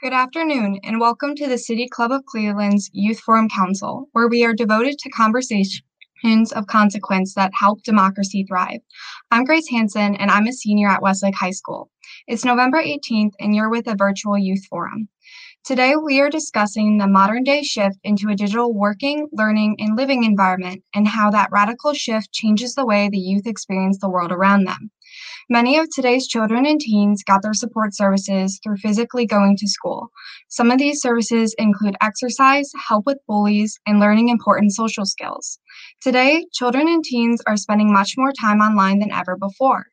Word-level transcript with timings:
Good 0.00 0.12
afternoon, 0.12 0.78
and 0.84 1.00
welcome 1.00 1.34
to 1.34 1.48
the 1.48 1.58
City 1.58 1.88
Club 1.88 2.12
of 2.12 2.24
Cleveland's 2.24 2.88
Youth 2.92 3.18
Forum 3.18 3.48
Council, 3.48 4.08
where 4.12 4.28
we 4.28 4.44
are 4.44 4.54
devoted 4.54 4.96
to 4.96 5.10
conversations 5.10 5.82
of 6.54 6.68
consequence 6.68 7.34
that 7.34 7.50
help 7.52 7.82
democracy 7.82 8.44
thrive. 8.46 8.78
I'm 9.32 9.42
Grace 9.42 9.68
Hanson, 9.68 10.14
and 10.14 10.30
I'm 10.30 10.46
a 10.46 10.52
senior 10.52 10.86
at 10.86 11.02
Westlake 11.02 11.34
High 11.34 11.50
School. 11.50 11.90
It's 12.28 12.44
November 12.44 12.80
18th, 12.80 13.32
and 13.40 13.56
you're 13.56 13.70
with 13.70 13.88
a 13.88 13.96
virtual 13.96 14.38
youth 14.38 14.64
forum. 14.66 15.08
Today, 15.64 15.96
we 15.96 16.20
are 16.20 16.30
discussing 16.30 16.98
the 16.98 17.08
modern 17.08 17.42
day 17.42 17.64
shift 17.64 17.98
into 18.04 18.28
a 18.28 18.36
digital 18.36 18.72
working, 18.72 19.26
learning, 19.32 19.74
and 19.80 19.96
living 19.96 20.22
environment 20.22 20.84
and 20.94 21.08
how 21.08 21.32
that 21.32 21.50
radical 21.50 21.92
shift 21.92 22.32
changes 22.32 22.76
the 22.76 22.86
way 22.86 23.08
the 23.08 23.18
youth 23.18 23.48
experience 23.48 23.98
the 23.98 24.08
world 24.08 24.30
around 24.30 24.62
them. 24.62 24.92
Many 25.50 25.78
of 25.78 25.88
today's 25.90 26.26
children 26.26 26.66
and 26.66 26.80
teens 26.80 27.22
got 27.22 27.42
their 27.42 27.54
support 27.54 27.94
services 27.94 28.60
through 28.62 28.76
physically 28.76 29.26
going 29.26 29.56
to 29.56 29.68
school. 29.68 30.10
Some 30.48 30.70
of 30.70 30.78
these 30.78 31.00
services 31.00 31.54
include 31.58 31.96
exercise, 32.00 32.70
help 32.88 33.06
with 33.06 33.18
bullies, 33.26 33.78
and 33.86 34.00
learning 34.00 34.28
important 34.28 34.74
social 34.74 35.06
skills. 35.06 35.58
Today, 36.00 36.46
children 36.52 36.88
and 36.88 37.02
teens 37.02 37.40
are 37.46 37.56
spending 37.56 37.92
much 37.92 38.14
more 38.16 38.32
time 38.32 38.60
online 38.60 38.98
than 38.98 39.12
ever 39.12 39.36
before. 39.36 39.86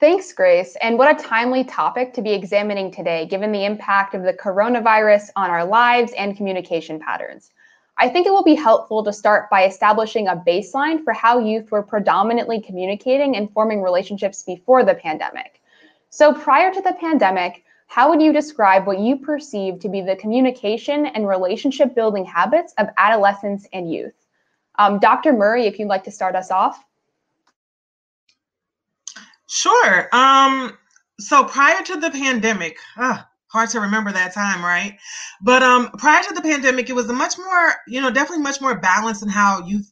Thanks, 0.00 0.32
Grace. 0.32 0.78
And 0.80 0.96
what 0.96 1.14
a 1.14 1.22
timely 1.22 1.62
topic 1.62 2.14
to 2.14 2.22
be 2.22 2.32
examining 2.32 2.90
today, 2.90 3.26
given 3.26 3.52
the 3.52 3.66
impact 3.66 4.14
of 4.14 4.22
the 4.22 4.32
coronavirus 4.32 5.28
on 5.36 5.50
our 5.50 5.62
lives 5.62 6.12
and 6.16 6.34
communication 6.34 6.98
patterns. 6.98 7.50
I 7.98 8.08
think 8.08 8.26
it 8.26 8.30
will 8.30 8.42
be 8.42 8.54
helpful 8.54 9.04
to 9.04 9.12
start 9.12 9.50
by 9.50 9.66
establishing 9.66 10.26
a 10.26 10.36
baseline 10.36 11.04
for 11.04 11.12
how 11.12 11.38
youth 11.38 11.70
were 11.70 11.82
predominantly 11.82 12.62
communicating 12.62 13.36
and 13.36 13.52
forming 13.52 13.82
relationships 13.82 14.42
before 14.42 14.84
the 14.84 14.94
pandemic. 14.94 15.60
So, 16.08 16.32
prior 16.32 16.72
to 16.72 16.80
the 16.80 16.96
pandemic, 16.98 17.62
how 17.86 18.08
would 18.08 18.22
you 18.22 18.32
describe 18.32 18.86
what 18.86 19.00
you 19.00 19.18
perceive 19.18 19.80
to 19.80 19.90
be 19.90 20.00
the 20.00 20.16
communication 20.16 21.04
and 21.04 21.28
relationship 21.28 21.94
building 21.94 22.24
habits 22.24 22.72
of 22.78 22.88
adolescents 22.96 23.68
and 23.74 23.92
youth? 23.92 24.14
Um, 24.78 24.98
Dr. 24.98 25.34
Murray, 25.34 25.66
if 25.66 25.78
you'd 25.78 25.88
like 25.88 26.04
to 26.04 26.10
start 26.10 26.36
us 26.36 26.50
off. 26.50 26.82
Sure. 29.50 30.08
Um, 30.14 30.78
so 31.18 31.42
prior 31.44 31.82
to 31.82 31.96
the 31.96 32.10
pandemic, 32.10 32.78
uh, 32.96 33.18
hard 33.48 33.68
to 33.70 33.80
remember 33.80 34.12
that 34.12 34.32
time, 34.32 34.62
right? 34.64 34.96
But 35.42 35.62
um, 35.64 35.90
prior 35.98 36.22
to 36.22 36.34
the 36.34 36.40
pandemic, 36.40 36.88
it 36.88 36.92
was 36.92 37.10
a 37.10 37.12
much 37.12 37.36
more, 37.36 37.72
you 37.88 38.00
know, 38.00 38.12
definitely 38.12 38.44
much 38.44 38.60
more 38.60 38.78
balanced 38.78 39.24
in 39.24 39.28
how 39.28 39.66
youth 39.66 39.90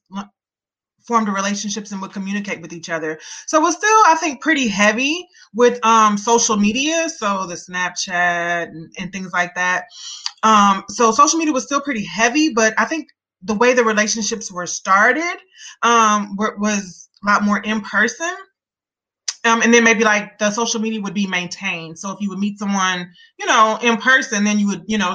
formed 1.09 1.29
relationships 1.29 1.91
and 1.91 2.01
would 2.01 2.13
communicate 2.13 2.61
with 2.61 2.73
each 2.73 2.89
other. 2.89 3.19
So 3.47 3.59
it 3.59 3.63
was 3.63 3.75
still, 3.77 4.01
I 4.07 4.17
think, 4.21 4.41
pretty 4.43 4.69
heavy 4.69 5.27
with 5.55 5.85
um, 5.85 6.17
social 6.17 6.57
media, 6.57 7.09
so 7.09 7.47
the 7.47 7.55
Snapchat 7.55 8.69
and, 8.69 8.93
and 8.97 9.11
things 9.13 9.33
like 9.33 9.55
that. 9.57 9.87
Um, 10.45 10.85
so 10.89 11.11
social 11.11 11.39
media 11.39 11.53
was 11.53 11.65
still 11.65 11.81
pretty 11.81 12.05
heavy, 12.05 12.51
but 12.53 12.75
I 12.79 12.85
think 12.85 13.09
the 13.43 13.55
way 13.55 13.75
the 13.75 13.85
relationships 13.85 14.53
were 14.53 14.67
started 14.67 15.37
um, 15.83 16.37
was 16.37 17.09
a 17.25 17.27
lot 17.27 17.43
more 17.43 17.59
in 17.61 17.81
person 17.81 18.31
um, 19.45 19.63
and 19.63 19.73
then 19.73 19.85
maybe 19.85 20.05
like 20.05 20.39
the 20.39 20.51
social 20.51 20.81
media 20.81 21.01
would 21.01 21.15
be 21.15 21.27
maintained. 21.27 21.99
So 21.99 22.11
if 22.11 22.21
you 22.21 22.29
would 22.31 22.39
meet 22.39 22.59
someone, 22.59 23.11
you 23.39 23.47
know, 23.47 23.79
in 23.83 23.97
person, 23.97 24.45
then 24.45 24.59
you 24.59 24.67
would, 24.69 24.83
you 24.87 24.99
know, 24.99 25.15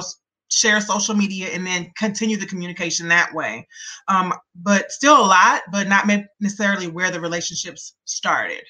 share 0.50 0.80
social 0.80 1.14
media 1.14 1.48
and 1.48 1.66
then 1.66 1.90
continue 1.96 2.36
the 2.36 2.46
communication 2.46 3.08
that 3.08 3.34
way. 3.34 3.66
Um, 4.08 4.32
but 4.54 4.90
still 4.92 5.18
a 5.18 5.26
lot, 5.26 5.62
but 5.72 5.88
not 5.88 6.08
necessarily 6.40 6.86
where 6.86 7.10
the 7.10 7.20
relationships 7.20 7.94
started. 8.04 8.62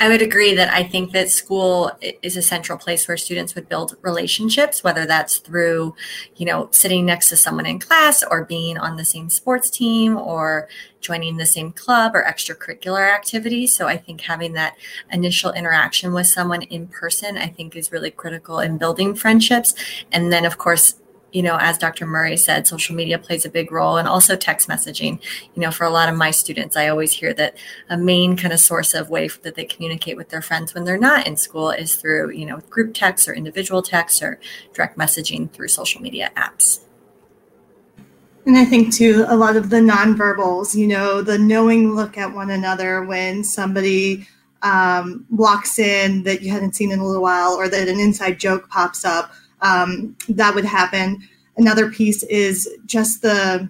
I 0.00 0.08
would 0.08 0.22
agree 0.22 0.54
that 0.54 0.72
I 0.72 0.82
think 0.82 1.12
that 1.12 1.28
school 1.28 1.92
is 2.22 2.34
a 2.36 2.42
central 2.42 2.78
place 2.78 3.06
where 3.06 3.18
students 3.18 3.54
would 3.54 3.68
build 3.68 3.96
relationships, 4.00 4.82
whether 4.82 5.04
that's 5.04 5.36
through, 5.36 5.94
you 6.36 6.46
know, 6.46 6.68
sitting 6.70 7.04
next 7.04 7.28
to 7.28 7.36
someone 7.36 7.66
in 7.66 7.78
class 7.78 8.22
or 8.22 8.46
being 8.46 8.78
on 8.78 8.96
the 8.96 9.04
same 9.04 9.28
sports 9.28 9.68
team 9.68 10.16
or 10.16 10.68
joining 11.02 11.36
the 11.36 11.46
same 11.46 11.72
club 11.72 12.14
or 12.14 12.24
extracurricular 12.24 13.14
activities. 13.14 13.74
So 13.74 13.88
I 13.88 13.98
think 13.98 14.22
having 14.22 14.54
that 14.54 14.76
initial 15.12 15.52
interaction 15.52 16.14
with 16.14 16.26
someone 16.26 16.62
in 16.62 16.88
person, 16.88 17.36
I 17.36 17.48
think 17.48 17.76
is 17.76 17.92
really 17.92 18.10
critical 18.10 18.60
in 18.60 18.78
building 18.78 19.14
friendships. 19.14 19.74
And 20.12 20.32
then, 20.32 20.46
of 20.46 20.56
course, 20.56 20.99
you 21.32 21.42
know, 21.42 21.56
as 21.60 21.78
Dr. 21.78 22.06
Murray 22.06 22.36
said, 22.36 22.66
social 22.66 22.94
media 22.94 23.18
plays 23.18 23.44
a 23.44 23.50
big 23.50 23.70
role 23.70 23.96
and 23.96 24.08
also 24.08 24.36
text 24.36 24.68
messaging. 24.68 25.20
You 25.54 25.62
know, 25.62 25.70
for 25.70 25.84
a 25.84 25.90
lot 25.90 26.08
of 26.08 26.16
my 26.16 26.30
students, 26.30 26.76
I 26.76 26.88
always 26.88 27.12
hear 27.12 27.32
that 27.34 27.56
a 27.88 27.96
main 27.96 28.36
kind 28.36 28.52
of 28.52 28.60
source 28.60 28.94
of 28.94 29.10
way 29.10 29.28
that 29.28 29.54
they 29.54 29.64
communicate 29.64 30.16
with 30.16 30.30
their 30.30 30.42
friends 30.42 30.74
when 30.74 30.84
they're 30.84 30.98
not 30.98 31.26
in 31.26 31.36
school 31.36 31.70
is 31.70 31.94
through, 31.94 32.30
you 32.30 32.46
know, 32.46 32.58
group 32.70 32.94
text 32.94 33.28
or 33.28 33.34
individual 33.34 33.82
text 33.82 34.22
or 34.22 34.40
direct 34.72 34.98
messaging 34.98 35.50
through 35.52 35.68
social 35.68 36.00
media 36.00 36.30
apps. 36.36 36.80
And 38.46 38.56
I 38.56 38.64
think 38.64 38.94
too, 38.94 39.24
a 39.28 39.36
lot 39.36 39.56
of 39.56 39.70
the 39.70 39.76
nonverbals, 39.76 40.74
you 40.74 40.86
know, 40.86 41.22
the 41.22 41.38
knowing 41.38 41.94
look 41.94 42.16
at 42.16 42.34
one 42.34 42.50
another 42.50 43.04
when 43.04 43.44
somebody 43.44 44.26
um, 44.62 45.26
walks 45.30 45.78
in 45.78 46.22
that 46.24 46.42
you 46.42 46.50
hadn't 46.50 46.74
seen 46.74 46.90
in 46.90 46.98
a 46.98 47.06
little 47.06 47.22
while 47.22 47.52
or 47.52 47.68
that 47.68 47.88
an 47.88 48.00
inside 48.00 48.38
joke 48.38 48.68
pops 48.68 49.04
up 49.04 49.32
um, 49.62 50.16
that 50.28 50.54
would 50.54 50.64
happen. 50.64 51.18
Another 51.56 51.90
piece 51.90 52.22
is 52.24 52.68
just 52.86 53.22
the 53.22 53.68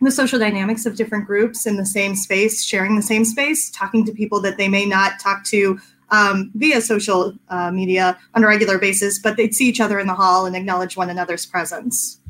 the 0.00 0.10
social 0.10 0.38
dynamics 0.38 0.84
of 0.84 0.96
different 0.96 1.26
groups 1.26 1.66
in 1.66 1.76
the 1.76 1.86
same 1.86 2.14
space, 2.14 2.62
sharing 2.62 2.94
the 2.94 3.02
same 3.02 3.24
space, 3.24 3.70
talking 3.70 4.04
to 4.04 4.12
people 4.12 4.38
that 4.42 4.58
they 4.58 4.68
may 4.68 4.84
not 4.84 5.18
talk 5.18 5.44
to 5.44 5.78
um, 6.10 6.50
via 6.54 6.80
social 6.80 7.32
uh, 7.48 7.70
media 7.70 8.18
on 8.34 8.44
a 8.44 8.46
regular 8.46 8.78
basis, 8.78 9.18
but 9.18 9.36
they'd 9.36 9.54
see 9.54 9.66
each 9.66 9.80
other 9.80 9.98
in 9.98 10.06
the 10.06 10.14
hall 10.14 10.44
and 10.46 10.54
acknowledge 10.54 10.96
one 10.96 11.08
another's 11.10 11.46
presence. 11.46 12.20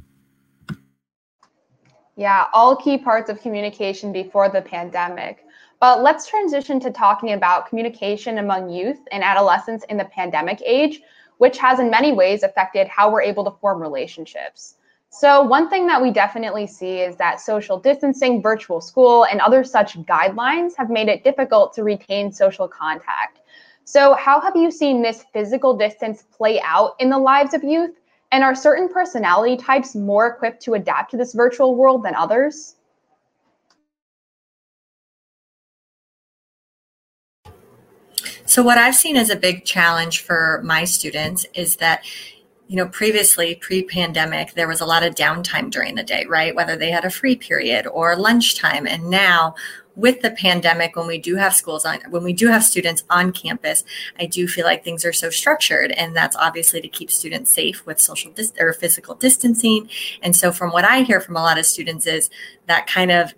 Yeah, 2.17 2.47
all 2.53 2.77
key 2.77 2.97
parts 2.97 3.29
of 3.29 3.41
communication 3.41 4.13
before 4.13 4.49
the 4.49 4.63
pandemic. 4.63 5.45
But 5.81 6.03
let's 6.03 6.27
transition 6.27 6.79
to 6.81 6.91
talking 6.91 7.33
about 7.33 7.69
communication 7.69 8.39
among 8.39 8.71
youth 8.71 9.01
and 9.11 9.25
adolescents 9.25 9.85
in 9.89 9.97
the 9.97 10.05
pandemic 10.07 10.63
age, 10.65 11.01
which 11.39 11.59
has 11.59 11.79
in 11.81 11.91
many 11.91 12.13
ways 12.13 12.43
affected 12.43 12.89
how 12.89 13.11
we're 13.11 13.23
able 13.23 13.45
to 13.45 13.51
form 13.59 13.81
relationships. 13.81 14.77
So, 15.11 15.43
one 15.43 15.71
thing 15.71 15.87
that 15.87 16.03
we 16.03 16.11
definitely 16.11 16.67
see 16.67 16.99
is 16.99 17.15
that 17.17 17.41
social 17.41 17.79
distancing, 17.79 18.43
virtual 18.43 18.81
school, 18.81 19.27
and 19.27 19.41
other 19.41 19.63
such 19.63 19.97
guidelines 20.07 20.73
have 20.77 20.91
made 20.91 21.09
it 21.09 21.23
difficult 21.23 21.73
to 21.75 21.85
retain 21.85 22.33
social 22.33 22.67
contact. 22.67 23.41
So, 23.85 24.15
how 24.15 24.41
have 24.41 24.57
you 24.57 24.73
seen 24.73 25.03
this 25.03 25.25
physical 25.33 25.77
distance 25.77 26.25
play 26.37 26.61
out 26.63 26.97
in 26.99 27.11
the 27.11 27.19
lives 27.19 27.55
of 27.55 27.63
youth? 27.63 27.93
And 28.33 28.43
are 28.43 28.57
certain 28.57 28.89
personality 28.89 29.57
types 29.57 29.95
more 29.95 30.27
equipped 30.27 30.61
to 30.63 30.75
adapt 30.75 31.13
to 31.13 31.17
this 31.17 31.33
virtual 31.33 31.77
world 31.77 32.03
than 32.03 32.17
others? 32.17 32.75
So, 38.47 38.63
what 38.63 38.79
I've 38.79 38.95
seen 38.95 39.17
as 39.17 39.31
a 39.31 39.37
big 39.37 39.65
challenge 39.65 40.21
for 40.21 40.61
my 40.65 40.85
students 40.85 41.47
is 41.55 41.77
that 41.77 42.05
you 42.67 42.77
know, 42.77 42.89
previously, 42.89 43.57
pre 43.57 43.83
pandemic, 43.83 44.55
there 44.55 44.69
was 44.69 44.81
a 44.81 44.87
lot 44.87 45.03
of 45.03 45.15
downtime 45.15 45.71
during 45.71 45.97
the 45.97 46.03
day, 46.03 46.25
right? 46.25 46.55
Whether 46.55 46.77
they 46.77 46.91
had 46.91 47.05
a 47.05 47.11
free 47.11 47.37
period 47.37 47.87
or 47.87 48.17
lunchtime. 48.17 48.87
And 48.87 49.11
now, 49.11 49.55
with 49.97 50.23
the 50.23 50.31
pandemic, 50.31 50.97
when 50.97 51.07
we 51.07 51.19
do 51.19 51.37
have 51.37 51.55
schools 51.55 51.85
on, 51.85 52.01
when 52.09 52.25
we 52.25 52.33
do 52.33 52.49
have 52.49 52.65
students 52.65 53.05
on 53.11 53.33
campus, 53.33 53.85
I 54.19 54.27
do 54.27 54.49
feel 54.49 54.65
like 54.65 54.83
things 54.83 55.05
are 55.05 55.13
so 55.13 55.29
structured. 55.29 55.93
And 55.93 56.17
that's 56.17 56.37
obviously 56.37 56.81
to 56.81 56.89
keep 56.89 57.11
students 57.11 57.53
safe 57.53 57.85
with 57.85 58.01
social 58.01 58.33
dis- 58.33 58.55
or 58.59 58.73
physical 58.73 59.15
distancing. 59.15 59.91
And 60.23 60.35
so, 60.35 60.51
from 60.51 60.73
what 60.73 60.85
I 60.85 61.03
hear 61.03 61.21
from 61.21 61.37
a 61.37 61.43
lot 61.43 61.59
of 61.59 61.67
students, 61.67 62.07
is 62.07 62.31
that 62.67 62.87
kind 62.87 63.11
of 63.11 63.35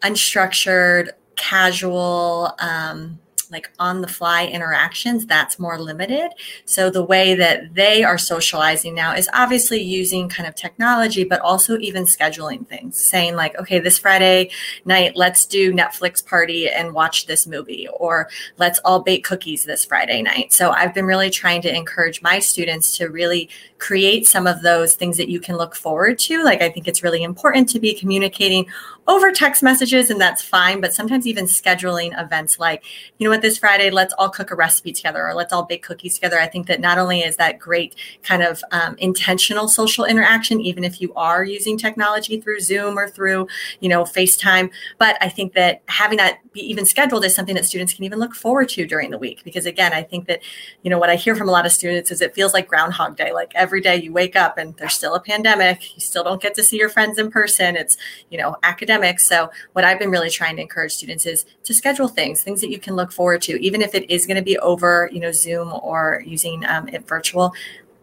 unstructured, 0.00 1.10
casual, 1.34 2.54
um, 2.60 3.18
like 3.54 3.70
on 3.78 4.00
the 4.00 4.08
fly 4.08 4.46
interactions, 4.46 5.24
that's 5.24 5.58
more 5.58 5.78
limited. 5.80 6.32
So 6.66 6.90
the 6.90 7.04
way 7.04 7.34
that 7.36 7.74
they 7.74 8.02
are 8.04 8.18
socializing 8.18 8.94
now 8.94 9.14
is 9.14 9.30
obviously 9.32 9.80
using 9.80 10.28
kind 10.28 10.48
of 10.48 10.54
technology, 10.56 11.24
but 11.24 11.40
also 11.40 11.78
even 11.78 12.04
scheduling 12.04 12.66
things, 12.66 12.98
saying 12.98 13.36
like, 13.36 13.56
okay, 13.58 13.78
this 13.78 13.98
Friday 13.98 14.50
night, 14.84 15.12
let's 15.14 15.46
do 15.46 15.72
Netflix 15.72 16.24
party 16.24 16.68
and 16.68 16.92
watch 16.92 17.26
this 17.26 17.46
movie, 17.46 17.88
or 17.96 18.28
let's 18.58 18.80
all 18.84 19.00
bake 19.00 19.24
cookies 19.24 19.64
this 19.64 19.84
Friday 19.84 20.20
night. 20.20 20.52
So 20.52 20.72
I've 20.72 20.92
been 20.92 21.06
really 21.06 21.30
trying 21.30 21.62
to 21.62 21.74
encourage 21.74 22.20
my 22.20 22.40
students 22.40 22.98
to 22.98 23.06
really 23.06 23.48
create 23.78 24.26
some 24.26 24.46
of 24.46 24.62
those 24.62 24.94
things 24.94 25.16
that 25.18 25.28
you 25.28 25.38
can 25.38 25.56
look 25.56 25.74
forward 25.74 26.18
to. 26.18 26.42
Like, 26.42 26.62
I 26.62 26.70
think 26.70 26.88
it's 26.88 27.02
really 27.02 27.22
important 27.22 27.68
to 27.70 27.78
be 27.78 27.94
communicating 27.94 28.66
over 29.06 29.30
text 29.30 29.62
messages, 29.62 30.08
and 30.08 30.18
that's 30.18 30.40
fine. 30.40 30.80
But 30.80 30.94
sometimes 30.94 31.26
even 31.26 31.44
scheduling 31.44 32.18
events 32.18 32.58
like, 32.58 32.82
you 33.18 33.24
know 33.24 33.30
what, 33.30 33.42
this 33.44 33.58
Friday, 33.58 33.90
let's 33.90 34.14
all 34.18 34.28
cook 34.28 34.50
a 34.50 34.54
recipe 34.54 34.92
together 34.92 35.26
or 35.26 35.34
let's 35.34 35.52
all 35.52 35.64
bake 35.64 35.82
cookies 35.82 36.14
together. 36.14 36.40
I 36.40 36.46
think 36.46 36.66
that 36.66 36.80
not 36.80 36.98
only 36.98 37.20
is 37.20 37.36
that 37.36 37.58
great 37.58 37.94
kind 38.22 38.42
of 38.42 38.62
um, 38.72 38.96
intentional 38.98 39.68
social 39.68 40.04
interaction, 40.04 40.60
even 40.60 40.82
if 40.82 41.00
you 41.00 41.12
are 41.14 41.44
using 41.44 41.78
technology 41.78 42.40
through 42.40 42.60
Zoom 42.60 42.98
or 42.98 43.08
through, 43.08 43.46
you 43.80 43.88
know, 43.88 44.04
FaceTime, 44.04 44.70
but 44.98 45.16
I 45.20 45.28
think 45.28 45.52
that 45.54 45.82
having 45.86 46.18
that 46.18 46.38
be 46.52 46.60
even 46.60 46.86
scheduled 46.86 47.24
is 47.24 47.34
something 47.34 47.54
that 47.54 47.64
students 47.64 47.94
can 47.94 48.04
even 48.04 48.18
look 48.18 48.34
forward 48.34 48.68
to 48.70 48.86
during 48.86 49.10
the 49.10 49.18
week. 49.18 49.42
Because 49.44 49.66
again, 49.66 49.92
I 49.92 50.02
think 50.02 50.26
that, 50.26 50.40
you 50.82 50.90
know, 50.90 50.98
what 50.98 51.10
I 51.10 51.16
hear 51.16 51.36
from 51.36 51.48
a 51.48 51.52
lot 51.52 51.66
of 51.66 51.72
students 51.72 52.10
is 52.10 52.20
it 52.20 52.34
feels 52.34 52.54
like 52.54 52.68
Groundhog 52.68 53.16
Day, 53.16 53.32
like 53.32 53.52
every 53.54 53.80
day 53.80 53.96
you 53.96 54.12
wake 54.12 54.36
up 54.36 54.58
and 54.58 54.76
there's 54.76 54.94
still 54.94 55.14
a 55.14 55.20
pandemic 55.20 55.94
you 55.94 56.00
still 56.00 56.24
don't 56.24 56.40
get 56.40 56.54
to 56.54 56.62
see 56.62 56.76
your 56.76 56.88
friends 56.88 57.18
in 57.18 57.30
person 57.30 57.76
it's 57.76 57.96
you 58.30 58.38
know 58.38 58.56
academic 58.62 59.20
so 59.20 59.50
what 59.72 59.84
i've 59.84 59.98
been 59.98 60.10
really 60.10 60.30
trying 60.30 60.56
to 60.56 60.62
encourage 60.62 60.92
students 60.92 61.26
is 61.26 61.44
to 61.64 61.74
schedule 61.74 62.08
things 62.08 62.42
things 62.42 62.60
that 62.60 62.70
you 62.70 62.78
can 62.78 62.94
look 62.94 63.12
forward 63.12 63.42
to 63.42 63.60
even 63.62 63.82
if 63.82 63.94
it 63.94 64.08
is 64.10 64.26
going 64.26 64.36
to 64.36 64.42
be 64.42 64.58
over 64.58 65.10
you 65.12 65.20
know 65.20 65.32
zoom 65.32 65.72
or 65.82 66.22
using 66.26 66.64
um, 66.66 66.88
it 66.88 67.06
virtual 67.08 67.52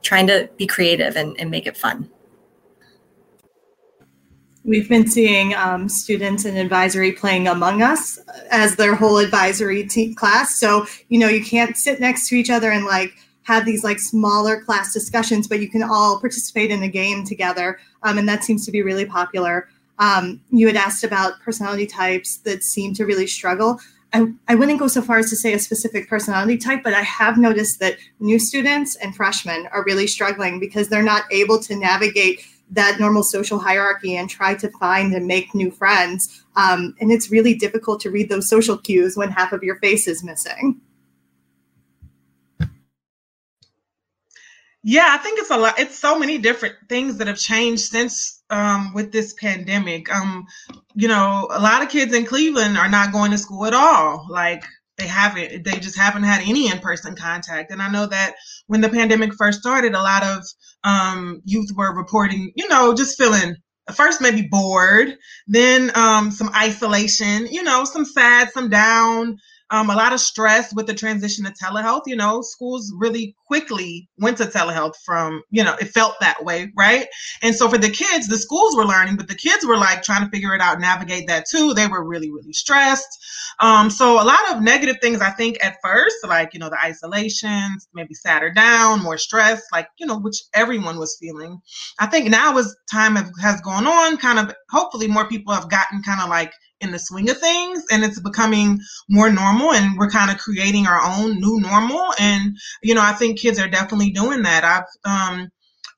trying 0.01 0.27
to 0.27 0.49
be 0.57 0.65
creative 0.65 1.15
and, 1.15 1.39
and 1.39 1.49
make 1.49 1.67
it 1.67 1.77
fun 1.77 2.09
We've 4.63 4.87
been 4.87 5.07
seeing 5.07 5.55
um, 5.55 5.89
students 5.89 6.45
in 6.45 6.55
advisory 6.55 7.13
playing 7.13 7.47
Among 7.47 7.81
Us 7.81 8.19
as 8.51 8.75
their 8.75 8.93
whole 8.93 9.17
advisory 9.17 9.87
class. 10.15 10.59
So, 10.59 10.85
you 11.09 11.17
know, 11.17 11.27
you 11.27 11.43
can't 11.43 11.75
sit 11.75 11.99
next 11.99 12.27
to 12.29 12.35
each 12.35 12.51
other 12.51 12.69
and 12.69 12.85
like 12.85 13.11
have 13.41 13.65
these 13.65 13.83
like 13.83 13.99
smaller 13.99 14.61
class 14.61 14.93
discussions, 14.93 15.47
but 15.47 15.61
you 15.61 15.69
can 15.69 15.81
all 15.81 16.19
participate 16.19 16.69
in 16.69 16.83
a 16.83 16.87
game 16.87 17.25
together. 17.25 17.79
Um, 18.03 18.19
and 18.19 18.29
that 18.29 18.43
seems 18.43 18.63
to 18.67 18.71
be 18.71 18.83
really 18.83 19.05
popular. 19.05 19.67
Um, 20.01 20.41
you 20.49 20.65
had 20.65 20.75
asked 20.75 21.03
about 21.03 21.39
personality 21.41 21.85
types 21.85 22.37
that 22.39 22.63
seem 22.63 22.93
to 22.95 23.05
really 23.05 23.27
struggle. 23.27 23.79
I, 24.13 24.25
I 24.47 24.55
wouldn't 24.55 24.79
go 24.79 24.87
so 24.87 25.01
far 25.01 25.19
as 25.19 25.29
to 25.29 25.35
say 25.35 25.53
a 25.53 25.59
specific 25.59 26.09
personality 26.09 26.57
type, 26.57 26.81
but 26.83 26.95
I 26.95 27.03
have 27.03 27.37
noticed 27.37 27.79
that 27.79 27.97
new 28.19 28.39
students 28.39 28.95
and 28.95 29.15
freshmen 29.15 29.67
are 29.71 29.85
really 29.85 30.07
struggling 30.07 30.59
because 30.59 30.89
they're 30.89 31.03
not 31.03 31.23
able 31.31 31.59
to 31.59 31.75
navigate 31.75 32.41
that 32.71 32.99
normal 32.99 33.21
social 33.21 33.59
hierarchy 33.59 34.15
and 34.15 34.27
try 34.27 34.55
to 34.55 34.69
find 34.79 35.13
and 35.13 35.27
make 35.27 35.53
new 35.53 35.69
friends. 35.69 36.43
Um, 36.55 36.95
and 36.99 37.11
it's 37.11 37.29
really 37.29 37.53
difficult 37.53 37.99
to 38.01 38.09
read 38.09 38.27
those 38.27 38.49
social 38.49 38.77
cues 38.77 39.15
when 39.15 39.29
half 39.29 39.53
of 39.53 39.61
your 39.61 39.75
face 39.77 40.07
is 40.07 40.23
missing. 40.23 40.81
Yeah, 44.83 45.09
I 45.11 45.17
think 45.17 45.37
it's 45.37 45.51
a 45.51 45.57
lot. 45.57 45.77
It's 45.77 45.97
so 45.97 46.17
many 46.17 46.39
different 46.39 46.75
things 46.89 47.17
that 47.19 47.27
have 47.27 47.37
changed 47.37 47.83
since 47.83 48.40
um, 48.51 48.93
with 48.93 49.11
this 49.11 49.33
pandemic. 49.33 50.13
Um, 50.13 50.45
you 50.93 51.07
know, 51.07 51.47
a 51.51 51.59
lot 51.59 51.81
of 51.81 51.89
kids 51.89 52.13
in 52.13 52.25
Cleveland 52.25 52.77
are 52.77 52.89
not 52.89 53.11
going 53.11 53.31
to 53.31 53.37
school 53.37 53.65
at 53.65 53.73
all. 53.73 54.27
Like 54.29 54.63
they 54.97 55.07
haven't, 55.07 55.63
they 55.63 55.79
just 55.79 55.97
haven't 55.97 56.23
had 56.23 56.41
any 56.41 56.69
in-person 56.69 57.15
contact. 57.15 57.71
And 57.71 57.81
I 57.81 57.89
know 57.89 58.05
that 58.07 58.35
when 58.67 58.81
the 58.81 58.89
pandemic 58.89 59.33
first 59.33 59.59
started, 59.59 59.93
a 59.93 60.01
lot 60.01 60.23
of 60.23 60.43
um, 60.83 61.41
youth 61.45 61.69
were 61.75 61.95
reporting, 61.95 62.51
you 62.55 62.67
know, 62.67 62.93
just 62.93 63.17
feeling 63.17 63.55
first 63.95 64.21
maybe 64.21 64.47
bored, 64.49 65.17
then 65.47 65.91
um, 65.95 66.31
some 66.31 66.49
isolation, 66.55 67.47
you 67.47 67.63
know, 67.63 67.83
some 67.83 68.05
sad, 68.05 68.51
some 68.51 68.69
down, 68.69 69.37
um, 69.71 69.89
a 69.89 69.95
lot 69.95 70.13
of 70.13 70.19
stress 70.19 70.73
with 70.73 70.85
the 70.85 70.93
transition 70.93 71.45
to 71.45 71.51
telehealth. 71.51 72.03
You 72.05 72.15
know, 72.15 72.41
schools 72.41 72.91
really 72.97 73.35
quickly 73.47 74.09
went 74.17 74.37
to 74.37 74.45
telehealth 74.45 74.95
from, 75.05 75.41
you 75.49 75.63
know, 75.63 75.75
it 75.79 75.85
felt 75.85 76.15
that 76.19 76.43
way, 76.43 76.71
right? 76.77 77.07
And 77.41 77.55
so 77.55 77.69
for 77.69 77.77
the 77.77 77.89
kids, 77.89 78.27
the 78.27 78.37
schools 78.37 78.75
were 78.75 78.85
learning, 78.85 79.15
but 79.17 79.27
the 79.27 79.35
kids 79.35 79.65
were 79.65 79.77
like 79.77 80.03
trying 80.03 80.23
to 80.23 80.29
figure 80.29 80.53
it 80.53 80.61
out, 80.61 80.79
navigate 80.79 81.27
that 81.27 81.45
too. 81.49 81.73
They 81.73 81.87
were 81.87 82.03
really, 82.03 82.31
really 82.31 82.53
stressed. 82.53 83.07
Um, 83.59 83.89
so 83.89 84.21
a 84.21 84.23
lot 84.23 84.39
of 84.51 84.61
negative 84.61 84.97
things, 85.01 85.21
I 85.21 85.31
think, 85.31 85.57
at 85.63 85.77
first, 85.83 86.15
like, 86.27 86.53
you 86.53 86.59
know, 86.59 86.69
the 86.69 86.83
isolations, 86.83 87.87
maybe 87.93 88.13
sadder 88.13 88.51
down, 88.51 89.03
more 89.03 89.17
stress, 89.17 89.61
like, 89.71 89.87
you 89.99 90.05
know, 90.05 90.19
which 90.19 90.43
everyone 90.53 90.97
was 90.97 91.17
feeling. 91.19 91.61
I 91.99 92.07
think 92.07 92.29
now 92.29 92.57
as 92.57 92.75
time 92.91 93.15
has 93.15 93.61
gone 93.61 93.87
on, 93.87 94.17
kind 94.17 94.39
of 94.39 94.55
hopefully 94.69 95.07
more 95.07 95.27
people 95.27 95.53
have 95.53 95.69
gotten 95.69 96.01
kind 96.03 96.21
of 96.21 96.29
like 96.29 96.53
in 96.81 96.91
the 96.91 96.99
swing 96.99 97.29
of 97.29 97.37
things 97.37 97.83
and 97.91 98.03
it's 98.03 98.19
becoming 98.19 98.79
more 99.09 99.31
normal 99.31 99.71
and 99.71 99.97
we're 99.97 100.09
kind 100.09 100.31
of 100.31 100.37
creating 100.37 100.87
our 100.87 101.01
own 101.01 101.39
new 101.39 101.59
normal 101.59 102.13
and 102.19 102.57
you 102.83 102.93
know 102.93 103.01
i 103.01 103.13
think 103.13 103.39
kids 103.39 103.59
are 103.59 103.67
definitely 103.67 104.11
doing 104.11 104.41
that. 104.43 104.63
I've 104.63 104.85
um, 105.05 105.49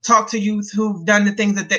talked 0.03 0.31
to 0.31 0.39
youth 0.39 0.71
who've 0.73 1.05
done 1.05 1.25
the 1.25 1.31
things 1.31 1.55
that 1.55 1.69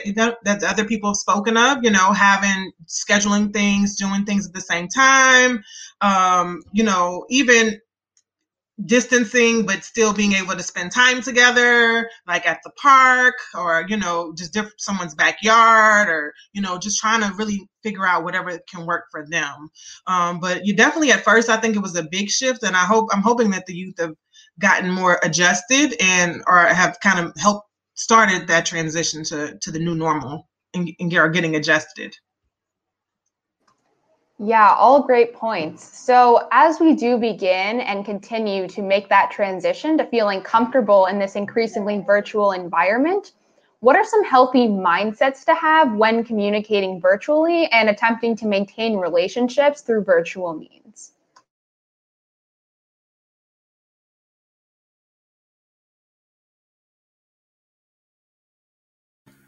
that 0.45 0.65
other 0.65 0.85
people 0.85 1.11
have 1.11 1.17
spoken 1.17 1.56
of 1.56 1.79
you 1.83 1.91
know 1.91 2.12
having 2.12 2.73
scheduling 2.87 3.53
things 3.53 3.97
doing 3.97 4.25
things 4.25 4.47
at 4.47 4.55
the 4.55 4.61
same 4.61 4.89
time 4.89 5.62
um, 6.00 6.62
you 6.73 6.83
know 6.83 7.25
even 7.28 7.78
distancing 8.87 9.64
but 9.64 9.85
still 9.85 10.12
being 10.12 10.33
able 10.33 10.54
to 10.54 10.62
spend 10.62 10.90
time 10.90 11.23
together 11.23 12.11
like 12.26 12.45
at 12.45 12.59
the 12.64 12.71
park 12.71 13.35
or 13.57 13.85
you 13.88 13.97
know 13.97 14.35
just 14.37 14.52
different 14.52 14.81
someone's 14.81 15.14
backyard 15.14 16.09
or 16.09 16.33
you 16.52 16.61
know 16.61 16.76
just 16.76 16.99
trying 16.99 17.21
to 17.21 17.33
really 17.37 17.69
figure 17.85 18.07
out 18.07 18.25
whatever 18.25 18.59
can 18.69 18.85
work 18.85 19.04
for 19.12 19.26
them. 19.28 19.69
Um, 20.07 20.40
but 20.40 20.66
you 20.66 20.75
definitely 20.75 21.12
at 21.12 21.23
first 21.23 21.49
i 21.49 21.57
think 21.57 21.76
it 21.76 21.83
was 21.83 21.97
a 21.97 22.09
big 22.11 22.28
shift 22.28 22.64
and 22.64 22.75
i 22.75 22.85
hope 22.85 23.09
i'm 23.12 23.23
hoping 23.23 23.50
that 23.50 23.66
the 23.66 23.75
youth 23.75 23.95
have 23.99 24.14
gotten 24.59 24.90
more 24.90 25.21
adjusted 25.23 25.95
and 26.00 26.43
or 26.49 26.59
have 26.59 26.99
kind 27.00 27.25
of 27.25 27.33
helped 27.38 27.69
started 27.95 28.49
that 28.49 28.66
transition 28.66 29.23
to 29.25 29.57
to 29.61 29.71
the 29.71 29.78
new 29.78 29.95
normal 29.95 30.49
and, 30.75 30.90
and 30.99 31.14
are 31.14 31.31
getting 31.31 31.54
adjusted 31.54 32.16
yeah, 34.38 34.75
all 34.76 35.03
great 35.03 35.33
points. 35.33 35.97
So, 35.97 36.49
as 36.50 36.81
we 36.81 36.95
do 36.95 37.19
begin 37.19 37.81
and 37.81 38.05
continue 38.05 38.67
to 38.69 38.83
make 38.83 39.09
that 39.09 39.31
transition 39.31 39.97
to 39.99 40.07
feeling 40.07 40.41
comfortable 40.43 41.07
in 41.07 41.19
this 41.21 41.37
increasingly 41.37 42.00
virtual 42.00 42.53
environment, 42.53 43.33
what 43.79 43.95
are 43.97 44.05
some 44.05 44.25
healthy 44.25 44.67
mindsets 44.67 45.45
to 45.45 45.55
have 45.55 45.95
when 45.95 46.25
communicating 46.25 47.00
virtually 47.00 47.67
and 47.67 47.88
attempting 47.88 48.35
to 48.37 48.47
maintain 48.47 48.97
relationships 48.97 49.83
through 49.83 50.03
virtual 50.03 50.55
means? 50.55 51.12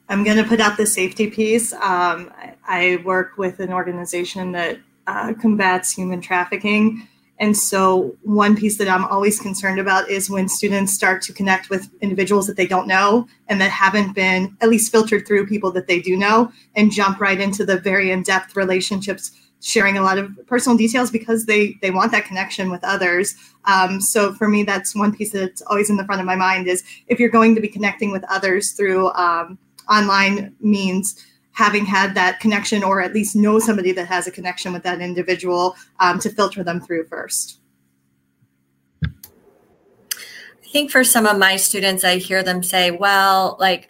I'm 0.09 0.23
going 0.23 0.37
to 0.37 0.45
put 0.45 0.61
out 0.61 0.76
the 0.76 0.87
safety 0.87 1.28
piece. 1.28 1.73
Um, 1.73 2.31
I 2.66 3.02
work 3.04 3.38
with 3.38 3.61
an 3.61 3.73
organization 3.73 4.52
that 4.52 4.78
uh, 5.06 5.35
combats 5.35 5.92
human 5.92 6.20
trafficking. 6.20 7.06
And 7.38 7.56
so, 7.56 8.16
one 8.23 8.56
piece 8.56 8.78
that 8.78 8.88
I'm 8.88 9.04
always 9.04 9.38
concerned 9.38 9.78
about 9.78 10.08
is 10.08 10.30
when 10.30 10.49
students 10.49 10.94
start 10.94 11.20
to 11.23 11.35
connect 11.35 11.68
with 11.68 11.90
individuals 12.00 12.46
that 12.46 12.56
they 12.56 12.66
don't 12.66 12.88
know 12.88 13.28
and 13.49 13.61
that 13.61 13.70
haven't 13.70 14.14
been 14.14 14.56
at 14.62 14.70
least 14.70 14.90
filtered 14.90 15.26
through 15.26 15.46
people 15.46 15.70
that 15.73 15.87
they 15.87 16.00
do 16.00 16.16
know 16.16 16.50
and 16.76 16.90
jump 16.90 17.20
right 17.20 17.38
into 17.38 17.64
the 17.66 17.78
very 17.78 18.11
in 18.11 18.23
depth 18.23 18.56
relationships, 18.56 19.32
sharing 19.61 19.99
a 19.99 20.02
lot 20.02 20.16
of 20.16 20.30
personal 20.46 20.78
details 20.78 21.11
because 21.11 21.44
they, 21.44 21.76
they 21.82 21.90
want 21.90 22.11
that 22.12 22.25
connection 22.25 22.70
with 22.70 22.82
others. 22.82 23.35
Um, 23.66 24.00
so, 24.00 24.32
for 24.32 24.49
me, 24.49 24.62
that's 24.62 24.96
one 24.96 25.14
piece 25.14 25.32
that's 25.32 25.61
always 25.62 25.90
in 25.90 25.99
the 25.99 26.04
front 26.04 26.23
of 26.23 26.26
my 26.26 26.37
mind 26.37 26.68
is 26.68 26.85
if 27.08 27.20
you're 27.20 27.28
going 27.28 27.54
to 27.54 27.61
be 27.61 27.68
connecting 27.68 28.12
with 28.12 28.25
others 28.30 28.73
through 28.73 29.11
um, 29.11 29.58
online 29.90 30.54
means 30.61 31.23
having 31.56 31.86
had 31.86 32.14
that 32.14 32.38
connection 32.38 32.84
or 32.84 33.00
at 33.00 33.14
least 33.14 33.34
know 33.34 33.58
somebody 33.58 33.90
that 33.90 34.06
has 34.06 34.26
a 34.26 34.30
connection 34.30 34.75
with 34.75 34.82
that 34.82 35.00
individual 35.00 35.75
um, 36.00 36.18
to 36.18 36.28
filter 36.28 36.62
them 36.62 36.82
through 36.82 37.06
first? 37.06 37.60
I 39.02 39.08
think 40.70 40.90
for 40.90 41.02
some 41.02 41.25
of 41.25 41.38
my 41.38 41.56
students, 41.56 42.04
I 42.04 42.18
hear 42.18 42.42
them 42.42 42.62
say, 42.62 42.90
well, 42.90 43.56
like, 43.58 43.88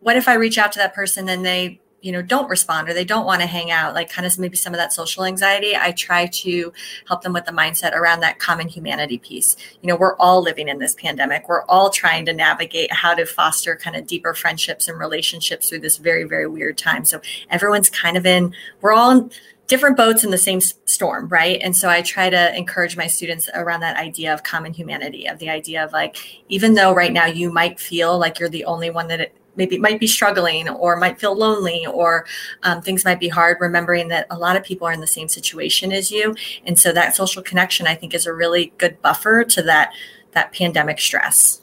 what 0.00 0.16
if 0.16 0.26
I 0.26 0.34
reach 0.34 0.56
out 0.56 0.72
to 0.72 0.78
that 0.78 0.94
person 0.94 1.28
and 1.28 1.44
they 1.44 1.81
you 2.02 2.12
know 2.12 2.22
don't 2.22 2.48
respond 2.48 2.88
or 2.88 2.94
they 2.94 3.04
don't 3.04 3.24
want 3.24 3.40
to 3.40 3.46
hang 3.46 3.70
out 3.70 3.94
like 3.94 4.10
kind 4.10 4.26
of 4.26 4.38
maybe 4.38 4.56
some 4.56 4.74
of 4.74 4.78
that 4.78 4.92
social 4.92 5.24
anxiety 5.24 5.74
i 5.76 5.92
try 5.92 6.26
to 6.26 6.72
help 7.06 7.22
them 7.22 7.32
with 7.32 7.44
the 7.44 7.52
mindset 7.52 7.92
around 7.92 8.20
that 8.20 8.38
common 8.38 8.68
humanity 8.68 9.18
piece. 9.18 9.56
You 9.80 9.88
know 9.88 9.96
we're 9.96 10.16
all 10.16 10.42
living 10.42 10.68
in 10.68 10.78
this 10.78 10.94
pandemic. 10.94 11.48
We're 11.48 11.64
all 11.64 11.90
trying 11.90 12.26
to 12.26 12.32
navigate 12.32 12.92
how 12.92 13.14
to 13.14 13.26
foster 13.26 13.76
kind 13.76 13.96
of 13.96 14.06
deeper 14.06 14.34
friendships 14.34 14.88
and 14.88 14.98
relationships 14.98 15.68
through 15.68 15.80
this 15.80 15.96
very 15.96 16.24
very 16.24 16.46
weird 16.46 16.78
time. 16.78 17.04
So 17.04 17.20
everyone's 17.50 17.90
kind 17.90 18.16
of 18.16 18.26
in 18.26 18.54
we're 18.80 18.92
all 18.92 19.10
in 19.10 19.30
different 19.68 19.96
boats 19.96 20.22
in 20.22 20.30
the 20.30 20.38
same 20.38 20.60
storm 20.60 21.28
right? 21.28 21.60
And 21.62 21.76
so 21.76 21.88
i 21.88 22.02
try 22.02 22.28
to 22.30 22.56
encourage 22.56 22.96
my 22.96 23.06
students 23.06 23.48
around 23.54 23.80
that 23.80 23.96
idea 23.96 24.32
of 24.34 24.42
common 24.42 24.72
humanity 24.72 25.26
of 25.26 25.38
the 25.38 25.48
idea 25.48 25.84
of 25.84 25.92
like 25.92 26.16
even 26.48 26.74
though 26.74 26.92
right 26.92 27.12
now 27.12 27.26
you 27.26 27.52
might 27.52 27.80
feel 27.80 28.18
like 28.18 28.38
you're 28.38 28.48
the 28.48 28.64
only 28.64 28.90
one 28.90 29.08
that 29.08 29.20
it, 29.20 29.34
maybe 29.56 29.78
might 29.78 30.00
be 30.00 30.06
struggling 30.06 30.68
or 30.68 30.96
might 30.96 31.20
feel 31.20 31.36
lonely 31.36 31.86
or 31.86 32.26
um, 32.62 32.80
things 32.80 33.04
might 33.04 33.20
be 33.20 33.28
hard 33.28 33.58
remembering 33.60 34.08
that 34.08 34.26
a 34.30 34.38
lot 34.38 34.56
of 34.56 34.64
people 34.64 34.86
are 34.86 34.92
in 34.92 35.00
the 35.00 35.06
same 35.06 35.28
situation 35.28 35.92
as 35.92 36.10
you. 36.10 36.34
And 36.64 36.78
so 36.78 36.92
that 36.92 37.14
social 37.14 37.42
connection 37.42 37.86
i 37.86 37.94
think 37.94 38.14
is 38.14 38.26
a 38.26 38.32
really 38.32 38.72
good 38.78 39.00
buffer 39.02 39.44
to 39.44 39.62
that 39.62 39.92
that 40.32 40.52
pandemic 40.52 40.98
stress. 40.98 41.60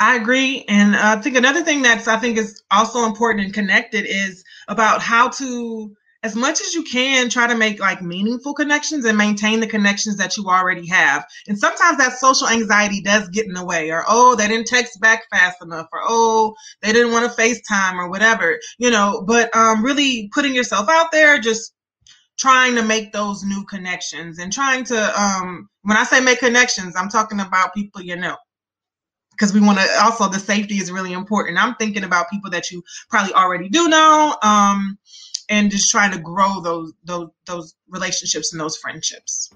I 0.00 0.14
agree, 0.14 0.64
and 0.68 0.94
I 0.94 1.16
think 1.16 1.36
another 1.36 1.62
thing 1.62 1.82
that's 1.82 2.06
I 2.06 2.18
think 2.18 2.38
is 2.38 2.62
also 2.70 3.04
important 3.04 3.46
and 3.46 3.52
connected 3.52 4.06
is 4.06 4.44
about 4.68 5.02
how 5.02 5.28
to 5.30 5.96
as 6.28 6.36
much 6.36 6.60
as 6.60 6.74
you 6.74 6.82
can 6.82 7.30
try 7.30 7.46
to 7.46 7.54
make 7.56 7.80
like 7.80 8.02
meaningful 8.02 8.52
connections 8.52 9.06
and 9.06 9.16
maintain 9.16 9.60
the 9.60 9.66
connections 9.66 10.18
that 10.18 10.36
you 10.36 10.44
already 10.44 10.86
have. 10.86 11.24
And 11.46 11.58
sometimes 11.58 11.96
that 11.96 12.18
social 12.18 12.48
anxiety 12.48 13.00
does 13.00 13.30
get 13.30 13.46
in 13.46 13.54
the 13.54 13.64
way 13.64 13.90
or 13.90 14.04
oh 14.06 14.34
they 14.34 14.46
didn't 14.46 14.66
text 14.66 15.00
back 15.00 15.22
fast 15.30 15.56
enough 15.62 15.86
or 15.90 16.00
oh 16.06 16.54
they 16.82 16.92
didn't 16.92 17.12
want 17.12 17.24
to 17.32 17.42
facetime 17.42 17.94
or 17.94 18.10
whatever 18.10 18.58
you 18.78 18.90
know. 18.90 19.24
But 19.26 19.56
um 19.56 19.82
really 19.82 20.28
putting 20.34 20.54
yourself 20.54 20.90
out 20.90 21.12
there 21.12 21.38
just 21.38 21.72
trying 22.38 22.74
to 22.74 22.82
make 22.82 23.12
those 23.12 23.42
new 23.42 23.64
connections 23.64 24.38
and 24.38 24.52
trying 24.52 24.84
to 24.84 25.20
um 25.20 25.68
when 25.82 25.96
i 25.96 26.04
say 26.04 26.20
make 26.20 26.38
connections 26.40 26.94
i'm 26.94 27.08
talking 27.08 27.40
about 27.40 27.74
people 27.74 28.02
you 28.02 28.16
know. 28.16 28.36
Because 29.30 29.54
we 29.54 29.60
want 29.60 29.78
to 29.78 29.86
also 30.02 30.28
the 30.28 30.40
safety 30.40 30.74
is 30.78 30.90
really 30.90 31.12
important. 31.12 31.62
I'm 31.62 31.76
thinking 31.76 32.02
about 32.02 32.28
people 32.28 32.50
that 32.50 32.72
you 32.72 32.82
probably 33.08 33.32
already 33.32 33.68
do 33.68 33.88
know 33.88 34.36
um 34.42 34.98
and 35.48 35.70
just 35.70 35.90
trying 35.90 36.12
to 36.12 36.18
grow 36.18 36.60
those 36.60 36.92
those 37.04 37.28
those 37.46 37.74
relationships 37.88 38.52
and 38.52 38.60
those 38.60 38.76
friendships. 38.76 39.50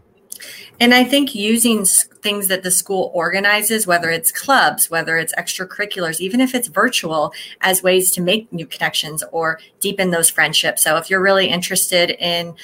And 0.81 0.93
I 0.93 1.05
think 1.05 1.35
using 1.35 1.85
things 1.85 2.49
that 2.49 2.63
the 2.63 2.71
school 2.71 3.11
organizes, 3.15 3.87
whether 3.87 4.11
it's 4.11 4.33
clubs, 4.33 4.91
whether 4.91 5.17
it's 5.17 5.35
extracurriculars, 5.35 6.21
even 6.21 6.41
if 6.41 6.55
it's 6.55 6.69
virtual, 6.69 7.33
as 7.61 7.83
ways 7.83 8.11
to 8.13 8.21
make 8.21 8.53
new 8.53 8.67
connections 8.67 9.23
or 9.31 9.61
deepen 9.81 10.11
those 10.11 10.31
friendships. 10.31 10.83
So 10.83 10.97
if 10.97 11.11
you're 11.11 11.23
really 11.23 11.49
interested 11.49 12.11
in 12.19 12.55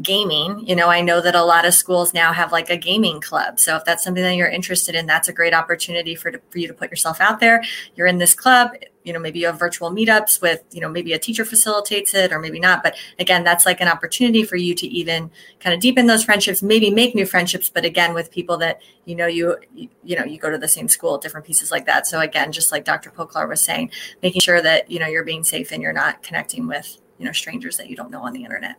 gaming, 0.00 0.66
you 0.66 0.76
know, 0.76 0.88
I 0.88 1.00
know 1.00 1.20
that 1.20 1.34
a 1.34 1.42
lot 1.42 1.66
of 1.66 1.74
schools 1.74 2.14
now 2.14 2.32
have 2.32 2.52
like 2.52 2.70
a 2.70 2.76
gaming 2.76 3.20
club. 3.20 3.58
So 3.58 3.76
if 3.76 3.84
that's 3.84 4.04
something 4.04 4.22
that 4.22 4.36
you're 4.36 4.48
interested 4.48 4.94
in, 4.94 5.06
that's 5.06 5.28
a 5.28 5.32
great 5.32 5.54
opportunity 5.54 6.14
for, 6.14 6.32
for 6.50 6.58
you 6.58 6.68
to 6.68 6.74
put 6.74 6.90
yourself 6.90 7.20
out 7.20 7.40
there. 7.40 7.62
You're 7.96 8.06
in 8.06 8.18
this 8.18 8.34
club 8.34 8.72
you 9.06 9.12
know 9.12 9.18
maybe 9.18 9.38
you 9.38 9.46
have 9.46 9.58
virtual 9.58 9.90
meetups 9.90 10.42
with 10.42 10.64
you 10.72 10.80
know 10.80 10.88
maybe 10.88 11.12
a 11.12 11.18
teacher 11.18 11.44
facilitates 11.44 12.12
it 12.12 12.32
or 12.32 12.40
maybe 12.40 12.58
not. 12.58 12.82
But 12.82 12.96
again 13.18 13.44
that's 13.44 13.64
like 13.64 13.80
an 13.80 13.88
opportunity 13.88 14.42
for 14.42 14.56
you 14.56 14.74
to 14.74 14.86
even 14.86 15.30
kind 15.60 15.72
of 15.72 15.80
deepen 15.80 16.06
those 16.06 16.24
friendships 16.24 16.62
maybe 16.62 16.90
make 16.90 17.14
new 17.14 17.24
friendships 17.24 17.70
but 17.70 17.84
again 17.84 18.12
with 18.12 18.30
people 18.30 18.56
that 18.58 18.80
you 19.04 19.14
know 19.14 19.26
you 19.26 19.56
you 20.02 20.16
know 20.16 20.24
you 20.24 20.38
go 20.38 20.50
to 20.50 20.58
the 20.58 20.68
same 20.68 20.88
school 20.88 21.16
different 21.16 21.46
pieces 21.46 21.70
like 21.70 21.86
that. 21.86 22.06
So 22.06 22.20
again 22.20 22.52
just 22.52 22.72
like 22.72 22.84
dr 22.84 23.10
Poklar 23.12 23.48
was 23.48 23.62
saying 23.62 23.90
making 24.22 24.40
sure 24.40 24.60
that 24.60 24.90
you 24.90 24.98
know 24.98 25.06
you're 25.06 25.24
being 25.24 25.44
safe 25.44 25.70
and 25.72 25.80
you're 25.80 25.92
not 25.92 26.22
connecting 26.22 26.66
with 26.66 26.98
you 27.18 27.24
know 27.24 27.32
strangers 27.32 27.76
that 27.76 27.88
you 27.88 27.96
don't 27.96 28.10
know 28.10 28.22
on 28.22 28.32
the 28.32 28.44
internet. 28.44 28.76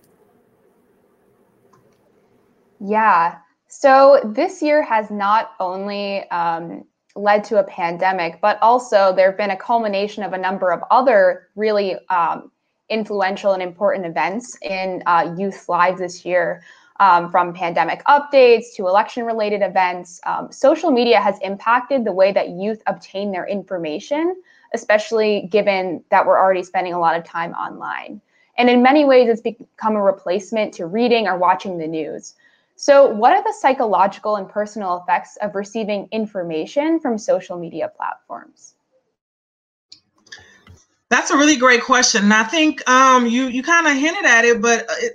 Yeah. 2.79 3.37
So 3.67 4.21
this 4.23 4.61
year 4.61 4.81
has 4.83 5.09
not 5.11 5.51
only 5.59 6.29
um, 6.29 6.85
led 7.17 7.43
to 7.45 7.59
a 7.59 7.63
pandemic, 7.63 8.39
but 8.41 8.57
also 8.61 9.13
there 9.13 9.29
have 9.29 9.37
been 9.37 9.51
a 9.51 9.57
culmination 9.57 10.23
of 10.23 10.33
a 10.33 10.37
number 10.37 10.71
of 10.71 10.81
other 10.91 11.47
really 11.55 11.95
um, 12.09 12.51
influential 12.89 13.53
and 13.53 13.61
important 13.61 14.05
events 14.05 14.57
in 14.61 15.03
uh, 15.05 15.33
youth 15.37 15.67
lives 15.67 15.99
this 15.99 16.25
year. 16.25 16.63
Um, 16.99 17.29
from 17.29 17.53
pandemic 17.53 18.03
updates 18.05 18.73
to 18.75 18.87
election 18.87 19.23
related 19.23 19.61
events, 19.61 20.19
um, 20.25 20.51
social 20.51 20.89
media 20.89 21.21
has 21.21 21.37
impacted 21.43 22.05
the 22.05 22.11
way 22.11 22.31
that 22.31 22.49
youth 22.49 22.81
obtain 22.87 23.31
their 23.31 23.45
information, 23.45 24.41
especially 24.73 25.47
given 25.51 26.03
that 26.09 26.25
we're 26.25 26.39
already 26.39 26.63
spending 26.63 26.93
a 26.93 26.99
lot 26.99 27.15
of 27.15 27.23
time 27.23 27.51
online. 27.51 28.19
And 28.57 28.67
in 28.67 28.81
many 28.81 29.05
ways, 29.05 29.29
it's 29.29 29.41
become 29.41 29.95
a 29.95 30.01
replacement 30.01 30.73
to 30.75 30.87
reading 30.87 31.27
or 31.27 31.37
watching 31.37 31.77
the 31.77 31.85
news. 31.85 32.33
So, 32.79 33.07
what 33.07 33.33
are 33.33 33.43
the 33.43 33.55
psychological 33.59 34.35
and 34.35 34.47
personal 34.47 35.01
effects 35.01 35.35
of 35.41 35.55
receiving 35.55 36.07
information 36.11 36.99
from 36.99 37.17
social 37.17 37.57
media 37.57 37.91
platforms? 37.97 38.75
That's 41.09 41.31
a 41.31 41.37
really 41.37 41.55
great 41.55 41.81
question. 41.81 42.25
And 42.25 42.33
I 42.33 42.43
think 42.43 42.87
um, 42.87 43.25
you 43.25 43.47
you 43.47 43.63
kind 43.63 43.87
of 43.87 43.93
hinted 43.93 44.25
at 44.25 44.45
it, 44.45 44.61
but 44.61 44.85
it, 44.99 45.13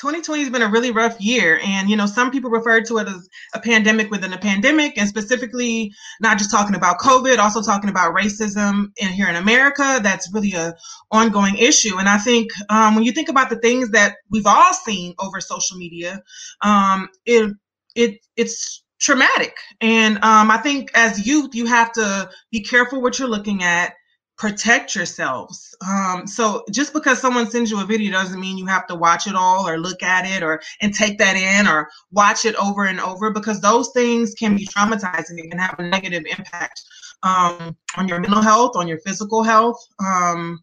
2020 0.00 0.42
has 0.42 0.50
been 0.50 0.62
a 0.62 0.70
really 0.70 0.90
rough 0.90 1.20
year. 1.20 1.60
And, 1.62 1.90
you 1.90 1.96
know, 1.96 2.06
some 2.06 2.30
people 2.30 2.50
refer 2.50 2.80
to 2.80 2.98
it 2.98 3.08
as 3.08 3.28
a 3.54 3.60
pandemic 3.60 4.10
within 4.10 4.32
a 4.32 4.38
pandemic, 4.38 4.96
and 4.96 5.06
specifically 5.06 5.92
not 6.20 6.38
just 6.38 6.50
talking 6.50 6.74
about 6.74 6.98
COVID, 6.98 7.38
also 7.38 7.60
talking 7.60 7.90
about 7.90 8.14
racism 8.14 8.86
in 8.96 9.08
here 9.08 9.28
in 9.28 9.36
America. 9.36 10.00
That's 10.02 10.32
really 10.32 10.54
a 10.54 10.74
ongoing 11.10 11.56
issue. 11.56 11.98
And 11.98 12.08
I 12.08 12.16
think 12.16 12.50
um, 12.70 12.94
when 12.94 13.04
you 13.04 13.12
think 13.12 13.28
about 13.28 13.50
the 13.50 13.56
things 13.56 13.90
that 13.90 14.16
we've 14.30 14.46
all 14.46 14.72
seen 14.72 15.14
over 15.18 15.38
social 15.40 15.76
media, 15.76 16.22
um, 16.62 17.08
it, 17.26 17.52
it, 17.94 18.20
it's 18.36 18.82
traumatic. 19.00 19.54
And 19.82 20.16
um, 20.16 20.50
I 20.50 20.58
think 20.58 20.90
as 20.94 21.26
youth, 21.26 21.54
you 21.54 21.66
have 21.66 21.92
to 21.92 22.30
be 22.50 22.62
careful 22.62 23.02
what 23.02 23.18
you're 23.18 23.28
looking 23.28 23.62
at 23.62 23.94
protect 24.40 24.94
yourselves. 24.94 25.76
Um, 25.86 26.26
so 26.26 26.64
just 26.70 26.94
because 26.94 27.20
someone 27.20 27.50
sends 27.50 27.70
you 27.70 27.78
a 27.82 27.84
video 27.84 28.10
doesn't 28.10 28.40
mean 28.40 28.56
you 28.56 28.64
have 28.64 28.86
to 28.86 28.94
watch 28.94 29.26
it 29.26 29.34
all 29.34 29.68
or 29.68 29.78
look 29.78 30.02
at 30.02 30.24
it 30.24 30.42
or 30.42 30.62
and 30.80 30.94
take 30.94 31.18
that 31.18 31.36
in 31.36 31.68
or 31.68 31.90
watch 32.10 32.46
it 32.46 32.54
over 32.56 32.86
and 32.86 33.00
over 33.00 33.30
because 33.30 33.60
those 33.60 33.90
things 33.90 34.32
can 34.34 34.56
be 34.56 34.66
traumatizing 34.66 35.38
and 35.38 35.50
can 35.50 35.58
have 35.58 35.78
a 35.78 35.82
negative 35.82 36.24
impact 36.38 36.80
um, 37.22 37.76
on 37.98 38.08
your 38.08 38.18
mental 38.18 38.40
health, 38.40 38.76
on 38.76 38.88
your 38.88 38.98
physical 39.00 39.42
health, 39.42 39.78
um, 40.02 40.58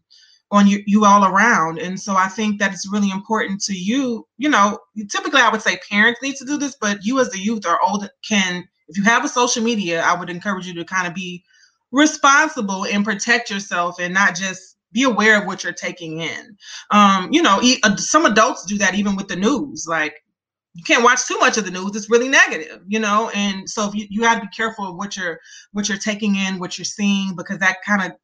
on 0.50 0.66
you, 0.66 0.82
you 0.88 1.04
all 1.04 1.24
around. 1.24 1.78
And 1.78 2.00
so 2.00 2.16
I 2.16 2.26
think 2.26 2.58
that 2.58 2.72
it's 2.72 2.90
really 2.90 3.12
important 3.12 3.60
to 3.66 3.74
you, 3.74 4.26
you 4.38 4.48
know, 4.48 4.76
typically 5.08 5.40
I 5.40 5.50
would 5.50 5.62
say 5.62 5.78
parents 5.88 6.20
need 6.20 6.34
to 6.36 6.44
do 6.44 6.58
this, 6.58 6.76
but 6.80 7.04
you 7.04 7.20
as 7.20 7.30
the 7.30 7.38
youth 7.38 7.64
or 7.64 7.78
old 7.80 8.10
can, 8.28 8.68
if 8.88 8.96
you 8.96 9.04
have 9.04 9.24
a 9.24 9.28
social 9.28 9.62
media, 9.62 10.02
I 10.02 10.18
would 10.18 10.30
encourage 10.30 10.66
you 10.66 10.74
to 10.74 10.84
kind 10.84 11.06
of 11.06 11.14
be 11.14 11.44
responsible 11.92 12.84
and 12.84 13.04
protect 13.04 13.50
yourself 13.50 13.96
and 13.98 14.12
not 14.14 14.34
just 14.34 14.76
be 14.92 15.02
aware 15.02 15.40
of 15.40 15.46
what 15.46 15.64
you're 15.64 15.72
taking 15.72 16.20
in. 16.20 16.56
Um, 16.90 17.28
you 17.32 17.42
know, 17.42 17.60
some 17.96 18.24
adults 18.24 18.64
do 18.64 18.78
that 18.78 18.94
even 18.94 19.16
with 19.16 19.28
the 19.28 19.36
news. 19.36 19.86
Like 19.88 20.22
you 20.74 20.82
can't 20.84 21.04
watch 21.04 21.26
too 21.26 21.38
much 21.38 21.58
of 21.58 21.64
the 21.64 21.70
news; 21.70 21.94
it's 21.94 22.10
really 22.10 22.28
negative, 22.28 22.82
you 22.86 22.98
know. 22.98 23.30
And 23.34 23.68
so 23.68 23.92
you, 23.92 24.06
you 24.08 24.20
got 24.20 24.36
to 24.36 24.40
be 24.40 24.48
careful 24.56 24.90
of 24.90 24.96
what 24.96 25.16
you're 25.16 25.40
what 25.72 25.88
you're 25.88 25.98
taking 25.98 26.36
in, 26.36 26.58
what 26.58 26.78
you're 26.78 26.84
seeing, 26.84 27.34
because 27.36 27.58
that 27.58 27.78
kind 27.84 28.10
of 28.10 28.18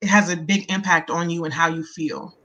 it 0.00 0.08
has 0.08 0.30
a 0.30 0.36
big 0.36 0.70
impact 0.70 1.10
on 1.10 1.30
you 1.30 1.44
and 1.44 1.52
how 1.52 1.68
you 1.68 1.82
feel. 1.82 2.36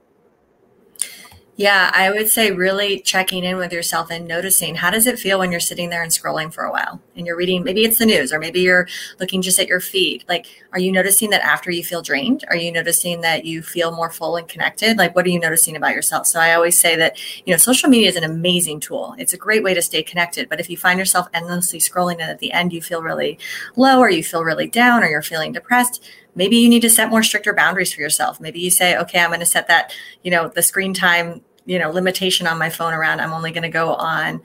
Yeah, 1.54 1.90
I 1.92 2.10
would 2.10 2.30
say 2.30 2.50
really 2.50 3.00
checking 3.00 3.44
in 3.44 3.58
with 3.58 3.74
yourself 3.74 4.10
and 4.10 4.26
noticing 4.26 4.74
how 4.74 4.90
does 4.90 5.06
it 5.06 5.18
feel 5.18 5.38
when 5.38 5.50
you're 5.50 5.60
sitting 5.60 5.90
there 5.90 6.02
and 6.02 6.10
scrolling 6.10 6.50
for 6.50 6.64
a 6.64 6.72
while 6.72 7.02
and 7.14 7.26
you're 7.26 7.36
reading, 7.36 7.62
maybe 7.62 7.84
it's 7.84 7.98
the 7.98 8.06
news 8.06 8.32
or 8.32 8.38
maybe 8.38 8.60
you're 8.60 8.88
looking 9.20 9.42
just 9.42 9.58
at 9.58 9.68
your 9.68 9.78
feed. 9.78 10.24
Like, 10.30 10.46
are 10.72 10.78
you 10.78 10.90
noticing 10.90 11.28
that 11.28 11.44
after 11.44 11.70
you 11.70 11.84
feel 11.84 12.00
drained? 12.00 12.42
Are 12.48 12.56
you 12.56 12.72
noticing 12.72 13.20
that 13.20 13.44
you 13.44 13.60
feel 13.60 13.94
more 13.94 14.08
full 14.10 14.36
and 14.36 14.48
connected? 14.48 14.96
Like, 14.96 15.14
what 15.14 15.26
are 15.26 15.28
you 15.28 15.38
noticing 15.38 15.76
about 15.76 15.94
yourself? 15.94 16.26
So 16.26 16.40
I 16.40 16.54
always 16.54 16.80
say 16.80 16.96
that, 16.96 17.18
you 17.44 17.52
know, 17.52 17.58
social 17.58 17.90
media 17.90 18.08
is 18.08 18.16
an 18.16 18.24
amazing 18.24 18.80
tool. 18.80 19.14
It's 19.18 19.34
a 19.34 19.38
great 19.38 19.62
way 19.62 19.74
to 19.74 19.82
stay 19.82 20.02
connected. 20.02 20.48
But 20.48 20.58
if 20.58 20.70
you 20.70 20.78
find 20.78 20.98
yourself 20.98 21.28
endlessly 21.34 21.80
scrolling 21.80 22.14
and 22.14 22.22
at 22.22 22.38
the 22.38 22.52
end 22.52 22.72
you 22.72 22.80
feel 22.80 23.02
really 23.02 23.38
low 23.76 23.98
or 23.98 24.08
you 24.08 24.24
feel 24.24 24.42
really 24.42 24.68
down 24.68 25.02
or 25.02 25.08
you're 25.08 25.20
feeling 25.20 25.52
depressed, 25.52 26.02
maybe 26.34 26.56
you 26.56 26.68
need 26.68 26.82
to 26.82 26.90
set 26.90 27.10
more 27.10 27.22
stricter 27.22 27.52
boundaries 27.52 27.92
for 27.92 28.00
yourself. 28.00 28.40
Maybe 28.40 28.60
you 28.60 28.70
say 28.70 28.96
okay 28.98 29.20
i'm 29.20 29.30
going 29.30 29.40
to 29.40 29.46
set 29.46 29.68
that 29.68 29.94
you 30.22 30.30
know 30.30 30.48
the 30.48 30.62
screen 30.62 30.94
time 30.94 31.42
you 31.64 31.78
know 31.78 31.90
limitation 31.90 32.46
on 32.46 32.58
my 32.58 32.70
phone 32.70 32.92
around. 32.92 33.20
I'm 33.20 33.32
only 33.32 33.52
going 33.52 33.62
to 33.62 33.68
go 33.68 33.94
on 33.94 34.42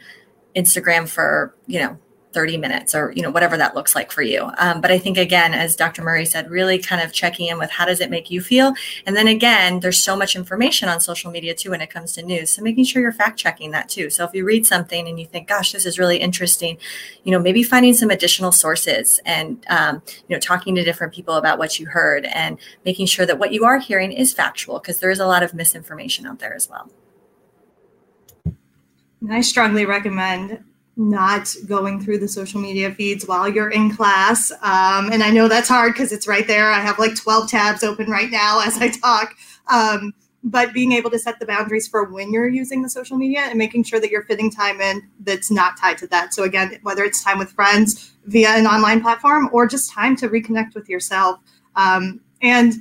instagram 0.56 1.08
for 1.08 1.56
you 1.68 1.80
know 1.80 2.00
30 2.34 2.58
minutes 2.58 2.94
or 2.94 3.12
you 3.16 3.22
know 3.22 3.32
whatever 3.32 3.58
that 3.58 3.76
looks 3.76 3.96
like 3.96 4.12
for 4.12 4.22
you. 4.22 4.50
Um, 4.58 4.82
but 4.82 4.92
i 4.92 5.00
think 5.00 5.18
again 5.18 5.54
as 5.54 5.76
dr 5.76 6.02
murray 6.02 6.26
said 6.26 6.50
really 6.50 6.78
kind 6.78 7.02
of 7.02 7.12
checking 7.12 7.48
in 7.48 7.58
with 7.58 7.70
how 7.72 7.86
does 7.86 8.00
it 8.00 8.10
make 8.10 8.30
you 8.30 8.42
feel? 8.42 8.74
And 9.06 9.16
then 9.16 9.28
again 9.28 9.80
there's 9.80 10.04
so 10.04 10.16
much 10.16 10.36
information 10.36 10.90
on 10.90 11.00
social 11.00 11.32
media 11.32 11.56
too 11.56 11.72
when 11.72 11.82
it 11.82 11.90
comes 11.90 12.14
to 12.14 12.24
news. 12.24 12.52
So 12.52 12.62
making 12.62 12.86
sure 12.86 13.02
you're 13.02 13.12
fact 13.12 13.40
checking 13.40 13.72
that 13.72 13.90
too. 13.90 14.10
So 14.10 14.26
if 14.26 14.34
you 14.34 14.46
read 14.46 14.66
something 14.68 15.08
and 15.08 15.20
you 15.20 15.26
think 15.26 15.48
gosh 15.48 15.72
this 15.72 15.86
is 15.86 15.98
really 15.98 16.18
interesting 16.18 16.78
you 17.24 17.32
know 17.32 17.40
maybe 17.40 17.64
finding 17.64 17.94
some 17.94 18.10
additional 18.10 18.52
sources 18.52 19.20
and 19.26 19.66
um, 19.70 20.02
you 20.28 20.36
know 20.36 20.40
talking 20.40 20.76
to 20.76 20.84
different 20.84 21.14
people 21.14 21.36
about 21.36 21.58
what 21.58 21.80
you 21.80 21.86
heard 21.88 22.26
and 22.26 22.58
making 22.86 23.06
sure 23.06 23.26
that 23.26 23.40
what 23.40 23.52
you 23.52 23.66
are 23.66 23.80
hearing 23.80 24.12
is 24.12 24.34
factual 24.34 24.80
because 24.80 25.00
there 25.00 25.10
is 25.10 25.20
a 25.20 25.26
lot 25.26 25.44
of 25.44 25.54
misinformation 25.54 26.26
out 26.26 26.40
there 26.40 26.54
as 26.54 26.70
well. 26.70 26.90
I 29.30 29.42
strongly 29.42 29.86
recommend 29.86 30.64
not 30.98 31.54
going 31.68 32.02
through 32.02 32.18
the 32.18 32.28
social 32.28 32.60
media 32.60 32.94
feeds 32.94 33.28
while 33.28 33.48
you're 33.48 33.70
in 33.70 33.96
class. 33.96 34.52
Um, 34.62 35.12
and 35.12 35.24
I 35.24 35.30
know 35.30 35.48
that's 35.48 35.70
hard 35.70 35.94
because 35.94 36.12
it's 36.12 36.28
right 36.28 36.48
there. 36.48 36.72
I 36.72 36.80
have 36.80 36.98
like 36.98 37.16
12 37.16 37.50
tabs 37.50 37.84
open 37.84 38.10
right 38.10 38.32
now 38.32 38.62
as 38.66 38.78
I 38.80 38.90
talk. 38.90 39.36
Um, 39.68 40.14
but 40.44 40.74
being 40.74 40.94
able 40.94 41.10
to 41.12 41.20
set 41.20 41.40
the 41.40 41.46
boundaries 41.46 41.88
for 41.88 42.06
when 42.06 42.32
you're 42.32 42.48
using 42.48 42.82
the 42.82 42.90
social 42.90 43.18
media 43.18 43.42
and 43.42 43.58
making 43.58 43.84
sure 43.84 44.00
that 44.00 44.10
you're 44.10 44.24
fitting 44.24 44.50
time 44.50 44.80
in 44.82 45.02
that's 45.20 45.52
not 45.52 45.78
tied 45.78 45.98
to 46.00 46.08
that. 46.08 46.34
So, 46.34 46.44
again, 46.44 46.78
whether 46.84 47.04
it's 47.04 47.24
time 47.24 47.38
with 47.38 47.52
friends 47.52 48.14
via 48.26 48.50
an 48.50 48.66
online 48.66 49.02
platform 49.02 49.50
or 49.52 49.68
just 49.68 49.92
time 49.92 50.16
to 50.18 50.30
reconnect 50.30 50.74
with 50.74 50.88
yourself. 50.90 51.40
Um, 51.76 52.22
and 52.42 52.74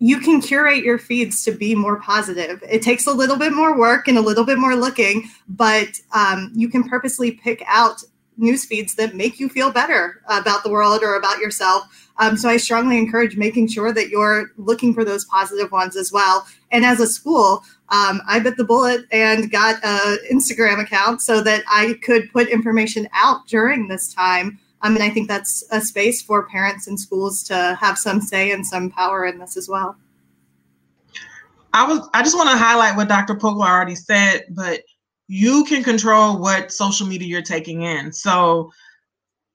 you 0.00 0.18
can 0.18 0.40
curate 0.40 0.82
your 0.82 0.98
feeds 0.98 1.44
to 1.44 1.52
be 1.52 1.74
more 1.74 2.00
positive. 2.00 2.64
It 2.68 2.80
takes 2.80 3.06
a 3.06 3.12
little 3.12 3.36
bit 3.36 3.52
more 3.52 3.78
work 3.78 4.08
and 4.08 4.16
a 4.16 4.22
little 4.22 4.44
bit 4.44 4.58
more 4.58 4.74
looking, 4.74 5.28
but 5.46 5.88
um, 6.12 6.50
you 6.54 6.70
can 6.70 6.88
purposely 6.88 7.32
pick 7.32 7.62
out 7.66 8.02
news 8.38 8.64
feeds 8.64 8.94
that 8.94 9.14
make 9.14 9.38
you 9.38 9.50
feel 9.50 9.70
better 9.70 10.22
about 10.28 10.64
the 10.64 10.70
world 10.70 11.02
or 11.02 11.16
about 11.16 11.38
yourself. 11.38 12.08
Um, 12.16 12.38
so 12.38 12.48
I 12.48 12.56
strongly 12.56 12.96
encourage 12.96 13.36
making 13.36 13.68
sure 13.68 13.92
that 13.92 14.08
you're 14.08 14.52
looking 14.56 14.94
for 14.94 15.04
those 15.04 15.26
positive 15.26 15.70
ones 15.70 15.96
as 15.96 16.10
well. 16.10 16.46
And 16.70 16.82
as 16.82 17.00
a 17.00 17.06
school, 17.06 17.62
um, 17.90 18.22
I 18.26 18.40
bit 18.40 18.56
the 18.56 18.64
bullet 18.64 19.04
and 19.12 19.50
got 19.50 19.84
an 19.84 20.18
Instagram 20.32 20.80
account 20.80 21.20
so 21.20 21.42
that 21.42 21.62
I 21.68 21.98
could 22.02 22.32
put 22.32 22.48
information 22.48 23.06
out 23.12 23.46
during 23.48 23.88
this 23.88 24.14
time 24.14 24.58
I 24.82 24.88
mean, 24.88 25.02
I 25.02 25.10
think 25.10 25.28
that's 25.28 25.64
a 25.70 25.80
space 25.80 26.22
for 26.22 26.46
parents 26.46 26.86
and 26.86 26.98
schools 26.98 27.42
to 27.44 27.76
have 27.80 27.98
some 27.98 28.20
say 28.20 28.50
and 28.52 28.66
some 28.66 28.90
power 28.90 29.26
in 29.26 29.38
this 29.38 29.56
as 29.56 29.68
well. 29.68 29.96
I 31.72 31.86
was 31.86 32.08
I 32.14 32.22
just 32.22 32.36
want 32.36 32.50
to 32.50 32.56
highlight 32.56 32.96
what 32.96 33.08
Dr. 33.08 33.34
Poklar 33.34 33.68
already 33.68 33.94
said, 33.94 34.46
but 34.50 34.82
you 35.28 35.64
can 35.64 35.84
control 35.84 36.38
what 36.38 36.72
social 36.72 37.06
media 37.06 37.28
you're 37.28 37.42
taking 37.42 37.82
in. 37.82 38.12
So 38.12 38.72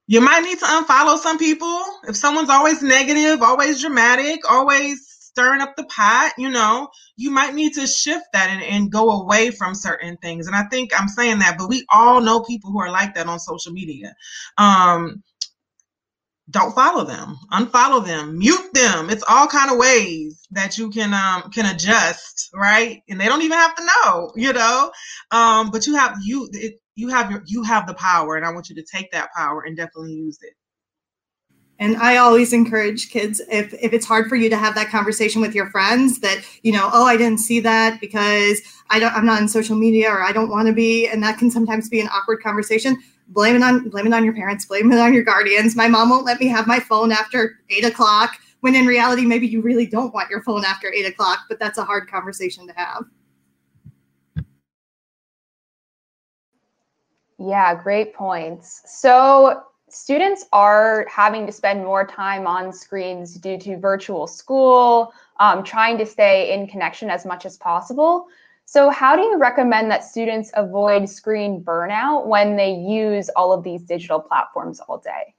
you 0.08 0.22
might 0.22 0.42
need 0.42 0.60
to 0.60 0.66
unfollow 0.66 1.18
some 1.18 1.38
people. 1.38 1.84
If 2.08 2.16
someone's 2.16 2.50
always 2.50 2.82
negative, 2.82 3.42
always 3.42 3.82
dramatic, 3.82 4.50
always 4.50 5.15
stirring 5.36 5.62
up 5.62 5.76
the 5.76 5.84
pot, 5.86 6.32
you 6.38 6.50
know, 6.50 6.88
you 7.18 7.30
might 7.30 7.54
need 7.54 7.74
to 7.74 7.86
shift 7.86 8.26
that 8.32 8.50
and, 8.50 8.64
and 8.64 8.92
go 8.92 9.22
away 9.22 9.52
from 9.52 9.76
certain 9.76 10.16
things. 10.18 10.48
And 10.48 10.56
I 10.56 10.64
think 10.64 10.92
I'm 10.98 11.10
saying 11.10 11.40
that, 11.40 11.58
but 11.58 11.68
we 11.68 11.86
all 11.94 12.22
know 12.22 12.42
people 12.42 12.72
who 12.72 12.80
are 12.80 12.90
like 12.92 13.16
that 13.16 13.28
on 13.28 13.40
social 13.40 13.74
media. 13.74 14.16
Um, 14.58 15.24
don't 16.50 16.76
follow 16.76 17.04
them. 17.04 17.38
Unfollow 17.52 18.06
them. 18.06 18.38
Mute 18.38 18.74
them. 18.74 19.10
It's 19.10 19.24
all 19.28 19.48
kind 19.48 19.72
of 19.72 19.78
ways 19.78 20.46
that 20.52 20.78
you 20.78 20.92
can 20.92 21.14
um 21.14 21.52
can 21.52 21.66
adjust 21.66 22.52
right? 22.54 23.02
And 23.10 23.20
they 23.20 23.26
don't 23.26 23.42
even 23.42 23.58
have 23.58 23.76
to 23.76 23.84
know 23.84 24.32
you 24.36 24.54
know? 24.54 24.92
Um 25.32 25.72
but 25.72 25.88
you 25.88 25.96
have 25.96 26.18
you 26.24 26.48
it, 26.54 26.76
you 26.96 27.10
have 27.10 27.32
your 27.32 27.44
you 27.46 27.64
have 27.64 27.88
the 27.88 27.94
power 27.96 28.36
and 28.36 28.46
i 28.46 28.52
want 28.52 28.70
you 28.70 28.76
to 28.76 28.84
take 28.84 29.12
that 29.12 29.30
power 29.36 29.62
and 29.62 29.78
definitely 29.78 30.14
use 30.14 30.38
it 30.42 30.54
and 31.80 31.98
I 31.98 32.18
always 32.18 32.54
encourage 32.54 33.10
kids 33.10 33.42
if 33.52 33.74
if 33.74 33.94
it's 33.94 34.06
hard 34.06 34.28
for 34.28 34.36
you 34.36 34.50
to 34.50 34.58
have 34.58 34.76
that 34.76 34.90
conversation 34.90 35.42
with 35.42 35.54
your 35.54 35.70
friends 35.70 36.20
that 36.20 36.42
you 36.64 36.72
know 36.72 36.90
oh 36.94 37.06
I 37.06 37.18
didn't 37.18 37.40
see 37.40 37.60
that 37.62 38.00
because 38.00 38.62
I 38.90 39.00
don't 39.00 39.14
I'm 39.14 39.26
not 39.26 39.42
in 39.42 39.48
social 39.48 39.76
media 39.76 40.10
or 40.10 40.22
I 40.22 40.32
don't 40.32 40.50
want 40.50 40.68
to 40.68 40.74
be 40.74 41.08
and 41.08 41.22
that 41.24 41.38
can 41.38 41.52
sometimes 41.52 41.90
be 41.90 42.00
an 42.00 42.08
awkward 42.08 42.42
conversation. 42.42 42.98
Blame 43.30 43.56
it 43.56 43.64
on 43.64 43.90
blame 43.90 44.08
it 44.08 44.14
on 44.14 44.24
your 44.24 44.34
parents, 44.34 44.66
blame 44.66 44.92
it 44.92 45.00
on 45.00 45.14
your 45.14 45.24
guardians. 45.24 45.76
My 45.76 45.88
mom 45.88 46.10
won't 46.10 46.26
let 46.26 46.40
me 46.40 46.48
have 46.48 46.68
my 46.68 46.80
phone 46.80 47.12
after 47.12 47.60
eight 47.70 47.86
o'clock 47.86 48.38
when 48.62 48.76
in 48.76 48.86
reality 48.86 49.26
maybe 49.26 49.48
you 49.48 49.62
really 49.62 49.86
don't 49.86 50.14
want 50.14 50.30
your 50.30 50.42
phone 50.42 50.66
after 50.66 50.92
eight 50.92 51.06
o'clock, 51.06 51.42
but 51.50 51.60
that's 51.60 51.78
a 51.78 51.84
hard 51.84 52.10
conversation 52.10 52.66
to 52.68 52.74
have. 52.74 53.06
Yeah, 57.38 57.76
great 57.76 58.14
points. 58.14 58.82
So 58.88 59.62
students 59.96 60.46
are 60.52 61.08
having 61.10 61.46
to 61.46 61.52
spend 61.52 61.84
more 61.84 62.06
time 62.06 62.46
on 62.46 62.74
screens 62.74 63.36
due 63.36 63.58
to 63.60 63.78
virtual 63.78 64.28
school, 64.28 65.14
um, 65.40 65.64
trying 65.64 65.98
to 65.98 66.06
stay 66.06 66.54
in 66.54 66.68
connection 66.68 67.10
as 67.10 67.26
much 67.26 67.46
as 67.46 67.58
possible. 67.58 68.28
So, 68.66 68.90
how 68.90 69.16
do 69.16 69.22
you 69.22 69.38
recommend 69.38 69.90
that 69.92 70.04
students 70.04 70.52
avoid 70.56 71.08
screen 71.08 71.64
burnout 71.64 72.26
when 72.26 72.56
they 72.56 72.72
use 72.72 73.30
all 73.36 73.54
of 73.54 73.64
these 73.64 73.84
digital 73.84 74.20
platforms 74.20 74.80
all 74.82 74.98
day? 74.98 75.34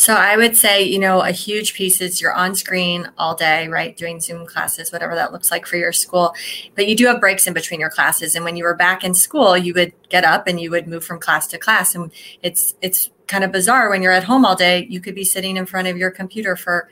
So 0.00 0.14
I 0.14 0.38
would 0.38 0.56
say, 0.56 0.82
you 0.82 0.98
know, 0.98 1.20
a 1.20 1.30
huge 1.30 1.74
piece 1.74 2.00
is 2.00 2.22
you're 2.22 2.32
on 2.32 2.54
screen 2.54 3.10
all 3.18 3.34
day, 3.34 3.68
right? 3.68 3.94
Doing 3.94 4.18
Zoom 4.18 4.46
classes, 4.46 4.90
whatever 4.90 5.14
that 5.14 5.30
looks 5.30 5.50
like 5.50 5.66
for 5.66 5.76
your 5.76 5.92
school. 5.92 6.34
But 6.74 6.88
you 6.88 6.96
do 6.96 7.04
have 7.08 7.20
breaks 7.20 7.46
in 7.46 7.52
between 7.52 7.80
your 7.80 7.90
classes. 7.90 8.34
And 8.34 8.42
when 8.42 8.56
you 8.56 8.64
were 8.64 8.74
back 8.74 9.04
in 9.04 9.12
school, 9.12 9.58
you 9.58 9.74
would 9.74 9.92
get 10.08 10.24
up 10.24 10.46
and 10.46 10.58
you 10.58 10.70
would 10.70 10.88
move 10.88 11.04
from 11.04 11.20
class 11.20 11.46
to 11.48 11.58
class. 11.58 11.94
And 11.94 12.10
it's 12.42 12.74
it's 12.80 13.10
kind 13.26 13.44
of 13.44 13.52
bizarre 13.52 13.90
when 13.90 14.00
you're 14.00 14.10
at 14.10 14.24
home 14.24 14.46
all 14.46 14.56
day, 14.56 14.86
you 14.88 15.02
could 15.02 15.14
be 15.14 15.22
sitting 15.22 15.58
in 15.58 15.66
front 15.66 15.86
of 15.86 15.98
your 15.98 16.10
computer 16.10 16.56
for 16.56 16.88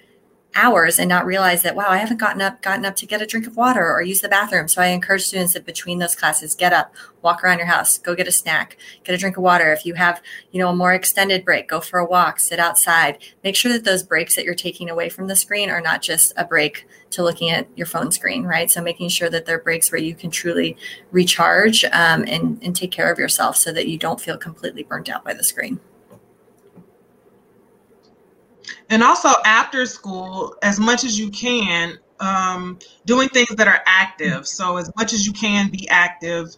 hours 0.54 0.98
and 0.98 1.08
not 1.08 1.26
realize 1.26 1.62
that 1.62 1.76
wow 1.76 1.88
i 1.88 1.98
haven't 1.98 2.16
gotten 2.16 2.40
up 2.40 2.60
gotten 2.62 2.84
up 2.84 2.96
to 2.96 3.06
get 3.06 3.22
a 3.22 3.26
drink 3.26 3.46
of 3.46 3.56
water 3.56 3.92
or 3.92 4.02
use 4.02 4.20
the 4.20 4.28
bathroom. 4.28 4.66
So 4.66 4.80
i 4.82 4.86
encourage 4.86 5.22
students 5.22 5.52
that 5.52 5.66
between 5.66 5.98
those 5.98 6.14
classes 6.14 6.54
get 6.54 6.72
up 6.72 6.94
walk 7.22 7.44
around 7.44 7.58
your 7.58 7.66
house 7.66 7.98
go 7.98 8.14
get 8.14 8.26
a 8.26 8.32
snack 8.32 8.76
get 9.04 9.14
a 9.14 9.18
drink 9.18 9.36
of 9.36 9.42
water. 9.42 9.72
If 9.72 9.84
you 9.84 9.94
have 9.94 10.22
you 10.50 10.58
know 10.58 10.70
a 10.70 10.74
more 10.74 10.92
extended 10.94 11.44
break 11.44 11.68
go 11.68 11.80
for 11.80 11.98
a 11.98 12.06
walk 12.06 12.40
sit 12.40 12.58
outside. 12.58 13.18
Make 13.44 13.56
sure 13.56 13.72
that 13.72 13.84
those 13.84 14.02
breaks 14.02 14.34
that 14.36 14.44
you're 14.44 14.54
taking 14.54 14.88
away 14.90 15.10
from 15.10 15.26
the 15.26 15.36
screen 15.36 15.70
are 15.70 15.80
not 15.80 16.02
just 16.02 16.32
a 16.36 16.44
break 16.44 16.86
to 17.10 17.22
looking 17.22 17.50
at 17.50 17.68
your 17.76 17.86
phone 17.86 18.10
screen 18.10 18.44
right? 18.44 18.70
So 18.70 18.82
making 18.82 19.10
sure 19.10 19.30
that 19.30 19.44
they're 19.44 19.58
breaks 19.60 19.92
where 19.92 20.00
you 20.00 20.14
can 20.14 20.30
truly 20.30 20.76
recharge 21.10 21.84
um, 21.84 22.24
and, 22.26 22.58
and 22.62 22.74
take 22.74 22.90
care 22.90 23.12
of 23.12 23.18
yourself 23.18 23.56
so 23.56 23.72
that 23.72 23.86
you 23.86 23.98
don't 23.98 24.20
feel 24.20 24.38
completely 24.38 24.82
burnt 24.82 25.08
out 25.08 25.24
by 25.24 25.34
the 25.34 25.44
screen 25.44 25.80
and 28.90 29.02
also 29.02 29.28
after 29.44 29.86
school 29.86 30.56
as 30.62 30.78
much 30.78 31.04
as 31.04 31.18
you 31.18 31.30
can 31.30 31.98
um, 32.20 32.78
doing 33.06 33.28
things 33.28 33.48
that 33.50 33.68
are 33.68 33.80
active. 33.86 34.46
So 34.46 34.76
as 34.76 34.90
much 34.96 35.12
as 35.12 35.26
you 35.26 35.32
can 35.32 35.70
be 35.70 35.88
active 35.88 36.56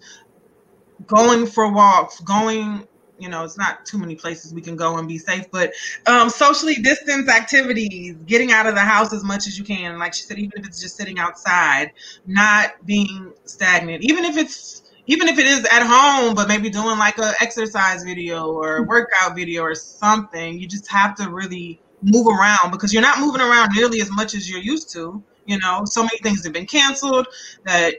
going 1.06 1.46
for 1.46 1.72
walks 1.72 2.20
going 2.20 2.86
you 3.18 3.28
know 3.28 3.44
it's 3.44 3.58
not 3.58 3.84
too 3.84 3.98
many 3.98 4.14
places 4.14 4.52
we 4.52 4.60
can 4.60 4.76
go 4.76 4.96
and 4.96 5.06
be 5.06 5.18
safe 5.18 5.50
but 5.50 5.72
um, 6.06 6.28
socially 6.28 6.74
distance 6.76 7.28
activities 7.28 8.16
getting 8.26 8.50
out 8.50 8.66
of 8.66 8.74
the 8.74 8.80
house 8.80 9.12
as 9.12 9.22
much 9.22 9.46
as 9.46 9.58
you 9.58 9.64
can. 9.64 9.98
Like 9.98 10.14
she 10.14 10.22
said 10.22 10.38
even 10.38 10.52
if 10.56 10.66
it's 10.66 10.80
just 10.80 10.96
sitting 10.96 11.18
outside 11.18 11.92
not 12.26 12.84
being 12.86 13.32
stagnant. 13.44 14.02
Even 14.02 14.24
if 14.24 14.36
it's 14.36 14.82
even 15.06 15.28
if 15.28 15.38
it 15.38 15.46
is 15.46 15.66
at 15.66 15.82
home 15.82 16.34
but 16.34 16.48
maybe 16.48 16.70
doing 16.70 16.98
like 16.98 17.18
a 17.18 17.32
exercise 17.40 18.04
video 18.04 18.50
or 18.50 18.84
workout 18.84 19.34
video 19.36 19.62
or 19.62 19.74
something 19.74 20.58
you 20.58 20.66
just 20.66 20.90
have 20.90 21.14
to 21.16 21.28
really 21.28 21.80
move 22.02 22.26
around 22.26 22.70
because 22.70 22.92
you're 22.92 23.02
not 23.02 23.18
moving 23.18 23.40
around 23.40 23.70
nearly 23.74 24.00
as 24.00 24.10
much 24.10 24.34
as 24.34 24.48
you're 24.48 24.60
used 24.60 24.90
to. 24.92 25.22
You 25.46 25.58
know, 25.58 25.82
so 25.84 26.02
many 26.02 26.18
things 26.18 26.44
have 26.44 26.52
been 26.52 26.66
canceled 26.66 27.26
that 27.64 27.94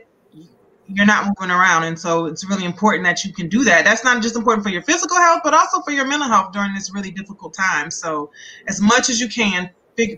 you're 0.88 1.06
not 1.06 1.26
moving 1.26 1.50
around. 1.50 1.84
And 1.84 1.98
so 1.98 2.26
it's 2.26 2.48
really 2.48 2.64
important 2.64 3.04
that 3.04 3.24
you 3.24 3.32
can 3.32 3.48
do 3.48 3.64
that. 3.64 3.84
That's 3.84 4.04
not 4.04 4.22
just 4.22 4.36
important 4.36 4.64
for 4.64 4.70
your 4.70 4.82
physical 4.82 5.16
health, 5.16 5.40
but 5.44 5.54
also 5.54 5.80
for 5.80 5.90
your 5.90 6.06
mental 6.06 6.28
health 6.28 6.52
during 6.52 6.74
this 6.74 6.92
really 6.92 7.10
difficult 7.10 7.54
time. 7.54 7.90
So, 7.90 8.30
as 8.68 8.80
much 8.80 9.08
as 9.08 9.20
you 9.20 9.28
can, 9.28 9.70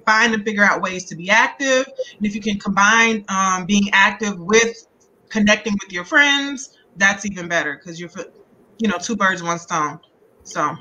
find 0.06 0.34
and 0.34 0.44
figure 0.44 0.62
out 0.62 0.80
ways 0.80 1.04
to 1.06 1.16
be 1.16 1.30
active. 1.30 1.86
And 2.16 2.26
if 2.26 2.34
you 2.34 2.40
can 2.40 2.58
combine 2.58 3.24
um, 3.28 3.66
being 3.66 3.88
active 3.92 4.38
with 4.38 4.86
connecting 5.28 5.74
with 5.82 5.92
your 5.92 6.04
friends, 6.04 6.76
that's 6.96 7.26
even 7.26 7.48
better 7.48 7.78
because 7.78 8.00
you're, 8.00 8.10
you 8.78 8.88
know, 8.88 8.98
two 8.98 9.16
birds, 9.16 9.42
one 9.42 9.58
stone. 9.58 9.98
So, 10.44 10.76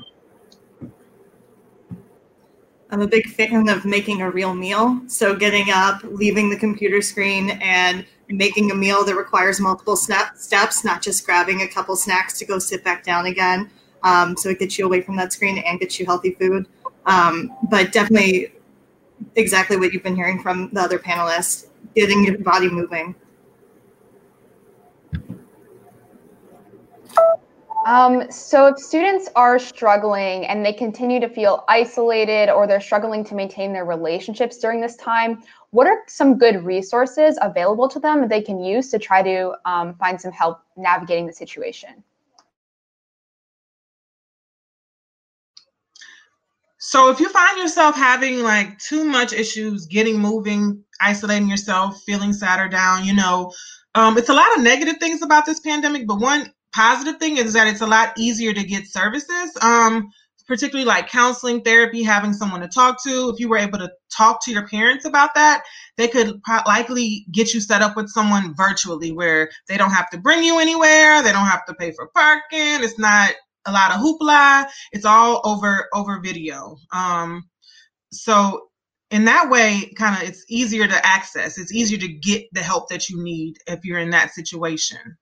I'm 2.94 3.00
a 3.00 3.08
big 3.08 3.28
fan 3.28 3.68
of 3.68 3.84
making 3.84 4.22
a 4.22 4.30
real 4.30 4.54
meal. 4.54 5.00
So 5.08 5.34
getting 5.34 5.68
up, 5.68 6.00
leaving 6.04 6.48
the 6.48 6.56
computer 6.56 7.02
screen, 7.02 7.50
and 7.60 8.06
making 8.28 8.70
a 8.70 8.74
meal 8.76 9.04
that 9.04 9.16
requires 9.16 9.58
multiple 9.58 9.96
step, 9.96 10.36
steps, 10.36 10.84
not 10.84 11.02
just 11.02 11.26
grabbing 11.26 11.62
a 11.62 11.66
couple 11.66 11.96
snacks 11.96 12.38
to 12.38 12.44
go 12.44 12.60
sit 12.60 12.84
back 12.84 13.02
down 13.02 13.26
again. 13.26 13.68
Um, 14.04 14.36
so 14.36 14.48
it 14.48 14.60
gets 14.60 14.78
you 14.78 14.86
away 14.86 15.00
from 15.00 15.16
that 15.16 15.32
screen 15.32 15.58
and 15.58 15.80
gets 15.80 15.98
you 15.98 16.06
healthy 16.06 16.36
food. 16.38 16.68
Um, 17.06 17.50
but 17.68 17.90
definitely 17.90 18.52
exactly 19.34 19.76
what 19.76 19.92
you've 19.92 20.04
been 20.04 20.14
hearing 20.14 20.40
from 20.40 20.70
the 20.72 20.80
other 20.80 21.00
panelists, 21.00 21.66
getting 21.96 22.24
your 22.24 22.38
body 22.38 22.70
moving. 22.70 23.16
Um, 27.84 28.30
so 28.30 28.68
if 28.68 28.78
students 28.78 29.28
are 29.36 29.58
struggling 29.58 30.46
and 30.46 30.64
they 30.64 30.72
continue 30.72 31.20
to 31.20 31.28
feel 31.28 31.64
isolated 31.68 32.50
or 32.50 32.66
they're 32.66 32.80
struggling 32.80 33.22
to 33.24 33.34
maintain 33.34 33.74
their 33.74 33.84
relationships 33.84 34.56
during 34.56 34.80
this 34.80 34.96
time, 34.96 35.42
what 35.70 35.86
are 35.86 36.02
some 36.06 36.38
good 36.38 36.64
resources 36.64 37.38
available 37.42 37.86
to 37.90 38.00
them 38.00 38.22
that 38.22 38.30
they 38.30 38.40
can 38.40 38.58
use 38.58 38.90
to 38.90 38.98
try 38.98 39.22
to 39.22 39.52
um, 39.66 39.94
find 39.96 40.18
some 40.18 40.32
help 40.32 40.62
navigating 40.76 41.26
the 41.26 41.32
situation? 41.32 42.02
So 46.78 47.10
if 47.10 47.20
you 47.20 47.28
find 47.28 47.58
yourself 47.58 47.96
having 47.96 48.40
like 48.40 48.78
too 48.78 49.04
much 49.04 49.34
issues 49.34 49.86
getting 49.86 50.18
moving, 50.18 50.82
isolating 51.00 51.50
yourself, 51.50 52.00
feeling 52.06 52.32
sad 52.32 52.60
or 52.60 52.68
down, 52.68 53.04
you 53.04 53.14
know, 53.14 53.52
um, 53.94 54.16
it's 54.16 54.28
a 54.28 54.34
lot 54.34 54.56
of 54.56 54.62
negative 54.62 54.96
things 54.98 55.22
about 55.22 55.44
this 55.44 55.60
pandemic, 55.60 56.06
but 56.06 56.20
one 56.20 56.52
positive 56.74 57.18
thing 57.18 57.36
is 57.36 57.52
that 57.52 57.66
it's 57.66 57.80
a 57.80 57.86
lot 57.86 58.12
easier 58.18 58.52
to 58.52 58.64
get 58.64 58.86
services. 58.86 59.56
Um, 59.62 60.10
particularly 60.46 60.86
like 60.86 61.08
counseling, 61.08 61.62
therapy, 61.62 62.02
having 62.02 62.32
someone 62.32 62.60
to 62.60 62.68
talk 62.68 63.02
to. 63.02 63.30
If 63.30 63.40
you 63.40 63.48
were 63.48 63.58
able 63.58 63.78
to 63.78 63.90
talk 64.14 64.44
to 64.44 64.52
your 64.52 64.68
parents 64.68 65.04
about 65.04 65.34
that, 65.34 65.64
they 65.96 66.08
could 66.08 66.40
likely 66.66 67.26
get 67.32 67.54
you 67.54 67.60
set 67.60 67.82
up 67.82 67.96
with 67.96 68.10
someone 68.10 68.54
virtually 68.54 69.12
where 69.12 69.50
they 69.68 69.76
don't 69.76 69.90
have 69.90 70.10
to 70.10 70.18
bring 70.18 70.42
you 70.42 70.58
anywhere, 70.58 71.22
they 71.22 71.32
don't 71.32 71.46
have 71.46 71.64
to 71.66 71.74
pay 71.74 71.92
for 71.92 72.08
parking. 72.08 72.84
It's 72.84 72.98
not 72.98 73.32
a 73.66 73.72
lot 73.72 73.92
of 73.92 74.00
hoopla. 74.00 74.66
It's 74.92 75.06
all 75.06 75.40
over 75.44 75.88
over 75.94 76.20
video. 76.20 76.76
Um, 76.92 77.48
so 78.12 78.68
in 79.10 79.24
that 79.24 79.48
way, 79.48 79.92
kind 79.96 80.20
of 80.20 80.28
it's 80.28 80.44
easier 80.48 80.86
to 80.86 81.06
access. 81.06 81.56
It's 81.56 81.72
easier 81.72 81.98
to 81.98 82.08
get 82.08 82.46
the 82.52 82.60
help 82.62 82.88
that 82.90 83.08
you 83.08 83.22
need 83.22 83.56
if 83.66 83.84
you're 83.84 83.98
in 83.98 84.10
that 84.10 84.32
situation. 84.32 85.16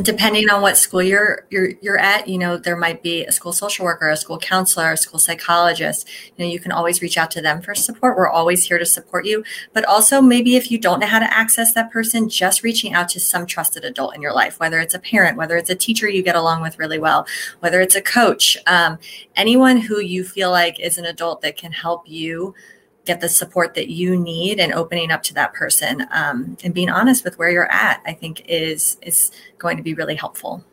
Depending 0.00 0.48
on 0.48 0.62
what 0.62 0.78
school 0.78 1.02
you're 1.02 1.44
you're 1.50 1.72
you're 1.82 1.98
at, 1.98 2.26
you 2.26 2.38
know, 2.38 2.56
there 2.56 2.76
might 2.76 3.02
be 3.02 3.26
a 3.26 3.32
school 3.32 3.52
social 3.52 3.84
worker, 3.84 4.08
a 4.08 4.16
school 4.16 4.38
counselor, 4.38 4.92
a 4.92 4.96
school 4.96 5.18
psychologist. 5.18 6.08
You 6.34 6.46
know, 6.46 6.50
you 6.50 6.58
can 6.58 6.72
always 6.72 7.02
reach 7.02 7.18
out 7.18 7.30
to 7.32 7.42
them 7.42 7.60
for 7.60 7.74
support. 7.74 8.16
We're 8.16 8.30
always 8.30 8.64
here 8.64 8.78
to 8.78 8.86
support 8.86 9.26
you. 9.26 9.44
But 9.74 9.84
also 9.84 10.22
maybe 10.22 10.56
if 10.56 10.70
you 10.70 10.78
don't 10.78 11.00
know 11.00 11.06
how 11.06 11.18
to 11.18 11.30
access 11.30 11.74
that 11.74 11.90
person, 11.90 12.30
just 12.30 12.62
reaching 12.62 12.94
out 12.94 13.10
to 13.10 13.20
some 13.20 13.44
trusted 13.44 13.84
adult 13.84 14.14
in 14.14 14.22
your 14.22 14.32
life, 14.32 14.58
whether 14.58 14.80
it's 14.80 14.94
a 14.94 14.98
parent, 14.98 15.36
whether 15.36 15.58
it's 15.58 15.68
a 15.68 15.74
teacher 15.74 16.08
you 16.08 16.22
get 16.22 16.36
along 16.36 16.62
with 16.62 16.78
really 16.78 16.98
well, 16.98 17.26
whether 17.60 17.82
it's 17.82 17.94
a 17.94 18.00
coach, 18.00 18.56
um, 18.66 18.98
anyone 19.36 19.76
who 19.76 20.00
you 20.00 20.24
feel 20.24 20.50
like 20.50 20.80
is 20.80 20.96
an 20.96 21.04
adult 21.04 21.42
that 21.42 21.58
can 21.58 21.70
help 21.70 22.08
you 22.08 22.54
get 23.04 23.20
the 23.20 23.28
support 23.28 23.74
that 23.74 23.88
you 23.88 24.16
need 24.16 24.60
and 24.60 24.72
opening 24.72 25.10
up 25.10 25.22
to 25.24 25.34
that 25.34 25.52
person 25.54 26.06
um, 26.12 26.56
and 26.62 26.72
being 26.72 26.88
honest 26.88 27.24
with 27.24 27.38
where 27.38 27.50
you're 27.50 27.70
at 27.70 28.00
i 28.06 28.12
think 28.12 28.44
is 28.48 28.98
is 29.02 29.30
going 29.58 29.76
to 29.76 29.82
be 29.82 29.94
really 29.94 30.14
helpful 30.14 30.64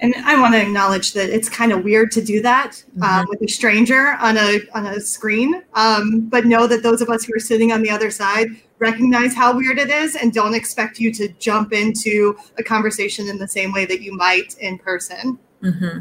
and 0.00 0.14
i 0.24 0.38
want 0.38 0.54
to 0.54 0.60
acknowledge 0.60 1.12
that 1.12 1.30
it's 1.30 1.48
kind 1.48 1.72
of 1.72 1.84
weird 1.84 2.10
to 2.10 2.22
do 2.22 2.42
that 2.42 2.82
um, 2.96 3.02
mm-hmm. 3.02 3.30
with 3.30 3.42
a 3.42 3.48
stranger 3.48 4.16
on 4.20 4.36
a 4.36 4.60
on 4.74 4.86
a 4.86 5.00
screen 5.00 5.62
um, 5.74 6.20
but 6.28 6.44
know 6.44 6.66
that 6.66 6.82
those 6.82 7.00
of 7.00 7.08
us 7.08 7.24
who 7.24 7.34
are 7.34 7.40
sitting 7.40 7.72
on 7.72 7.82
the 7.82 7.90
other 7.90 8.10
side 8.10 8.48
recognize 8.78 9.34
how 9.34 9.54
weird 9.54 9.78
it 9.78 9.90
is 9.90 10.16
and 10.16 10.32
don't 10.32 10.54
expect 10.54 10.98
you 10.98 11.12
to 11.12 11.28
jump 11.38 11.72
into 11.72 12.36
a 12.58 12.62
conversation 12.62 13.28
in 13.28 13.38
the 13.38 13.48
same 13.48 13.72
way 13.72 13.84
that 13.84 14.00
you 14.00 14.14
might 14.16 14.56
in 14.58 14.78
person 14.78 15.38
mm-hmm. 15.62 16.00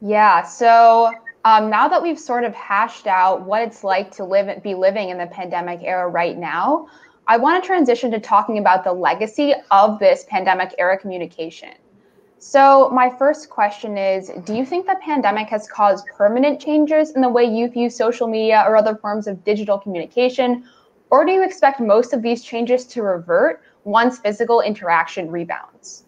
yeah 0.00 0.42
so 0.42 1.12
um, 1.46 1.70
now 1.70 1.86
that 1.86 2.02
we've 2.02 2.18
sort 2.18 2.42
of 2.42 2.52
hashed 2.56 3.06
out 3.06 3.42
what 3.42 3.62
it's 3.62 3.84
like 3.84 4.10
to 4.16 4.24
live 4.24 4.64
be 4.64 4.74
living 4.74 5.10
in 5.10 5.18
the 5.18 5.28
pandemic 5.28 5.78
era 5.84 6.08
right 6.08 6.36
now, 6.36 6.88
I 7.28 7.36
want 7.36 7.62
to 7.62 7.64
transition 7.64 8.10
to 8.10 8.18
talking 8.18 8.58
about 8.58 8.82
the 8.82 8.92
legacy 8.92 9.54
of 9.70 10.00
this 10.00 10.26
pandemic 10.28 10.74
era 10.76 10.98
communication. 10.98 11.70
So, 12.40 12.90
my 12.90 13.08
first 13.16 13.48
question 13.48 13.96
is 13.96 14.32
Do 14.42 14.56
you 14.56 14.66
think 14.66 14.86
the 14.86 14.98
pandemic 15.00 15.46
has 15.50 15.68
caused 15.68 16.04
permanent 16.08 16.60
changes 16.60 17.12
in 17.12 17.20
the 17.20 17.28
way 17.28 17.44
youth 17.44 17.76
use 17.76 17.96
social 17.96 18.26
media 18.26 18.64
or 18.66 18.76
other 18.76 18.96
forms 18.96 19.28
of 19.28 19.44
digital 19.44 19.78
communication? 19.78 20.64
Or 21.10 21.24
do 21.24 21.30
you 21.30 21.44
expect 21.44 21.78
most 21.78 22.12
of 22.12 22.22
these 22.22 22.42
changes 22.42 22.84
to 22.86 23.04
revert 23.04 23.62
once 23.84 24.18
physical 24.18 24.62
interaction 24.62 25.30
rebounds? 25.30 26.05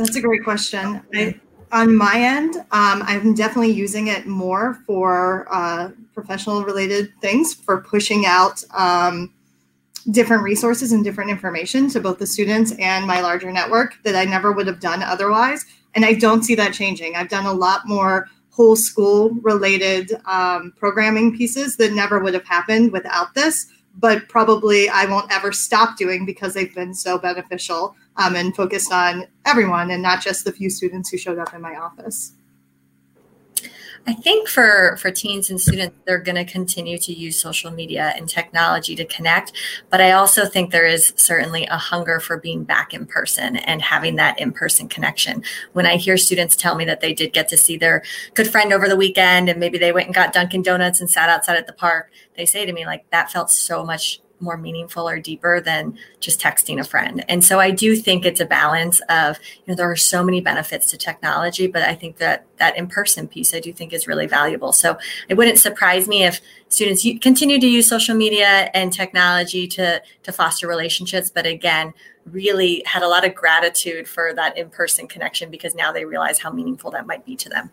That's 0.00 0.16
a 0.16 0.22
great 0.22 0.42
question. 0.42 1.02
I, 1.14 1.38
on 1.72 1.94
my 1.94 2.14
end, 2.14 2.56
um, 2.56 3.02
I'm 3.02 3.34
definitely 3.34 3.72
using 3.72 4.06
it 4.06 4.26
more 4.26 4.78
for 4.86 5.46
uh, 5.50 5.90
professional 6.14 6.64
related 6.64 7.12
things, 7.20 7.52
for 7.52 7.82
pushing 7.82 8.24
out 8.24 8.64
um, 8.72 9.34
different 10.10 10.42
resources 10.42 10.92
and 10.92 11.04
different 11.04 11.30
information 11.30 11.90
to 11.90 12.00
both 12.00 12.18
the 12.18 12.26
students 12.26 12.72
and 12.78 13.06
my 13.06 13.20
larger 13.20 13.52
network 13.52 14.02
that 14.04 14.16
I 14.16 14.24
never 14.24 14.52
would 14.52 14.66
have 14.66 14.80
done 14.80 15.02
otherwise. 15.02 15.66
And 15.94 16.06
I 16.06 16.14
don't 16.14 16.44
see 16.44 16.54
that 16.54 16.72
changing. 16.72 17.14
I've 17.14 17.28
done 17.28 17.44
a 17.44 17.52
lot 17.52 17.86
more 17.86 18.26
whole 18.48 18.76
school 18.76 19.34
related 19.42 20.12
um, 20.24 20.72
programming 20.78 21.36
pieces 21.36 21.76
that 21.76 21.92
never 21.92 22.20
would 22.20 22.32
have 22.32 22.46
happened 22.46 22.90
without 22.90 23.34
this, 23.34 23.66
but 23.98 24.30
probably 24.30 24.88
I 24.88 25.04
won't 25.04 25.30
ever 25.30 25.52
stop 25.52 25.98
doing 25.98 26.24
because 26.24 26.54
they've 26.54 26.74
been 26.74 26.94
so 26.94 27.18
beneficial 27.18 27.94
um, 28.16 28.36
and 28.36 28.54
focused 28.54 28.92
on 28.92 29.26
everyone 29.46 29.90
and 29.90 30.02
not 30.02 30.22
just 30.22 30.44
the 30.44 30.52
few 30.52 30.70
students 30.70 31.10
who 31.10 31.18
showed 31.18 31.38
up 31.38 31.54
in 31.54 31.60
my 31.60 31.76
office. 31.76 32.32
I 34.06 34.14
think 34.14 34.48
for 34.48 34.96
for 34.96 35.10
teens 35.10 35.50
and 35.50 35.60
students, 35.60 35.94
they're 36.06 36.18
going 36.18 36.36
to 36.36 36.50
continue 36.50 36.96
to 36.98 37.12
use 37.12 37.38
social 37.38 37.70
media 37.70 38.14
and 38.16 38.28
technology 38.28 38.96
to 38.96 39.04
connect. 39.04 39.52
But 39.90 40.00
I 40.00 40.12
also 40.12 40.46
think 40.46 40.70
there 40.70 40.86
is 40.86 41.12
certainly 41.16 41.66
a 41.66 41.76
hunger 41.76 42.18
for 42.18 42.38
being 42.38 42.64
back 42.64 42.94
in 42.94 43.06
person 43.06 43.56
and 43.56 43.82
having 43.82 44.16
that 44.16 44.40
in 44.40 44.52
person 44.52 44.88
connection. 44.88 45.42
When 45.74 45.86
I 45.86 45.96
hear 45.96 46.16
students 46.16 46.56
tell 46.56 46.76
me 46.76 46.84
that 46.86 47.00
they 47.00 47.12
did 47.12 47.32
get 47.32 47.48
to 47.48 47.56
see 47.56 47.76
their 47.76 48.02
good 48.34 48.50
friend 48.50 48.72
over 48.72 48.88
the 48.88 48.96
weekend 48.96 49.50
and 49.50 49.60
maybe 49.60 49.76
they 49.76 49.92
went 49.92 50.06
and 50.06 50.14
got 50.14 50.32
Dunkin' 50.32 50.62
Donuts 50.62 51.00
and 51.00 51.10
sat 51.10 51.28
outside 51.28 51.56
at 51.56 51.66
the 51.66 51.72
park, 51.74 52.10
they 52.36 52.46
say 52.46 52.64
to 52.64 52.72
me 52.72 52.86
like 52.86 53.08
that 53.10 53.30
felt 53.30 53.50
so 53.50 53.84
much 53.84 54.20
more 54.40 54.56
meaningful 54.56 55.08
or 55.08 55.18
deeper 55.18 55.60
than 55.60 55.98
just 56.18 56.40
texting 56.40 56.80
a 56.80 56.84
friend. 56.84 57.24
And 57.28 57.44
so 57.44 57.60
I 57.60 57.70
do 57.70 57.94
think 57.94 58.24
it's 58.24 58.40
a 58.40 58.46
balance 58.46 59.00
of, 59.08 59.38
you 59.56 59.62
know, 59.72 59.74
there 59.74 59.90
are 59.90 59.96
so 59.96 60.24
many 60.24 60.40
benefits 60.40 60.86
to 60.86 60.98
technology, 60.98 61.66
but 61.66 61.82
I 61.82 61.94
think 61.94 62.16
that 62.16 62.46
that 62.56 62.76
in-person 62.76 63.28
piece 63.28 63.54
I 63.54 63.60
do 63.60 63.72
think 63.72 63.92
is 63.92 64.06
really 64.06 64.26
valuable. 64.26 64.72
So 64.72 64.98
it 65.28 65.34
wouldn't 65.34 65.58
surprise 65.58 66.08
me 66.08 66.24
if 66.24 66.40
students 66.68 67.06
continue 67.20 67.58
to 67.60 67.66
use 67.66 67.88
social 67.88 68.14
media 68.14 68.70
and 68.74 68.92
technology 68.92 69.66
to 69.68 70.02
to 70.22 70.32
foster 70.32 70.66
relationships, 70.66 71.30
but 71.30 71.46
again, 71.46 71.92
really 72.26 72.82
had 72.86 73.02
a 73.02 73.08
lot 73.08 73.26
of 73.26 73.34
gratitude 73.34 74.06
for 74.06 74.32
that 74.34 74.56
in-person 74.56 75.08
connection 75.08 75.50
because 75.50 75.74
now 75.74 75.90
they 75.92 76.04
realize 76.04 76.38
how 76.38 76.50
meaningful 76.50 76.90
that 76.90 77.06
might 77.06 77.24
be 77.24 77.34
to 77.36 77.48
them. 77.48 77.70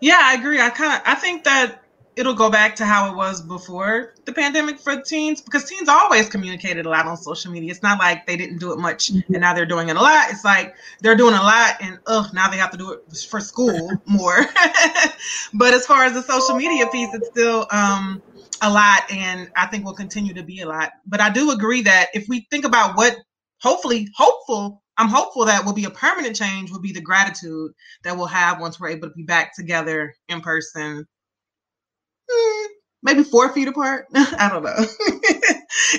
Yeah, 0.00 0.20
I 0.20 0.34
agree. 0.34 0.60
I 0.60 0.70
kind 0.70 0.92
of 0.92 1.00
I 1.06 1.14
think 1.14 1.44
that 1.44 1.82
it'll 2.16 2.34
go 2.34 2.50
back 2.50 2.74
to 2.76 2.86
how 2.86 3.10
it 3.10 3.14
was 3.14 3.42
before 3.42 4.14
the 4.24 4.32
pandemic 4.32 4.80
for 4.80 5.00
teens 5.02 5.42
because 5.42 5.64
teens 5.64 5.88
always 5.88 6.28
communicated 6.28 6.86
a 6.86 6.88
lot 6.88 7.06
on 7.06 7.16
social 7.16 7.52
media. 7.52 7.70
It's 7.70 7.82
not 7.82 7.98
like 7.98 8.26
they 8.26 8.36
didn't 8.36 8.58
do 8.58 8.72
it 8.72 8.78
much 8.78 9.12
mm-hmm. 9.12 9.34
and 9.34 9.42
now 9.42 9.52
they're 9.52 9.66
doing 9.66 9.90
it 9.90 9.96
a 9.96 10.00
lot. 10.00 10.30
It's 10.30 10.44
like 10.44 10.74
they're 11.02 11.14
doing 11.14 11.34
a 11.34 11.42
lot 11.42 11.74
and 11.80 11.98
ugh, 12.06 12.32
now 12.32 12.48
they 12.48 12.56
have 12.56 12.70
to 12.70 12.78
do 12.78 12.92
it 12.92 13.26
for 13.28 13.38
school 13.38 13.92
more. 14.06 14.46
but 15.54 15.74
as 15.74 15.86
far 15.86 16.04
as 16.04 16.14
the 16.14 16.22
social 16.22 16.56
media 16.56 16.86
piece, 16.86 17.12
it's 17.14 17.28
still 17.28 17.66
um, 17.70 18.22
a 18.62 18.70
lot 18.70 19.02
and 19.12 19.50
I 19.54 19.66
think 19.66 19.84
will 19.84 19.94
continue 19.94 20.32
to 20.34 20.42
be 20.42 20.62
a 20.62 20.66
lot. 20.66 20.92
But 21.06 21.20
I 21.20 21.28
do 21.28 21.50
agree 21.50 21.82
that 21.82 22.08
if 22.14 22.26
we 22.28 22.46
think 22.50 22.64
about 22.64 22.96
what 22.96 23.14
hopefully 23.60 24.08
hopeful 24.16 24.82
I'm 24.98 25.08
hopeful 25.08 25.44
that 25.44 25.66
will 25.66 25.74
be 25.74 25.84
a 25.84 25.90
permanent 25.90 26.36
change 26.36 26.70
will 26.70 26.80
be 26.80 26.92
the 26.92 27.02
gratitude 27.02 27.72
that 28.02 28.16
we'll 28.16 28.26
have 28.26 28.60
once 28.60 28.80
we're 28.80 28.88
able 28.88 29.08
to 29.08 29.14
be 29.14 29.24
back 29.24 29.54
together 29.54 30.14
in 30.28 30.40
person 30.40 31.06
maybe 33.02 33.22
four 33.22 33.52
feet 33.52 33.68
apart. 33.68 34.06
I 34.14 34.48
don't 34.50 34.62
know 34.62 34.74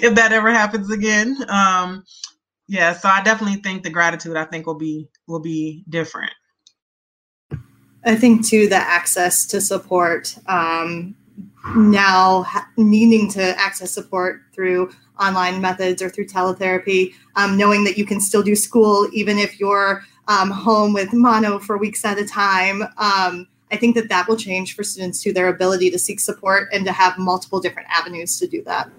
if 0.01 0.15
that 0.15 0.33
ever 0.33 0.51
happens 0.51 0.91
again. 0.91 1.37
Um, 1.49 2.03
yeah, 2.67 2.93
so 2.93 3.07
I 3.09 3.23
definitely 3.23 3.61
think 3.61 3.83
the 3.83 3.89
gratitude 3.89 4.35
I 4.35 4.45
think 4.45 4.65
will 4.65 4.75
be 4.75 5.07
will 5.27 5.39
be 5.39 5.83
different. 5.89 6.31
I 8.05 8.15
think 8.15 8.45
too 8.45 8.67
the 8.67 8.75
access 8.75 9.45
to 9.47 9.59
support 9.59 10.37
um, 10.47 11.15
now 11.75 12.43
ha- 12.43 12.69
needing 12.77 13.29
to 13.31 13.41
access 13.59 13.91
support 13.91 14.41
through 14.53 14.91
online 15.19 15.61
methods 15.61 16.01
or 16.01 16.09
through 16.09 16.27
teletherapy, 16.27 17.13
um, 17.35 17.57
knowing 17.57 17.83
that 17.83 17.97
you 17.97 18.05
can 18.05 18.21
still 18.21 18.43
do 18.43 18.55
school 18.55 19.07
even 19.13 19.37
if 19.37 19.59
you're 19.59 20.03
um, 20.27 20.51
home 20.51 20.93
with 20.93 21.13
mono 21.13 21.59
for 21.59 21.77
weeks 21.77 22.05
at 22.05 22.17
a 22.17 22.25
time. 22.25 22.83
Um, 22.97 23.47
I 23.71 23.77
think 23.77 23.95
that 23.95 24.09
that 24.09 24.27
will 24.27 24.37
change 24.37 24.75
for 24.75 24.83
students 24.83 25.21
to 25.23 25.33
their 25.33 25.49
ability 25.49 25.91
to 25.91 25.99
seek 25.99 26.19
support 26.19 26.69
and 26.71 26.85
to 26.85 26.91
have 26.91 27.17
multiple 27.17 27.59
different 27.59 27.89
avenues 27.91 28.39
to 28.39 28.47
do 28.47 28.63
that. 28.63 28.89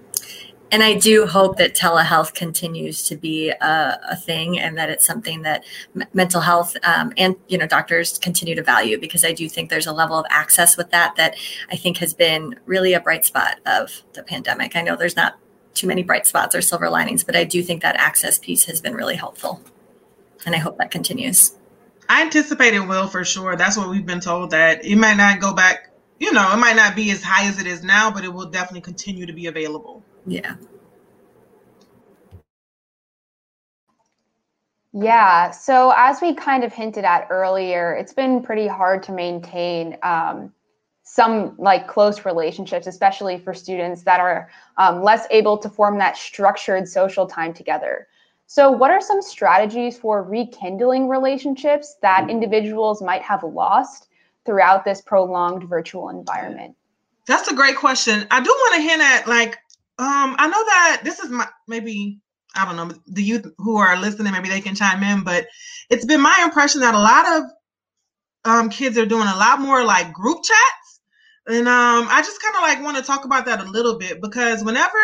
and 0.71 0.83
I 0.83 0.95
do 0.95 1.27
hope 1.27 1.57
that 1.57 1.75
telehealth 1.75 2.35
continues 2.35 3.03
to 3.05 3.17
be 3.17 3.49
a, 3.51 4.01
a 4.11 4.17
thing 4.17 4.59
and 4.59 4.77
that 4.77 4.91
it's 4.91 5.07
something 5.07 5.43
that 5.43 5.65
m- 5.97 6.07
mental 6.13 6.43
health 6.43 6.77
um, 6.83 7.13
and 7.17 7.37
you 7.49 7.57
know 7.57 7.67
doctors 7.67 8.19
continue 8.19 8.55
to 8.55 8.63
value 8.63 8.99
because 8.99 9.25
I 9.25 9.33
do 9.33 9.49
think 9.49 9.71
there's 9.71 9.87
a 9.87 9.93
level 9.93 10.19
of 10.19 10.27
access 10.29 10.77
with 10.77 10.91
that 10.91 11.17
that 11.17 11.37
I 11.71 11.77
think 11.77 11.97
has 11.99 12.13
been 12.13 12.59
really 12.67 12.93
a 12.93 13.01
bright 13.01 13.25
spot 13.25 13.61
of 13.65 14.03
the 14.13 14.23
pandemic. 14.23 14.77
I 14.77 14.83
know 14.83 14.97
there's 14.97 15.17
not 15.17 15.39
too 15.75 15.87
many 15.87 16.03
bright 16.03 16.27
spots 16.27 16.55
or 16.55 16.61
silver 16.61 16.91
linings, 16.91 17.25
but 17.25 17.37
I 17.37 17.45
do 17.45 17.63
think 17.63 17.83
that 17.83 17.97
access 17.97 18.39
piece 18.39 18.65
has 18.65 18.81
been 18.81 18.95
really 18.95 19.17
helpful, 19.17 19.63
and 20.45 20.55
I 20.55 20.59
hope 20.59 20.77
that 20.79 20.91
continues. 20.91 21.58
I 22.09 22.23
anticipate 22.23 22.75
it 22.75 22.81
will 22.81 23.07
for 23.07 23.25
sure. 23.25 23.57
That's 23.57 23.77
what 23.77 23.91
we've 23.91 24.07
been 24.07 24.21
told 24.21 24.51
that 24.51 24.85
it 24.85 24.97
might 24.97 25.17
not 25.17 25.41
go 25.41 25.55
back. 25.55 25.91
You 26.19 26.33
know, 26.33 26.53
it 26.53 26.57
might 26.57 26.77
not 26.77 26.97
be 26.97 27.11
as 27.11 27.23
high 27.23 27.47
as 27.49 27.61
it 27.61 27.67
is 27.67 27.85
now, 27.85 28.11
but 28.11 28.25
it 28.25 28.33
will 28.33 28.51
definitely 28.51 28.81
continue 28.81 29.27
to 29.27 29.33
be 29.33 29.47
available. 29.47 30.03
Yeah. 30.27 30.55
Yeah. 34.93 35.51
So, 35.51 35.93
as 35.97 36.21
we 36.21 36.35
kind 36.35 36.65
of 36.65 36.73
hinted 36.73 37.05
at 37.05 37.29
earlier, 37.31 37.93
it's 37.93 38.15
been 38.15 38.43
pretty 38.43 38.67
hard 38.67 39.03
to 39.05 39.13
maintain 39.13 39.97
um, 40.03 40.53
some 41.05 41.55
like 41.59 41.87
close 41.87 42.25
relationships, 42.25 42.87
especially 42.87 43.39
for 43.39 43.55
students 43.55 44.03
that 44.03 44.19
are 44.19 44.51
um, 44.77 45.03
less 45.03 45.27
able 45.31 45.59
to 45.59 45.69
form 45.69 45.99
that 45.99 46.17
structured 46.17 46.89
social 46.89 47.27
time 47.27 47.53
together. 47.53 48.09
So, 48.51 48.71
what 48.71 48.91
are 48.91 49.01
some 49.03 49.21
strategies 49.21 49.99
for 49.99 50.23
rekindling 50.23 51.07
relationships 51.07 51.97
that 52.01 52.31
individuals 52.31 53.03
might 53.03 53.21
have 53.21 53.43
lost 53.43 54.09
throughout 54.47 54.87
this 54.87 55.03
prolonged 55.03 55.69
virtual 55.69 56.09
environment? 56.09 56.75
That's 57.27 57.49
a 57.49 57.55
great 57.55 57.77
question. 57.77 58.27
I 58.31 58.41
do 58.41 58.49
want 58.49 58.77
to 58.77 58.81
hint 58.81 59.03
at 59.03 59.29
like 59.29 59.51
um, 59.99 60.35
I 60.39 60.47
know 60.47 60.65
that 60.65 61.03
this 61.05 61.19
is 61.19 61.29
my 61.29 61.47
maybe 61.67 62.21
I 62.57 62.65
don't 62.65 62.77
know 62.77 62.97
the 63.07 63.23
youth 63.23 63.47
who 63.59 63.77
are 63.77 64.01
listening. 64.01 64.33
Maybe 64.33 64.49
they 64.49 64.63
can 64.63 64.75
chime 64.75 65.03
in, 65.03 65.25
but 65.25 65.47
it's 65.91 66.07
been 66.07 66.23
my 66.23 66.41
impression 66.43 66.81
that 66.81 66.95
a 66.95 66.99
lot 66.99 67.27
of 67.39 67.51
um, 68.47 68.71
kids 68.71 68.97
are 68.97 69.05
doing 69.05 69.29
a 69.29 69.37
lot 69.37 69.61
more 69.61 69.85
like 69.85 70.15
group 70.15 70.43
chats, 70.43 71.01
and 71.49 71.69
um, 71.69 72.09
I 72.09 72.23
just 72.25 72.41
kind 72.41 72.57
of 72.57 72.63
like 72.63 72.83
want 72.83 72.97
to 72.97 73.03
talk 73.03 73.27
about 73.27 73.45
that 73.45 73.61
a 73.61 73.71
little 73.71 73.99
bit 73.99 74.23
because 74.23 74.65
whenever 74.65 74.99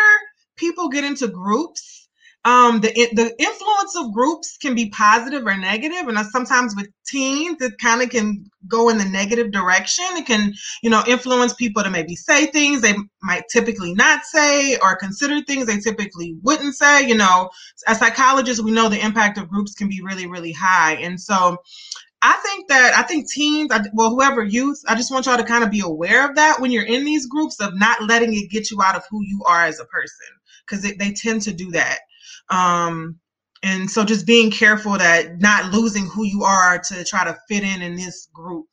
people 0.57 0.89
get 0.89 1.05
into 1.05 1.29
groups 1.29 2.04
um, 2.47 2.81
the 2.81 2.93
the 3.13 3.35
influence 3.39 3.97
of 3.97 4.13
groups 4.13 4.59
can 4.59 4.75
be 4.75 4.91
positive 4.91 5.47
or 5.47 5.57
negative, 5.57 6.09
and 6.09 6.19
sometimes 6.27 6.77
with 6.77 6.89
teens, 7.07 7.63
it 7.63 7.73
kind 7.81 8.03
of 8.03 8.11
can 8.11 8.45
go 8.69 8.91
in 8.91 8.99
the 8.99 9.05
negative 9.05 9.51
direction. 9.51 10.05
It 10.11 10.27
can, 10.27 10.53
you 10.83 10.91
know, 10.91 11.03
influence 11.07 11.55
people 11.55 11.83
to 11.83 11.91
maybe 11.91 12.17
say 12.17 12.47
things 12.47 12.83
they 12.83 12.95
might 13.23 13.45
typically 13.51 13.95
not 13.95 14.25
say, 14.25 14.77
or 14.77 14.97
consider 14.97 15.41
things 15.43 15.67
they 15.67 15.79
typically 15.79 16.37
wouldn't 16.43 16.75
say. 16.75 17.09
You 17.09 17.17
know, 17.17 17.49
as 17.87 17.99
psychologists, 17.99 18.63
we 18.63 18.73
know 18.73 18.91
the 18.91 19.05
impact 19.05 19.39
of 19.39 19.49
groups 19.49 19.75
can 19.75 19.89
be 19.89 20.03
really, 20.03 20.27
really 20.27 20.53
high, 20.53 20.95
and 20.95 21.21
so. 21.21 21.57
I 22.27 22.39
think 22.43 22.69
that 22.69 22.95
I 22.97 23.03
think 23.03 23.31
teens, 23.31 23.71
well, 23.93 24.09
whoever 24.09 24.43
youth, 24.43 24.81
I 24.89 24.95
just 24.95 25.13
want 25.13 25.27
y'all 25.27 25.37
to 25.37 25.45
kind 25.45 25.63
of 25.63 25.71
be 25.71 25.81
aware 25.81 26.27
of 26.27 26.37
that 26.37 26.59
when 26.59 26.71
you're 26.71 26.83
in 26.83 27.05
these 27.05 27.27
groups 27.27 27.61
of 27.61 27.79
not 27.79 28.03
letting 28.03 28.33
it 28.33 28.49
get 28.51 28.71
you 28.71 28.81
out 28.83 28.97
of 28.97 29.05
who 29.11 29.23
you 29.23 29.43
are 29.47 29.65
as 29.67 29.79
a 29.79 29.85
person, 29.85 30.27
because 30.67 30.83
they, 30.83 30.93
they 30.93 31.13
tend 31.13 31.43
to 31.43 31.53
do 31.53 31.71
that. 31.73 31.99
Um, 32.51 33.19
and 33.63 33.91
so 33.91 34.05
just 34.05 34.27
being 34.27 34.51
careful 34.51 34.99
that 34.99 35.41
not 35.41 35.73
losing 35.73 36.07
who 36.07 36.25
you 36.25 36.45
are 36.45 36.79
to 36.79 37.05
try 37.05 37.25
to 37.25 37.39
fit 37.49 37.63
in 37.63 37.83
in 37.83 37.97
this 37.97 38.29
group. 38.33 38.67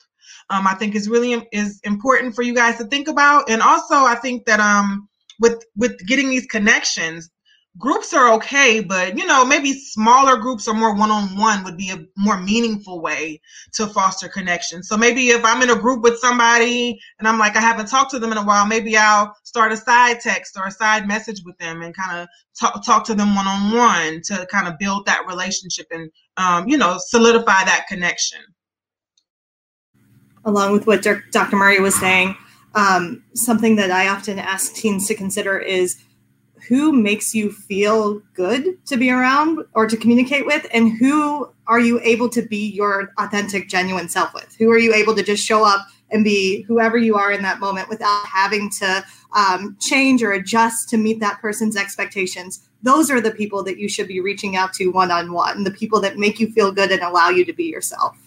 Um, 0.49 0.67
I 0.67 0.73
think 0.73 0.95
is 0.95 1.07
really 1.07 1.47
is 1.53 1.79
important 1.83 2.35
for 2.35 2.41
you 2.41 2.53
guys 2.53 2.77
to 2.77 2.85
think 2.85 3.07
about. 3.07 3.49
And 3.49 3.61
also, 3.61 3.95
I 3.95 4.15
think 4.15 4.45
that 4.45 4.59
um, 4.59 5.07
with 5.39 5.63
with 5.75 5.97
getting 6.05 6.29
these 6.29 6.45
connections, 6.45 7.29
groups 7.77 8.13
are 8.13 8.33
okay, 8.33 8.81
but 8.81 9.17
you 9.17 9.25
know, 9.25 9.45
maybe 9.45 9.73
smaller 9.73 10.37
groups 10.37 10.67
or 10.67 10.73
more 10.73 10.95
one-on-one 10.95 11.63
would 11.63 11.77
be 11.77 11.89
a 11.89 12.05
more 12.17 12.39
meaningful 12.39 13.01
way 13.01 13.39
to 13.73 13.87
foster 13.87 14.27
connection. 14.27 14.83
So 14.83 14.97
maybe 14.97 15.29
if 15.29 15.43
I'm 15.45 15.61
in 15.61 15.69
a 15.69 15.75
group 15.75 16.03
with 16.03 16.19
somebody 16.19 16.99
and 17.19 17.27
I'm 17.27 17.39
like, 17.39 17.55
I 17.55 17.61
haven't 17.61 17.87
talked 17.87 18.11
to 18.11 18.19
them 18.19 18.31
in 18.31 18.37
a 18.37 18.43
while, 18.43 18.65
maybe 18.65 18.97
I'll 18.97 19.35
start 19.43 19.71
a 19.71 19.77
side 19.77 20.19
text 20.19 20.57
or 20.57 20.67
a 20.67 20.71
side 20.71 21.07
message 21.07 21.41
with 21.45 21.57
them 21.59 21.81
and 21.81 21.95
kind 21.95 22.19
of 22.19 22.27
talk, 22.59 22.83
talk 22.85 23.05
to 23.05 23.15
them 23.15 23.35
one-on-one 23.35 24.21
to 24.25 24.45
kind 24.51 24.67
of 24.67 24.77
build 24.77 25.05
that 25.05 25.25
relationship 25.27 25.87
and, 25.91 26.11
um, 26.37 26.67
you 26.67 26.77
know, 26.77 26.97
solidify 26.99 27.63
that 27.63 27.85
connection. 27.87 28.39
Along 30.43 30.73
with 30.73 30.87
what 30.87 31.03
Dr. 31.31 31.55
Murray 31.55 31.79
was 31.79 31.95
saying, 31.95 32.35
um, 32.73 33.23
something 33.35 33.75
that 33.75 33.91
I 33.91 34.07
often 34.07 34.39
ask 34.39 34.73
teens 34.73 35.07
to 35.07 35.15
consider 35.15 35.57
is 35.59 35.97
who 36.67 36.91
makes 36.93 37.33
you 37.33 37.51
feel 37.51 38.21
good 38.33 38.83
to 38.85 38.97
be 38.97 39.09
around 39.09 39.59
or 39.73 39.87
to 39.87 39.97
communicate 39.97 40.45
with 40.45 40.65
and 40.73 40.97
who 40.97 41.49
are 41.67 41.79
you 41.79 41.99
able 42.03 42.29
to 42.29 42.41
be 42.41 42.69
your 42.69 43.13
authentic 43.17 43.69
genuine 43.69 44.09
self 44.09 44.33
with? 44.33 44.55
Who 44.57 44.69
are 44.69 44.77
you 44.77 44.93
able 44.93 45.15
to 45.15 45.23
just 45.23 45.45
show 45.45 45.65
up 45.65 45.87
and 46.11 46.23
be 46.23 46.63
whoever 46.63 46.97
you 46.97 47.15
are 47.15 47.31
in 47.31 47.41
that 47.43 47.59
moment 47.59 47.89
without 47.89 48.25
having 48.25 48.69
to 48.71 49.03
um, 49.33 49.77
change 49.79 50.21
or 50.21 50.33
adjust 50.33 50.89
to 50.89 50.97
meet 50.97 51.19
that 51.21 51.39
person's 51.39 51.77
expectations? 51.77 52.67
Those 52.83 53.09
are 53.09 53.21
the 53.21 53.31
people 53.31 53.63
that 53.63 53.77
you 53.77 53.87
should 53.87 54.07
be 54.07 54.19
reaching 54.19 54.55
out 54.55 54.73
to 54.73 54.89
one-on-one 54.89 55.63
the 55.63 55.71
people 55.71 56.01
that 56.01 56.17
make 56.17 56.39
you 56.39 56.51
feel 56.51 56.71
good 56.71 56.91
and 56.91 57.01
allow 57.01 57.29
you 57.29 57.45
to 57.45 57.53
be 57.53 57.65
yourself 57.65 58.17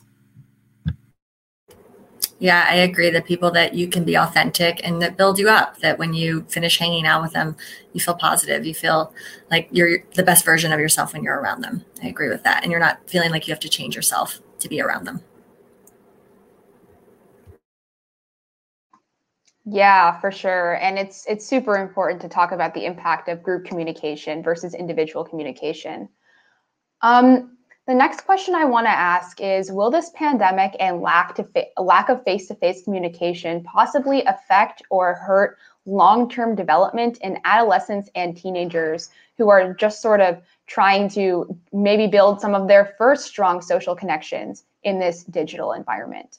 yeah, 2.39 2.67
I 2.69 2.75
agree. 2.77 3.11
The 3.11 3.23
people 3.23 3.51
that 3.53 3.75
you 3.75 3.89
can 3.89 4.05
be 4.05 4.17
authentic 4.17 4.81
and 4.87 5.01
that 5.01 5.17
build 5.17 5.39
you 5.39 5.49
up, 5.49 5.79
that 5.79 5.99
when 5.99 6.15
you 6.15 6.45
finish 6.49 6.79
hanging 6.79 7.07
out 7.07 7.23
with 7.23 7.33
them, 7.33 7.57
you 7.93 8.01
feel 8.01 8.15
positive. 8.15 8.67
You 8.67 8.75
feel 8.75 9.15
like 9.51 9.69
you're 9.71 10.01
the 10.15 10.23
best 10.23 10.45
version 10.45 10.73
of 10.73 10.81
yourself 10.81 11.13
when 11.13 11.23
you're 11.23 11.41
around 11.41 11.63
them. 11.63 11.85
I 12.03 12.09
agree 12.09 12.29
with 12.29 12.43
that. 12.43 12.63
And 12.63 12.71
you're 12.71 12.81
not 12.81 13.09
feeling 13.09 13.31
like 13.31 13.47
you 13.47 13.53
have 13.53 13.61
to 13.61 13.69
change 13.69 13.95
yourself 13.95 14.41
to 14.59 14.69
be 14.69 14.81
around 14.81 15.05
them. 15.05 15.23
Yeah, 19.65 20.21
for 20.21 20.31
sure. 20.31 20.75
And 20.75 20.99
it's 20.99 21.25
it's 21.27 21.47
super 21.47 21.77
important 21.77 22.21
to 22.23 22.29
talk 22.29 22.53
about 22.53 22.75
the 22.75 22.85
impact 22.85 23.29
of 23.29 23.43
group 23.43 23.65
communication 23.65 24.43
versus 24.43 24.75
individual 24.75 25.25
communication. 25.25 26.09
Um, 27.01 27.57
the 27.87 27.95
next 27.95 28.23
question 28.23 28.55
I 28.55 28.65
want 28.65 28.87
to 28.87 28.91
ask 28.91 29.41
is 29.41 29.71
Will 29.71 29.91
this 29.91 30.11
pandemic 30.15 30.75
and 30.81 31.03
lack, 31.03 31.35
to 31.35 31.45
fa- 31.45 31.67
lack 31.83 32.09
of 32.09 32.25
face 32.25 32.49
to 32.49 32.55
face 32.55 32.83
communication 32.83 33.63
possibly 33.63 34.23
affect 34.25 34.83
or 34.91 35.15
hurt 35.15 35.59
long 35.85 36.31
term 36.31 36.55
development 36.55 37.19
in 37.19 37.39
adolescents 37.45 38.09
and 38.15 38.37
teenagers 38.37 39.11
who 39.37 39.51
are 39.51 39.75
just 39.75 40.01
sort 40.01 40.23
of 40.23 40.41
trying 40.67 41.11
to 41.11 41.59
maybe 41.73 42.07
build 42.07 42.41
some 42.41 42.55
of 42.55 42.69
their 42.69 42.95
first 42.97 43.27
strong 43.27 43.61
social 43.61 43.95
connections 43.95 44.65
in 44.83 44.99
this 44.99 45.25
digital 45.25 45.73
environment? 45.73 46.39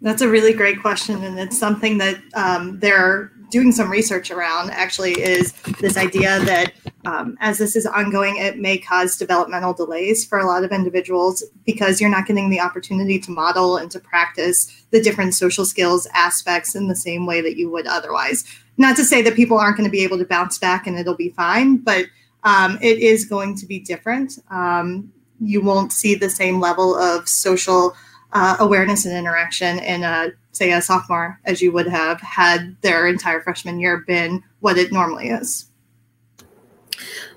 That's 0.00 0.22
a 0.22 0.28
really 0.28 0.52
great 0.52 0.80
question, 0.80 1.24
and 1.24 1.38
it's 1.38 1.58
something 1.58 1.98
that 1.98 2.20
um, 2.34 2.78
they're 2.78 3.32
doing 3.50 3.72
some 3.72 3.90
research 3.90 4.30
around. 4.30 4.70
Actually, 4.70 5.12
is 5.12 5.52
this 5.80 5.96
idea 5.96 6.40
that 6.40 6.72
um, 7.04 7.36
as 7.40 7.58
this 7.58 7.76
is 7.76 7.86
ongoing, 7.86 8.36
it 8.36 8.58
may 8.58 8.78
cause 8.78 9.16
developmental 9.16 9.74
delays 9.74 10.24
for 10.24 10.38
a 10.38 10.46
lot 10.46 10.64
of 10.64 10.72
individuals 10.72 11.44
because 11.64 12.00
you're 12.00 12.10
not 12.10 12.26
getting 12.26 12.50
the 12.50 12.60
opportunity 12.60 13.18
to 13.20 13.30
model 13.30 13.76
and 13.76 13.90
to 13.90 14.00
practice 14.00 14.84
the 14.90 15.00
different 15.00 15.34
social 15.34 15.64
skills 15.64 16.06
aspects 16.14 16.74
in 16.74 16.88
the 16.88 16.96
same 16.96 17.26
way 17.26 17.40
that 17.40 17.56
you 17.56 17.70
would 17.70 17.86
otherwise. 17.86 18.44
Not 18.78 18.96
to 18.96 19.04
say 19.04 19.22
that 19.22 19.36
people 19.36 19.58
aren't 19.58 19.76
going 19.76 19.88
to 19.88 19.92
be 19.92 20.04
able 20.04 20.18
to 20.18 20.24
bounce 20.24 20.58
back 20.58 20.86
and 20.86 20.98
it'll 20.98 21.16
be 21.16 21.30
fine, 21.30 21.76
but 21.76 22.06
um, 22.42 22.78
it 22.80 22.98
is 22.98 23.24
going 23.24 23.56
to 23.56 23.66
be 23.66 23.80
different. 23.80 24.38
Um, 24.50 25.12
you 25.40 25.60
won't 25.60 25.92
see 25.92 26.14
the 26.14 26.30
same 26.30 26.60
level 26.60 26.94
of 26.96 27.28
social 27.28 27.94
uh, 28.32 28.56
awareness 28.58 29.04
and 29.04 29.16
interaction 29.16 29.78
in 29.78 30.02
a 30.02 30.30
say 30.52 30.72
a 30.72 30.80
sophomore 30.80 31.40
as 31.44 31.60
you 31.60 31.72
would 31.72 31.86
have 31.86 32.20
had 32.20 32.76
their 32.80 33.06
entire 33.06 33.40
freshman 33.40 33.80
year 33.80 34.04
been 34.06 34.42
what 34.60 34.78
it 34.78 34.92
normally 34.92 35.28
is. 35.28 35.66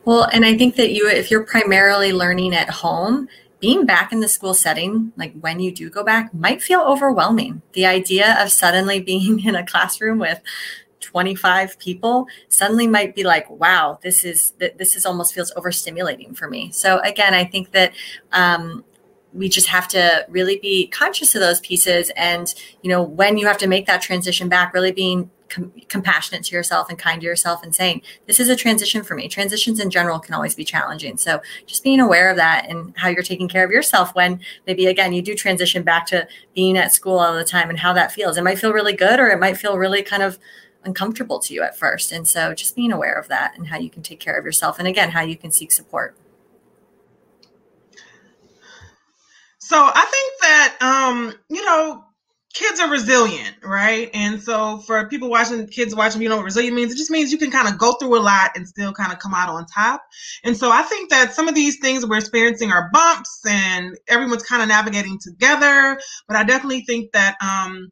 Well, 0.05 0.23
and 0.31 0.45
I 0.45 0.57
think 0.57 0.75
that 0.75 0.91
you, 0.91 1.09
if 1.09 1.29
you're 1.29 1.43
primarily 1.43 2.13
learning 2.13 2.55
at 2.55 2.69
home, 2.69 3.27
being 3.59 3.85
back 3.85 4.11
in 4.11 4.19
the 4.19 4.27
school 4.27 4.53
setting, 4.53 5.11
like 5.17 5.33
when 5.39 5.59
you 5.59 5.71
do 5.71 5.89
go 5.89 6.03
back, 6.03 6.33
might 6.33 6.61
feel 6.61 6.81
overwhelming. 6.81 7.61
The 7.73 7.85
idea 7.85 8.41
of 8.41 8.51
suddenly 8.51 8.99
being 9.11 9.43
in 9.45 9.55
a 9.55 9.65
classroom 9.65 10.19
with 10.19 10.41
25 10.99 11.79
people 11.79 12.27
suddenly 12.49 12.87
might 12.87 13.15
be 13.15 13.23
like, 13.23 13.49
wow, 13.49 13.99
this 14.01 14.23
is 14.23 14.53
this 14.59 14.95
is 14.95 15.05
almost 15.05 15.33
feels 15.33 15.51
overstimulating 15.53 16.35
for 16.35 16.49
me. 16.49 16.71
So 16.71 16.99
again, 16.99 17.33
I 17.33 17.45
think 17.45 17.71
that 17.71 17.93
um, 18.31 18.83
we 19.33 19.49
just 19.49 19.67
have 19.67 19.87
to 19.89 20.25
really 20.29 20.57
be 20.59 20.87
conscious 20.87 21.35
of 21.35 21.41
those 21.41 21.59
pieces 21.59 22.11
and 22.15 22.53
you 22.81 22.89
know 22.89 23.03
when 23.03 23.37
you 23.37 23.45
have 23.45 23.57
to 23.57 23.67
make 23.67 23.85
that 23.85 24.01
transition 24.01 24.49
back 24.49 24.73
really 24.73 24.91
being 24.91 25.29
com- 25.49 25.71
compassionate 25.87 26.43
to 26.43 26.55
yourself 26.55 26.89
and 26.89 26.97
kind 26.97 27.21
to 27.21 27.27
yourself 27.27 27.63
and 27.63 27.73
saying 27.73 28.01
this 28.25 28.39
is 28.39 28.49
a 28.49 28.55
transition 28.55 29.03
for 29.03 29.15
me 29.15 29.27
transitions 29.27 29.79
in 29.79 29.89
general 29.89 30.19
can 30.19 30.33
always 30.33 30.55
be 30.55 30.63
challenging 30.63 31.17
so 31.17 31.41
just 31.65 31.83
being 31.83 31.99
aware 31.99 32.29
of 32.29 32.37
that 32.37 32.65
and 32.69 32.93
how 32.97 33.07
you're 33.07 33.23
taking 33.23 33.47
care 33.47 33.65
of 33.65 33.71
yourself 33.71 34.13
when 34.15 34.39
maybe 34.65 34.85
again 34.87 35.13
you 35.13 35.21
do 35.21 35.35
transition 35.35 35.83
back 35.83 36.05
to 36.05 36.27
being 36.53 36.77
at 36.77 36.93
school 36.93 37.19
all 37.19 37.33
the 37.33 37.43
time 37.43 37.69
and 37.69 37.79
how 37.79 37.93
that 37.93 38.11
feels 38.11 38.37
it 38.37 38.43
might 38.43 38.59
feel 38.59 38.73
really 38.73 38.93
good 38.93 39.19
or 39.19 39.27
it 39.27 39.39
might 39.39 39.57
feel 39.57 39.77
really 39.77 40.01
kind 40.01 40.23
of 40.23 40.37
uncomfortable 40.87 41.39
to 41.39 41.53
you 41.53 41.61
at 41.61 41.77
first. 41.77 42.11
And 42.11 42.27
so 42.27 42.53
just 42.53 42.75
being 42.75 42.91
aware 42.91 43.13
of 43.13 43.27
that 43.27 43.55
and 43.55 43.67
how 43.67 43.77
you 43.77 43.89
can 43.89 44.01
take 44.01 44.19
care 44.19 44.37
of 44.37 44.45
yourself. 44.45 44.79
And 44.79 44.87
again, 44.87 45.11
how 45.11 45.21
you 45.21 45.37
can 45.37 45.51
seek 45.51 45.71
support. 45.71 46.15
So 49.59 49.77
I 49.77 50.05
think 50.05 50.41
that, 50.41 50.77
um, 50.81 51.33
you 51.49 51.63
know, 51.65 52.05
kids 52.57 52.79
are 52.79 52.89
resilient, 52.89 53.55
right? 53.63 54.09
And 54.13 54.41
so 54.41 54.79
for 54.79 55.07
people 55.07 55.29
watching, 55.29 55.67
kids 55.67 55.93
watching, 55.93 56.21
you 56.21 56.29
know 56.29 56.37
what 56.37 56.45
resilient 56.45 56.75
means? 56.75 56.91
It 56.91 56.97
just 56.97 57.11
means 57.11 57.31
you 57.31 57.37
can 57.37 57.51
kind 57.51 57.67
of 57.67 57.77
go 57.77 57.93
through 57.93 58.17
a 58.17 58.19
lot 58.19 58.51
and 58.55 58.67
still 58.67 58.93
kind 58.93 59.13
of 59.13 59.19
come 59.19 59.33
out 59.33 59.49
on 59.49 59.67
top. 59.67 60.03
And 60.43 60.57
so 60.57 60.71
I 60.71 60.81
think 60.81 61.11
that 61.11 61.33
some 61.33 61.47
of 61.47 61.53
these 61.53 61.77
things 61.79 62.05
we're 62.05 62.17
experiencing 62.17 62.71
are 62.71 62.89
bumps 62.91 63.41
and 63.47 63.95
everyone's 64.07 64.43
kind 64.43 64.63
of 64.63 64.69
navigating 64.69 65.19
together. 65.21 65.99
But 66.27 66.37
I 66.37 66.43
definitely 66.43 66.81
think 66.81 67.11
that, 67.11 67.35
um, 67.41 67.89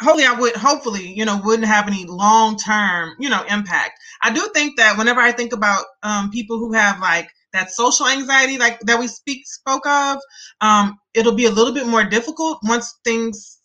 hopefully 0.00 0.26
I 0.26 0.38
would 0.38 0.56
hopefully 0.56 1.14
you 1.16 1.24
know 1.24 1.40
wouldn't 1.42 1.68
have 1.68 1.86
any 1.86 2.04
long 2.04 2.56
term 2.56 3.14
you 3.18 3.30
know 3.30 3.42
impact. 3.48 3.98
I 4.22 4.32
do 4.32 4.50
think 4.52 4.76
that 4.76 4.98
whenever 4.98 5.20
I 5.20 5.32
think 5.32 5.52
about 5.52 5.84
um, 6.02 6.30
people 6.30 6.58
who 6.58 6.72
have 6.72 7.00
like 7.00 7.30
that 7.54 7.70
social 7.72 8.06
anxiety 8.06 8.58
like 8.58 8.78
that 8.80 9.00
we 9.00 9.08
speak 9.08 9.46
spoke 9.46 9.86
of, 9.86 10.18
um, 10.60 10.98
it'll 11.14 11.34
be 11.34 11.46
a 11.46 11.50
little 11.50 11.72
bit 11.72 11.86
more 11.86 12.04
difficult 12.04 12.58
once 12.64 12.94
things 13.04 13.60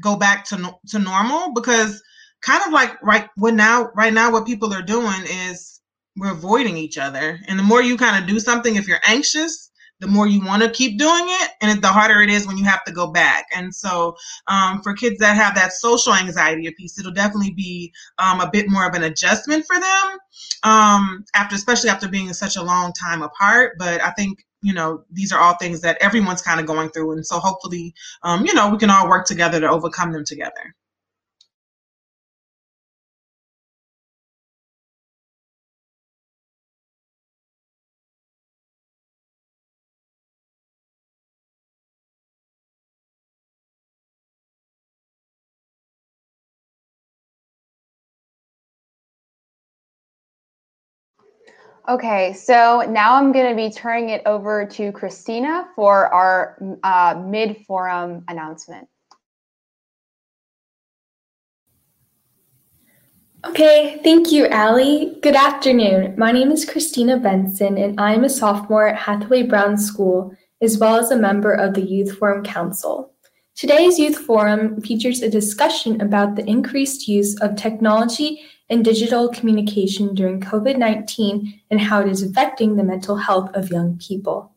go 0.00 0.16
back 0.16 0.44
to 0.46 0.74
to 0.88 0.98
normal 0.98 1.52
because 1.54 2.02
kind 2.42 2.62
of 2.66 2.72
like 2.72 3.00
right 3.02 3.28
what 3.36 3.54
now 3.54 3.88
right 3.94 4.12
now 4.12 4.32
what 4.32 4.46
people 4.46 4.74
are 4.74 4.82
doing 4.82 5.22
is 5.24 5.80
we're 6.16 6.32
avoiding 6.32 6.76
each 6.76 6.98
other. 6.98 7.38
And 7.46 7.58
the 7.58 7.62
more 7.62 7.82
you 7.82 7.96
kind 7.96 8.20
of 8.20 8.28
do 8.28 8.40
something 8.40 8.76
if 8.76 8.88
you're 8.88 9.00
anxious 9.06 9.70
the 10.00 10.06
more 10.06 10.26
you 10.26 10.44
want 10.44 10.62
to 10.62 10.70
keep 10.70 10.98
doing 10.98 11.24
it 11.26 11.50
and 11.60 11.80
the 11.80 11.88
harder 11.88 12.20
it 12.20 12.30
is 12.30 12.46
when 12.46 12.56
you 12.56 12.64
have 12.64 12.84
to 12.84 12.92
go 12.92 13.06
back. 13.06 13.46
And 13.54 13.74
so 13.74 14.16
um, 14.48 14.82
for 14.82 14.92
kids 14.92 15.18
that 15.18 15.36
have 15.36 15.54
that 15.54 15.72
social 15.72 16.14
anxiety 16.14 16.70
piece 16.76 16.98
it'll 16.98 17.12
definitely 17.12 17.52
be 17.52 17.92
um, 18.18 18.40
a 18.40 18.50
bit 18.50 18.68
more 18.68 18.86
of 18.86 18.94
an 18.94 19.04
adjustment 19.04 19.64
for 19.66 19.78
them 19.78 20.18
um, 20.64 21.24
after 21.34 21.54
especially 21.54 21.90
after 21.90 22.08
being 22.08 22.32
such 22.32 22.56
a 22.56 22.62
long 22.62 22.92
time 22.92 23.22
apart. 23.22 23.74
But 23.78 24.00
i 24.02 24.10
think 24.10 24.44
you 24.64 24.72
know 24.72 25.04
these 25.12 25.30
are 25.30 25.38
all 25.38 25.54
things 25.58 25.82
that 25.82 25.98
everyone's 26.00 26.42
kind 26.42 26.58
of 26.58 26.66
going 26.66 26.88
through 26.88 27.12
and 27.12 27.24
so 27.24 27.38
hopefully 27.38 27.94
um, 28.22 28.44
you 28.46 28.54
know 28.54 28.70
we 28.70 28.78
can 28.78 28.90
all 28.90 29.08
work 29.08 29.26
together 29.26 29.60
to 29.60 29.68
overcome 29.68 30.10
them 30.12 30.24
together 30.24 30.74
Okay, 51.86 52.32
so 52.32 52.80
now 52.88 53.16
I'm 53.16 53.30
going 53.30 53.50
to 53.50 53.54
be 53.54 53.70
turning 53.70 54.08
it 54.08 54.22
over 54.24 54.64
to 54.64 54.90
Christina 54.92 55.68
for 55.76 56.06
our 56.14 56.58
uh, 56.82 57.22
mid-forum 57.26 58.24
announcement. 58.26 58.88
Okay, 63.44 64.00
thank 64.02 64.32
you, 64.32 64.46
Allie. 64.46 65.18
Good 65.20 65.36
afternoon. 65.36 66.14
My 66.16 66.32
name 66.32 66.50
is 66.50 66.64
Christina 66.64 67.18
Benson, 67.18 67.76
and 67.76 68.00
I'm 68.00 68.24
a 68.24 68.30
sophomore 68.30 68.88
at 68.88 68.96
Hathaway 68.96 69.42
Brown 69.42 69.76
School, 69.76 70.34
as 70.62 70.78
well 70.78 70.96
as 70.96 71.10
a 71.10 71.18
member 71.18 71.52
of 71.52 71.74
the 71.74 71.82
Youth 71.82 72.16
Forum 72.16 72.42
Council. 72.42 73.12
Today's 73.54 73.98
Youth 73.98 74.16
Forum 74.16 74.80
features 74.80 75.20
a 75.20 75.28
discussion 75.28 76.00
about 76.00 76.36
the 76.36 76.48
increased 76.48 77.06
use 77.06 77.38
of 77.42 77.56
technology 77.56 78.42
and 78.70 78.84
digital 78.84 79.28
communication 79.28 80.14
during 80.14 80.40
COVID 80.40 80.78
19 80.78 81.60
and 81.70 81.80
how 81.80 82.00
it 82.00 82.08
is 82.08 82.22
affecting 82.22 82.76
the 82.76 82.84
mental 82.84 83.16
health 83.16 83.50
of 83.54 83.70
young 83.70 83.98
people. 83.98 84.52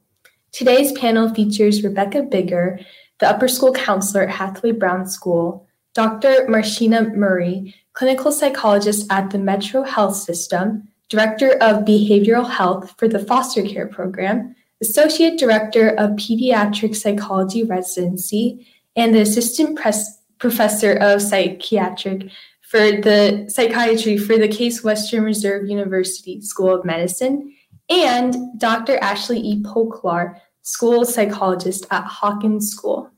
Today's 0.52 0.92
panel 0.94 1.34
features 1.34 1.84
Rebecca 1.84 2.24
Bigger, 2.24 2.80
the 3.20 3.30
upper 3.30 3.48
school 3.48 3.74
counselor 3.74 4.24
at 4.24 4.30
Hathaway 4.36 4.72
Brown 4.72 5.08
School, 5.08 5.68
Dr. 5.94 6.46
Marshina 6.48 7.14
Murray, 7.16 7.76
clinical 7.94 8.32
psychologist 8.32 9.12
at 9.12 9.32
the 9.32 9.40
Metro 9.40 9.84
Health 9.84 10.16
System, 10.16 10.88
Director 11.10 11.52
of 11.62 11.86
Behavioral 11.86 12.50
Health 12.50 12.94
for 12.98 13.08
the 13.08 13.20
Foster 13.20 13.64
Care 13.64 13.88
Program, 13.88 14.56
Associate 14.82 15.38
Director 15.38 15.90
of 15.90 16.12
Pediatric 16.12 16.96
Psychology 16.96 17.64
Residency, 17.64 18.68
and 18.96 19.14
the 19.14 19.22
Assistant 19.22 19.78
Pres- 19.78 20.20
Professor 20.38 20.94
of 20.94 21.22
Psychiatric 21.22 22.30
for 22.68 22.80
the 22.80 23.46
psychiatry 23.48 24.18
for 24.18 24.38
the 24.38 24.48
Case 24.48 24.84
Western 24.84 25.24
Reserve 25.24 25.70
University 25.70 26.42
School 26.42 26.74
of 26.74 26.84
Medicine, 26.84 27.54
and 27.90 28.36
Dr. 28.60 28.98
Ashley 28.98 29.40
E. 29.40 29.64
Poklar, 29.64 30.40
school 30.64 31.06
psychologist 31.06 31.88
at 31.92 32.06
Hawken 32.06 32.62
School. 32.62 33.10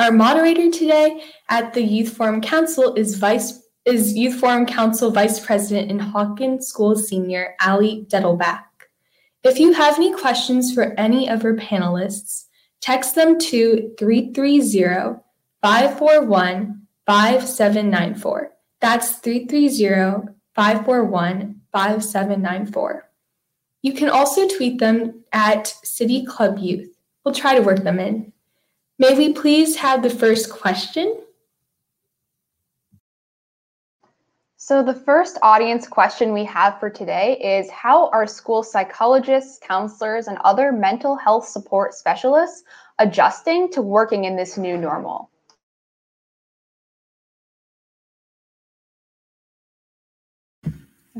Our 0.00 0.10
moderator 0.10 0.70
today 0.70 1.22
at 1.48 1.72
the 1.72 1.82
Youth 1.82 2.16
Forum 2.16 2.40
Council 2.40 2.94
is 2.94 3.14
Vice 3.16 3.62
is 3.84 4.14
Youth 4.14 4.40
Forum 4.40 4.66
Council 4.66 5.10
Vice 5.10 5.38
President 5.38 5.90
and 5.90 6.00
Hawken 6.00 6.60
School 6.60 6.96
Senior 6.96 7.54
Ali 7.64 8.06
Dettelbach. 8.08 8.64
If 9.44 9.60
you 9.60 9.72
have 9.72 9.96
any 9.96 10.12
questions 10.12 10.74
for 10.74 10.98
any 10.98 11.28
of 11.30 11.44
our 11.44 11.54
panelists, 11.54 12.46
text 12.80 13.14
them 13.14 13.38
to 13.38 13.94
330 13.98 15.20
541 15.62 16.86
5794. 17.06 18.52
That's 18.80 19.12
330 19.12 20.32
541 20.54 21.60
5794. 21.72 23.08
You 23.82 23.92
can 23.92 24.10
also 24.10 24.48
tweet 24.48 24.78
them 24.78 25.24
at 25.32 25.68
City 25.84 26.24
Club 26.24 26.58
Youth. 26.58 26.96
We'll 27.24 27.34
try 27.34 27.54
to 27.54 27.62
work 27.62 27.82
them 27.82 27.98
in. 27.98 28.32
May 28.98 29.16
we 29.16 29.32
please 29.32 29.76
have 29.76 30.02
the 30.02 30.10
first 30.10 30.50
question? 30.50 31.20
So, 34.56 34.82
the 34.82 34.94
first 34.94 35.38
audience 35.42 35.88
question 35.88 36.32
we 36.32 36.44
have 36.44 36.78
for 36.78 36.90
today 36.90 37.38
is 37.38 37.70
How 37.70 38.08
are 38.10 38.26
school 38.26 38.62
psychologists, 38.62 39.58
counselors, 39.62 40.28
and 40.28 40.38
other 40.44 40.70
mental 40.70 41.16
health 41.16 41.48
support 41.48 41.94
specialists 41.94 42.62
adjusting 42.98 43.72
to 43.72 43.82
working 43.82 44.24
in 44.24 44.36
this 44.36 44.58
new 44.58 44.76
normal? 44.76 45.30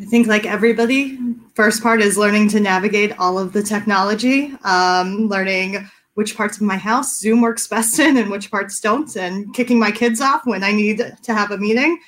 I 0.01 0.05
think, 0.07 0.27
like 0.27 0.47
everybody, 0.47 1.19
first 1.55 1.83
part 1.83 2.01
is 2.01 2.17
learning 2.17 2.49
to 2.51 2.61
navigate 2.61 3.13
all 3.19 3.39
of 3.39 3.53
the 3.53 3.63
technology, 3.63 4.55
um, 4.65 5.29
learning 5.29 5.89
which 6.15 6.37
parts 6.37 6.57
of 6.57 6.63
my 6.63 6.77
house 6.77 7.19
Zoom 7.19 7.41
works 7.43 7.67
best 7.67 7.99
in 7.99 8.17
and 8.17 8.31
which 8.31 8.51
parts 8.51 8.81
don't, 8.81 9.15
and 9.17 9.53
kicking 9.55 9.79
my 9.79 9.91
kids 9.91 10.21
off 10.21 10.47
when 10.47 10.65
I 10.65 10.73
need 10.73 11.03
to 11.23 11.35
have 11.35 11.51
a 11.51 11.59
meeting. 11.59 11.99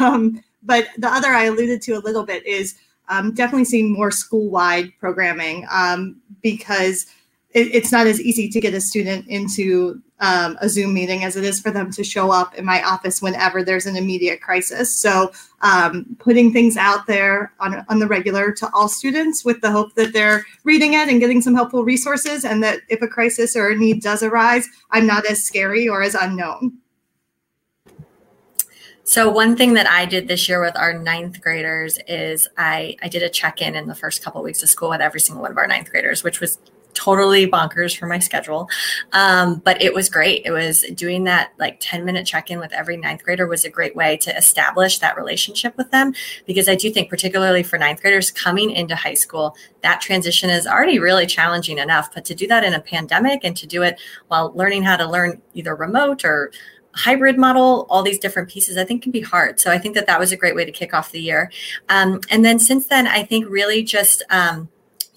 Um, 0.00 0.42
but 0.62 0.88
the 0.98 1.08
other 1.08 1.28
I 1.28 1.44
alluded 1.44 1.80
to 1.82 1.92
a 1.92 2.00
little 2.00 2.24
bit 2.24 2.44
is 2.46 2.74
um, 3.08 3.32
definitely 3.32 3.64
seeing 3.64 3.92
more 3.92 4.10
school 4.10 4.50
wide 4.50 4.92
programming 5.00 5.66
um, 5.70 6.20
because 6.42 7.06
it, 7.50 7.74
it's 7.74 7.92
not 7.92 8.06
as 8.06 8.20
easy 8.20 8.48
to 8.50 8.60
get 8.60 8.74
a 8.74 8.80
student 8.80 9.26
into 9.28 10.02
um, 10.20 10.58
a 10.60 10.68
Zoom 10.68 10.94
meeting 10.94 11.24
as 11.24 11.36
it 11.36 11.44
is 11.44 11.60
for 11.60 11.70
them 11.70 11.90
to 11.92 12.02
show 12.02 12.30
up 12.30 12.54
in 12.54 12.64
my 12.64 12.82
office 12.82 13.22
whenever 13.22 13.62
there's 13.62 13.86
an 13.86 13.96
immediate 13.96 14.40
crisis. 14.40 14.94
So, 15.00 15.32
um, 15.62 16.16
putting 16.18 16.52
things 16.52 16.76
out 16.76 17.06
there 17.06 17.52
on, 17.60 17.84
on 17.88 17.98
the 17.98 18.06
regular 18.06 18.52
to 18.52 18.70
all 18.74 18.88
students 18.88 19.44
with 19.44 19.60
the 19.60 19.70
hope 19.70 19.94
that 19.94 20.12
they're 20.12 20.44
reading 20.64 20.94
it 20.94 21.08
and 21.08 21.20
getting 21.20 21.40
some 21.40 21.54
helpful 21.54 21.84
resources, 21.84 22.44
and 22.44 22.62
that 22.62 22.80
if 22.88 23.02
a 23.02 23.08
crisis 23.08 23.56
or 23.56 23.70
a 23.70 23.76
need 23.76 24.02
does 24.02 24.22
arise, 24.22 24.68
I'm 24.90 25.06
not 25.06 25.26
as 25.26 25.44
scary 25.44 25.88
or 25.88 26.02
as 26.02 26.14
unknown. 26.14 26.78
So 29.08 29.30
one 29.30 29.56
thing 29.56 29.72
that 29.72 29.88
I 29.88 30.04
did 30.04 30.28
this 30.28 30.50
year 30.50 30.60
with 30.60 30.76
our 30.76 30.92
ninth 30.92 31.40
graders 31.40 31.98
is 32.06 32.46
I, 32.58 32.94
I 33.00 33.08
did 33.08 33.22
a 33.22 33.30
check-in 33.30 33.74
in 33.74 33.86
the 33.86 33.94
first 33.94 34.22
couple 34.22 34.42
of 34.42 34.44
weeks 34.44 34.62
of 34.62 34.68
school 34.68 34.90
with 34.90 35.00
every 35.00 35.18
single 35.18 35.40
one 35.40 35.50
of 35.50 35.56
our 35.56 35.66
ninth 35.66 35.90
graders, 35.90 36.22
which 36.22 36.40
was 36.40 36.58
totally 36.98 37.46
bonkers 37.46 37.96
for 37.96 38.06
my 38.06 38.18
schedule. 38.18 38.68
Um, 39.12 39.62
but 39.64 39.80
it 39.80 39.94
was 39.94 40.10
great. 40.10 40.42
It 40.44 40.50
was 40.50 40.84
doing 40.94 41.24
that 41.24 41.52
like 41.58 41.78
10 41.78 42.04
minute 42.04 42.26
check 42.26 42.50
in 42.50 42.58
with 42.58 42.72
every 42.72 42.96
ninth 42.96 43.22
grader 43.22 43.46
was 43.46 43.64
a 43.64 43.70
great 43.70 43.94
way 43.94 44.16
to 44.16 44.36
establish 44.36 44.98
that 44.98 45.16
relationship 45.16 45.76
with 45.76 45.92
them. 45.92 46.12
Because 46.44 46.68
I 46.68 46.74
do 46.74 46.90
think, 46.90 47.08
particularly 47.08 47.62
for 47.62 47.78
ninth 47.78 48.00
graders 48.00 48.32
coming 48.32 48.72
into 48.72 48.96
high 48.96 49.14
school, 49.14 49.56
that 49.82 50.00
transition 50.00 50.50
is 50.50 50.66
already 50.66 50.98
really 50.98 51.26
challenging 51.26 51.78
enough. 51.78 52.12
But 52.12 52.24
to 52.24 52.34
do 52.34 52.48
that 52.48 52.64
in 52.64 52.74
a 52.74 52.80
pandemic 52.80 53.40
and 53.44 53.56
to 53.56 53.66
do 53.66 53.82
it 53.82 54.00
while 54.26 54.52
learning 54.54 54.82
how 54.82 54.96
to 54.96 55.08
learn 55.08 55.40
either 55.54 55.76
remote 55.76 56.24
or 56.24 56.50
hybrid 56.94 57.38
model, 57.38 57.86
all 57.90 58.02
these 58.02 58.18
different 58.18 58.48
pieces, 58.48 58.76
I 58.76 58.84
think 58.84 59.04
can 59.04 59.12
be 59.12 59.20
hard. 59.20 59.60
So 59.60 59.70
I 59.70 59.78
think 59.78 59.94
that 59.94 60.06
that 60.06 60.18
was 60.18 60.32
a 60.32 60.36
great 60.36 60.56
way 60.56 60.64
to 60.64 60.72
kick 60.72 60.92
off 60.92 61.12
the 61.12 61.20
year. 61.20 61.52
Um, 61.88 62.20
and 62.28 62.44
then 62.44 62.58
since 62.58 62.86
then, 62.86 63.06
I 63.06 63.22
think 63.22 63.48
really 63.48 63.84
just, 63.84 64.24
um, 64.30 64.68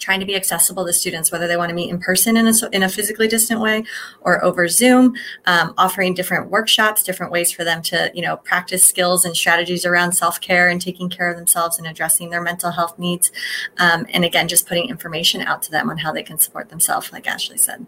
trying 0.02 0.20
to 0.20 0.26
be 0.26 0.36
accessible 0.36 0.86
to 0.86 0.92
students, 0.92 1.32
whether 1.32 1.48
they 1.48 1.56
want 1.56 1.70
to 1.70 1.76
meet 1.76 1.90
in 1.90 2.00
person 2.00 2.36
in 2.36 2.48
a, 2.48 2.54
in 2.74 2.84
a 2.84 2.90
physically 2.90 3.28
distant 3.28 3.62
way 3.62 3.86
or 4.22 4.44
over 4.44 4.68
Zoom, 4.68 5.14
um, 5.46 5.74
offering 5.78 6.14
different 6.14 6.50
workshops, 6.50 7.04
different 7.04 7.32
ways 7.32 7.52
for 7.52 7.64
them 7.64 7.82
to, 7.84 8.12
you 8.14 8.22
know, 8.22 8.38
practice 8.38 8.84
skills 8.84 9.24
and 9.24 9.38
strategies 9.38 9.86
around 9.86 10.12
self-care 10.12 10.68
and 10.68 10.82
taking 10.82 11.08
care 11.10 11.30
of 11.30 11.38
themselves 11.38 11.78
and 11.78 11.88
addressing 11.88 12.32
their 12.32 12.42
mental 12.42 12.72
health 12.72 12.98
needs. 12.98 13.32
Um, 13.78 14.06
and 14.10 14.26
again, 14.26 14.48
just 14.48 14.68
putting 14.68 14.90
information 14.90 15.42
out 15.42 15.62
to 15.64 15.72
them 15.72 15.90
on 15.90 16.00
how 16.00 16.12
they 16.12 16.24
can 16.24 16.40
support 16.40 16.70
themselves, 16.70 17.14
like 17.14 17.28
Ashley 17.28 17.58
said. 17.58 17.86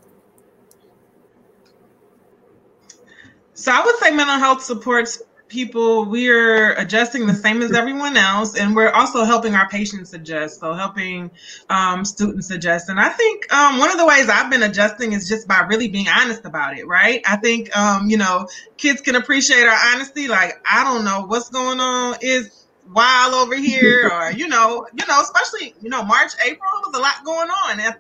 So 3.56 3.72
I 3.72 3.84
would 3.84 3.96
say 3.98 4.12
mental 4.12 4.38
health 4.38 4.62
supports 4.62 5.22
people 5.54 6.06
we're 6.06 6.74
adjusting 6.74 7.28
the 7.28 7.34
same 7.34 7.62
as 7.62 7.74
everyone 7.74 8.18
else 8.18 8.58
and 8.58 8.76
we're 8.76 8.90
also 8.90 9.24
helping 9.24 9.54
our 9.54 9.70
patients 9.70 10.12
adjust. 10.12 10.60
So 10.60 10.74
helping 10.74 11.30
um, 11.70 12.04
students 12.04 12.50
adjust. 12.50 12.90
And 12.90 13.00
i 13.00 13.10
think 13.10 13.54
um, 13.54 13.78
one 13.78 13.92
of 13.92 13.98
the 13.98 14.06
ways 14.06 14.28
i've 14.30 14.50
been 14.50 14.64
adjusting 14.64 15.14
is 15.14 15.30
just 15.30 15.48
by 15.48 15.60
really 15.70 15.90
being 15.90 16.08
honest 16.10 16.44
about 16.46 16.78
it 16.78 16.88
right? 16.88 17.22
I 17.28 17.36
think 17.38 17.76
um, 17.78 18.10
you 18.10 18.18
know 18.18 18.48
kids 18.78 19.02
can 19.02 19.16
appreciate 19.16 19.66
our 19.68 19.80
honesty 19.94 20.28
like 20.28 20.54
i 20.70 20.84
don't 20.84 21.06
know 21.06 21.26
what's 21.28 21.50
going 21.50 21.80
on. 21.80 22.16
Is 22.22 22.66
wild 22.92 23.36
over 23.36 23.56
here 23.56 24.10
or 24.14 24.32
you 24.32 24.48
know 24.48 24.88
you 24.98 25.06
know 25.06 25.22
especially 25.22 25.76
you 25.82 25.90
know 25.90 26.04
march 26.04 26.32
april 26.44 26.72
was 26.86 26.98
a 26.98 27.00
lot 27.00 27.24
going 27.24 27.50
on. 27.50 27.80
And, 27.80 27.96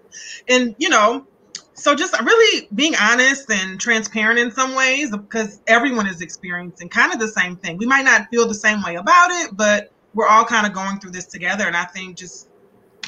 and 0.50 0.76
you 0.80 0.90
know 0.90 1.28
so 1.84 1.94
just 1.94 2.18
really 2.22 2.70
being 2.74 2.96
honest 2.96 3.52
and 3.52 3.78
transparent 3.78 4.40
in 4.40 4.52
some 4.52 4.74
ways 4.74 5.12
because 5.12 5.60
everyone 5.68 6.08
is 6.08 6.22
experiencing 6.22 6.88
kind 6.88 7.12
of 7.12 7.20
the 7.20 7.28
same 7.28 7.58
thing. 7.58 7.78
We 7.78 7.86
might 7.86 8.06
not 8.06 8.30
feel 8.32 8.48
the 8.48 8.54
same 8.54 8.82
way 8.82 8.96
about 8.96 9.32
it 9.32 9.50
but 9.56 9.92
we're 10.14 10.28
all 10.28 10.46
kind 10.46 10.66
of 10.66 10.72
going 10.74 11.00
through 11.00 11.12
this 11.12 11.26
together 11.26 11.66
and 11.68 11.76
i 11.76 11.84
think 11.86 12.16
just 12.18 12.48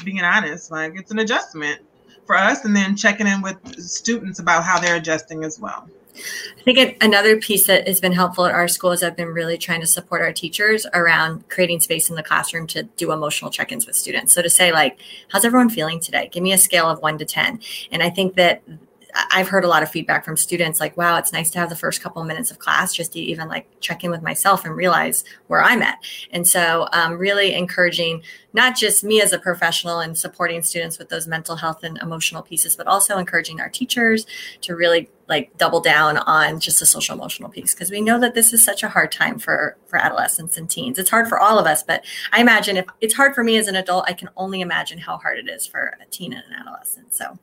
being 0.04 0.20
honest 0.20 0.70
like 0.70 0.92
it's 0.96 1.10
an 1.10 1.18
adjustment 1.18 1.80
for 2.26 2.36
us 2.36 2.64
and 2.64 2.76
then 2.76 2.96
checking 2.96 3.26
in 3.26 3.40
with 3.40 3.56
students 3.80 4.40
about 4.40 4.62
how 4.62 4.78
they're 4.78 4.96
adjusting 4.96 5.42
as 5.42 5.58
well 5.58 5.88
I 6.58 6.62
think 6.62 7.02
another 7.02 7.36
piece 7.38 7.66
that 7.66 7.86
has 7.86 8.00
been 8.00 8.12
helpful 8.12 8.46
at 8.46 8.54
our 8.54 8.68
school 8.68 8.92
is 8.92 9.02
I've 9.02 9.16
been 9.16 9.28
really 9.28 9.58
trying 9.58 9.80
to 9.80 9.86
support 9.86 10.22
our 10.22 10.32
teachers 10.32 10.86
around 10.92 11.48
creating 11.48 11.80
space 11.80 12.10
in 12.10 12.16
the 12.16 12.22
classroom 12.22 12.66
to 12.68 12.84
do 12.84 13.12
emotional 13.12 13.50
check 13.50 13.72
ins 13.72 13.86
with 13.86 13.96
students. 13.96 14.32
So 14.32 14.42
to 14.42 14.50
say, 14.50 14.72
like, 14.72 14.98
how's 15.28 15.44
everyone 15.44 15.70
feeling 15.70 16.00
today? 16.00 16.28
Give 16.32 16.42
me 16.42 16.52
a 16.52 16.58
scale 16.58 16.88
of 16.88 17.00
one 17.00 17.18
to 17.18 17.24
10. 17.24 17.60
And 17.92 18.02
I 18.02 18.10
think 18.10 18.34
that 18.34 18.62
I've 19.30 19.48
heard 19.48 19.64
a 19.64 19.68
lot 19.68 19.82
of 19.82 19.90
feedback 19.90 20.24
from 20.24 20.36
students 20.36 20.80
like, 20.80 20.96
wow, 20.96 21.16
it's 21.16 21.32
nice 21.32 21.50
to 21.50 21.58
have 21.58 21.70
the 21.70 21.76
first 21.76 22.02
couple 22.02 22.22
minutes 22.24 22.50
of 22.50 22.58
class 22.58 22.92
just 22.92 23.12
to 23.12 23.20
even 23.20 23.48
like 23.48 23.68
check 23.80 24.04
in 24.04 24.10
with 24.10 24.22
myself 24.22 24.64
and 24.64 24.76
realize 24.76 25.24
where 25.46 25.62
I'm 25.62 25.82
at. 25.82 25.98
And 26.30 26.46
so, 26.46 26.88
um, 26.92 27.16
really 27.16 27.54
encouraging 27.54 28.22
not 28.52 28.76
just 28.76 29.04
me 29.04 29.20
as 29.22 29.32
a 29.32 29.38
professional 29.38 30.00
and 30.00 30.16
supporting 30.16 30.62
students 30.62 30.98
with 30.98 31.08
those 31.08 31.26
mental 31.26 31.56
health 31.56 31.82
and 31.82 31.98
emotional 31.98 32.42
pieces, 32.42 32.76
but 32.76 32.86
also 32.86 33.18
encouraging 33.18 33.60
our 33.60 33.68
teachers 33.68 34.26
to 34.62 34.74
really 34.74 35.08
like 35.28 35.56
double 35.58 35.80
down 35.80 36.18
on 36.18 36.60
just 36.60 36.80
the 36.80 36.86
social 36.86 37.14
emotional 37.14 37.50
piece 37.50 37.74
because 37.74 37.90
we 37.90 38.00
know 38.00 38.18
that 38.20 38.34
this 38.34 38.52
is 38.52 38.62
such 38.62 38.82
a 38.82 38.88
hard 38.88 39.10
time 39.10 39.38
for 39.38 39.76
for 39.86 39.98
adolescents 39.98 40.56
and 40.56 40.70
teens 40.70 40.98
it's 40.98 41.10
hard 41.10 41.28
for 41.28 41.38
all 41.38 41.58
of 41.58 41.66
us 41.66 41.82
but 41.82 42.04
i 42.32 42.40
imagine 42.40 42.76
if 42.76 42.86
it's 43.00 43.14
hard 43.14 43.34
for 43.34 43.42
me 43.42 43.56
as 43.56 43.68
an 43.68 43.76
adult 43.76 44.04
i 44.06 44.12
can 44.12 44.28
only 44.36 44.60
imagine 44.60 44.98
how 44.98 45.16
hard 45.18 45.38
it 45.38 45.48
is 45.48 45.66
for 45.66 45.96
a 46.00 46.06
teen 46.10 46.32
and 46.32 46.44
an 46.50 46.60
adolescent 46.60 47.12
so 47.14 47.38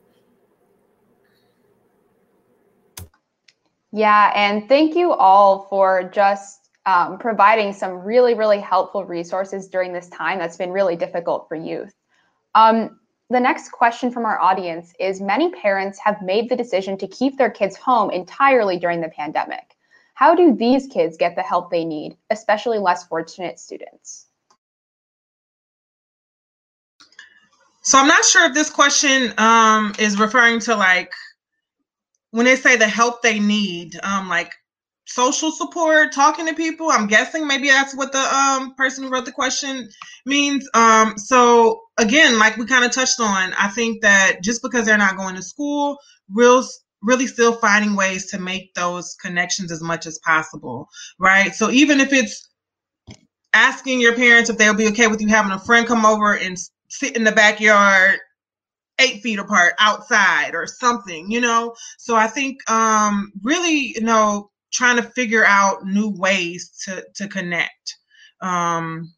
Yeah, 3.96 4.32
and 4.34 4.68
thank 4.68 4.96
you 4.96 5.12
all 5.12 5.68
for 5.70 6.10
just 6.12 6.68
um, 6.84 7.16
providing 7.16 7.72
some 7.72 7.92
really, 7.92 8.34
really 8.34 8.58
helpful 8.58 9.04
resources 9.04 9.68
during 9.68 9.92
this 9.92 10.08
time 10.08 10.40
that's 10.40 10.56
been 10.56 10.72
really 10.72 10.96
difficult 10.96 11.46
for 11.46 11.54
youth. 11.54 11.94
Um, 12.56 12.98
the 13.30 13.40
next 13.40 13.70
question 13.70 14.10
from 14.10 14.26
our 14.26 14.38
audience 14.40 14.92
is 15.00 15.20
Many 15.20 15.50
parents 15.50 15.98
have 15.98 16.20
made 16.22 16.48
the 16.48 16.56
decision 16.56 16.98
to 16.98 17.08
keep 17.08 17.38
their 17.38 17.50
kids 17.50 17.76
home 17.76 18.10
entirely 18.10 18.78
during 18.78 19.00
the 19.00 19.08
pandemic. 19.08 19.76
How 20.14 20.34
do 20.34 20.54
these 20.54 20.86
kids 20.86 21.16
get 21.16 21.34
the 21.34 21.42
help 21.42 21.70
they 21.70 21.84
need, 21.84 22.16
especially 22.30 22.78
less 22.78 23.04
fortunate 23.06 23.58
students? 23.58 24.26
So 27.82 27.98
I'm 27.98 28.08
not 28.08 28.24
sure 28.24 28.46
if 28.46 28.54
this 28.54 28.70
question 28.70 29.34
um, 29.36 29.94
is 29.98 30.18
referring 30.18 30.60
to 30.60 30.76
like 30.76 31.12
when 32.30 32.46
they 32.46 32.56
say 32.56 32.76
the 32.76 32.88
help 32.88 33.22
they 33.22 33.38
need, 33.38 33.94
um, 34.02 34.28
like 34.28 34.52
social 35.06 35.50
support, 35.50 36.12
talking 36.12 36.46
to 36.46 36.54
people. 36.54 36.90
I'm 36.90 37.06
guessing 37.06 37.46
maybe 37.46 37.68
that's 37.68 37.94
what 37.94 38.12
the 38.12 38.18
um 38.18 38.74
person 38.74 39.04
who 39.04 39.10
wrote 39.10 39.26
the 39.26 39.32
question 39.32 39.88
means. 40.26 40.68
Um, 40.74 41.14
so 41.16 41.82
again, 41.98 42.38
like 42.38 42.56
we 42.56 42.66
kind 42.66 42.84
of 42.84 42.90
touched 42.90 43.20
on, 43.20 43.52
I 43.54 43.68
think 43.68 44.02
that 44.02 44.36
just 44.42 44.62
because 44.62 44.86
they're 44.86 44.98
not 44.98 45.16
going 45.16 45.36
to 45.36 45.42
school, 45.42 45.98
real 46.30 46.64
really 47.02 47.26
still 47.26 47.52
finding 47.52 47.94
ways 47.96 48.30
to 48.30 48.38
make 48.38 48.72
those 48.74 49.14
connections 49.20 49.70
as 49.70 49.82
much 49.82 50.06
as 50.06 50.18
possible, 50.24 50.88
right? 51.18 51.54
So 51.54 51.70
even 51.70 52.00
if 52.00 52.12
it's 52.12 52.48
asking 53.52 54.00
your 54.00 54.16
parents 54.16 54.50
if 54.50 54.58
they'll 54.58 54.74
be 54.74 54.88
okay 54.88 55.06
with 55.06 55.20
you 55.20 55.28
having 55.28 55.52
a 55.52 55.58
friend 55.58 55.86
come 55.86 56.06
over 56.06 56.34
and 56.34 56.56
sit 56.88 57.14
in 57.14 57.24
the 57.24 57.32
backyard 57.32 58.18
eight 58.98 59.22
feet 59.22 59.38
apart 59.38 59.74
outside 59.78 60.54
or 60.54 60.66
something, 60.66 61.30
you 61.30 61.40
know? 61.40 61.74
So 61.98 62.16
I 62.16 62.26
think 62.26 62.58
um, 62.70 63.32
really, 63.42 63.92
you 63.94 64.02
know, 64.02 64.50
trying 64.74 64.96
to 64.96 65.02
figure 65.02 65.46
out 65.46 65.86
new 65.86 66.10
ways 66.10 66.70
to, 66.84 67.06
to 67.14 67.28
connect. 67.28 67.96
Um, 68.40 69.14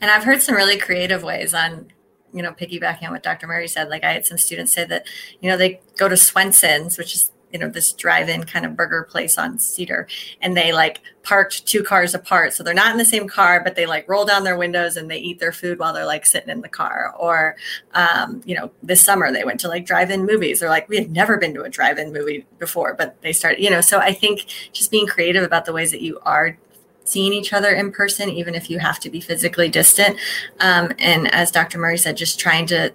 and 0.00 0.10
I've 0.10 0.24
heard 0.24 0.42
some 0.42 0.56
really 0.56 0.76
creative 0.76 1.22
ways 1.22 1.54
on 1.54 1.90
you 2.32 2.42
know, 2.42 2.52
piggybacking 2.52 3.04
on 3.04 3.12
what 3.12 3.22
Dr. 3.22 3.46
Murray 3.46 3.68
said, 3.68 3.88
like 3.88 4.04
I 4.04 4.12
had 4.12 4.26
some 4.26 4.38
students 4.38 4.72
say 4.72 4.84
that, 4.84 5.06
you 5.40 5.50
know, 5.50 5.56
they 5.56 5.80
go 5.96 6.08
to 6.08 6.16
Swenson's, 6.16 6.98
which 6.98 7.14
is 7.14 7.32
you 7.52 7.58
know 7.58 7.68
this 7.68 7.92
drive-in 7.92 8.44
kind 8.44 8.64
of 8.64 8.76
burger 8.76 9.02
place 9.02 9.38
on 9.38 9.58
Cedar, 9.58 10.06
and 10.40 10.56
they 10.56 10.72
like 10.72 11.00
parked 11.22 11.66
two 11.66 11.82
cars 11.82 12.14
apart, 12.14 12.52
so 12.52 12.62
they're 12.62 12.74
not 12.74 12.92
in 12.92 12.98
the 12.98 13.04
same 13.04 13.28
car, 13.28 13.62
but 13.62 13.76
they 13.76 13.86
like 13.86 14.08
roll 14.08 14.24
down 14.24 14.44
their 14.44 14.56
windows 14.56 14.96
and 14.96 15.10
they 15.10 15.18
eat 15.18 15.38
their 15.38 15.52
food 15.52 15.78
while 15.78 15.92
they're 15.92 16.06
like 16.06 16.24
sitting 16.24 16.48
in 16.48 16.60
the 16.60 16.68
car. 16.68 17.14
Or, 17.18 17.56
um, 17.94 18.40
you 18.44 18.54
know, 18.54 18.70
this 18.82 19.02
summer 19.02 19.30
they 19.32 19.44
went 19.44 19.60
to 19.60 19.68
like 19.68 19.84
drive-in 19.84 20.24
movies. 20.24 20.60
They're 20.60 20.68
like, 20.68 20.88
we 20.88 20.96
had 20.96 21.10
never 21.10 21.36
been 21.36 21.54
to 21.54 21.62
a 21.62 21.68
drive-in 21.68 22.12
movie 22.12 22.46
before, 22.58 22.94
but 22.94 23.20
they 23.22 23.32
started, 23.32 23.62
you 23.62 23.70
know. 23.70 23.80
So 23.80 23.98
I 23.98 24.12
think 24.12 24.46
just 24.72 24.90
being 24.90 25.06
creative 25.06 25.44
about 25.44 25.64
the 25.66 25.72
ways 25.72 25.90
that 25.90 26.00
you 26.00 26.18
are 26.22 26.58
seeing 27.04 27.32
each 27.32 27.52
other 27.52 27.70
in 27.70 27.90
person, 27.90 28.30
even 28.30 28.54
if 28.54 28.70
you 28.70 28.78
have 28.78 29.00
to 29.00 29.10
be 29.10 29.20
physically 29.20 29.68
distant. 29.68 30.16
Um, 30.60 30.92
and 30.98 31.32
as 31.34 31.50
Dr. 31.50 31.78
Murray 31.78 31.98
said, 31.98 32.16
just 32.16 32.38
trying 32.38 32.66
to 32.66 32.92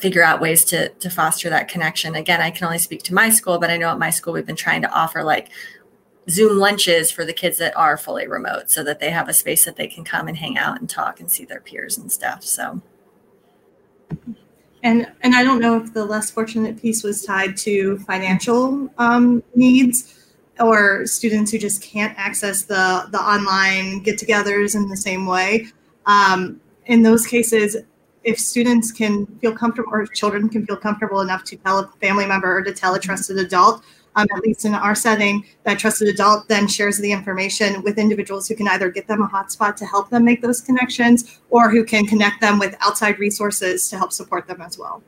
figure 0.00 0.22
out 0.22 0.40
ways 0.40 0.64
to 0.66 0.88
to 0.88 1.10
foster 1.10 1.50
that 1.50 1.68
connection. 1.68 2.14
Again, 2.14 2.40
I 2.40 2.50
can 2.50 2.64
only 2.64 2.78
speak 2.78 3.02
to 3.04 3.14
my 3.14 3.30
school, 3.30 3.58
but 3.58 3.70
I 3.70 3.76
know 3.76 3.90
at 3.90 3.98
my 3.98 4.10
school 4.10 4.32
we've 4.32 4.46
been 4.46 4.56
trying 4.56 4.82
to 4.82 4.90
offer 4.90 5.22
like 5.22 5.50
Zoom 6.28 6.58
lunches 6.58 7.10
for 7.10 7.24
the 7.24 7.32
kids 7.32 7.58
that 7.58 7.76
are 7.76 7.96
fully 7.96 8.26
remote 8.26 8.70
so 8.70 8.84
that 8.84 9.00
they 9.00 9.10
have 9.10 9.28
a 9.28 9.34
space 9.34 9.64
that 9.64 9.76
they 9.76 9.86
can 9.86 10.04
come 10.04 10.28
and 10.28 10.36
hang 10.36 10.58
out 10.58 10.80
and 10.80 10.88
talk 10.88 11.20
and 11.20 11.30
see 11.30 11.44
their 11.44 11.60
peers 11.60 11.98
and 11.98 12.10
stuff. 12.10 12.42
So 12.44 12.80
and 14.82 15.10
and 15.22 15.34
I 15.34 15.44
don't 15.44 15.60
know 15.60 15.76
if 15.76 15.92
the 15.92 16.04
less 16.04 16.30
fortunate 16.30 16.80
piece 16.80 17.02
was 17.02 17.24
tied 17.24 17.56
to 17.58 17.98
financial 18.00 18.90
um, 18.98 19.42
needs 19.54 20.16
or 20.58 21.06
students 21.06 21.50
who 21.50 21.58
just 21.58 21.82
can't 21.82 22.16
access 22.18 22.62
the 22.62 23.08
the 23.10 23.18
online 23.18 24.02
get-togethers 24.02 24.74
in 24.74 24.88
the 24.88 24.96
same 24.96 25.26
way. 25.26 25.66
Um, 26.06 26.60
in 26.86 27.02
those 27.02 27.26
cases, 27.26 27.76
if 28.24 28.38
students 28.38 28.92
can 28.92 29.26
feel 29.40 29.52
comfortable 29.52 29.90
or 29.92 30.06
children 30.06 30.48
can 30.48 30.66
feel 30.66 30.76
comfortable 30.76 31.20
enough 31.20 31.44
to 31.44 31.56
tell 31.56 31.78
a 31.78 31.86
family 32.00 32.26
member 32.26 32.58
or 32.58 32.62
to 32.62 32.72
tell 32.72 32.94
a 32.94 33.00
trusted 33.00 33.38
adult, 33.38 33.82
um, 34.16 34.26
at 34.34 34.40
least 34.42 34.64
in 34.64 34.74
our 34.74 34.94
setting, 34.94 35.44
that 35.64 35.78
trusted 35.78 36.08
adult 36.08 36.48
then 36.48 36.66
shares 36.66 36.98
the 36.98 37.12
information 37.12 37.82
with 37.82 37.98
individuals 37.98 38.48
who 38.48 38.54
can 38.54 38.68
either 38.68 38.90
get 38.90 39.06
them 39.06 39.22
a 39.22 39.28
hotspot 39.28 39.76
to 39.76 39.86
help 39.86 40.10
them 40.10 40.24
make 40.24 40.42
those 40.42 40.60
connections 40.60 41.40
or 41.48 41.70
who 41.70 41.84
can 41.84 42.04
connect 42.06 42.40
them 42.40 42.58
with 42.58 42.76
outside 42.80 43.18
resources 43.18 43.88
to 43.88 43.96
help 43.96 44.12
support 44.12 44.46
them 44.46 44.60
as 44.60 44.78
well. 44.78 45.02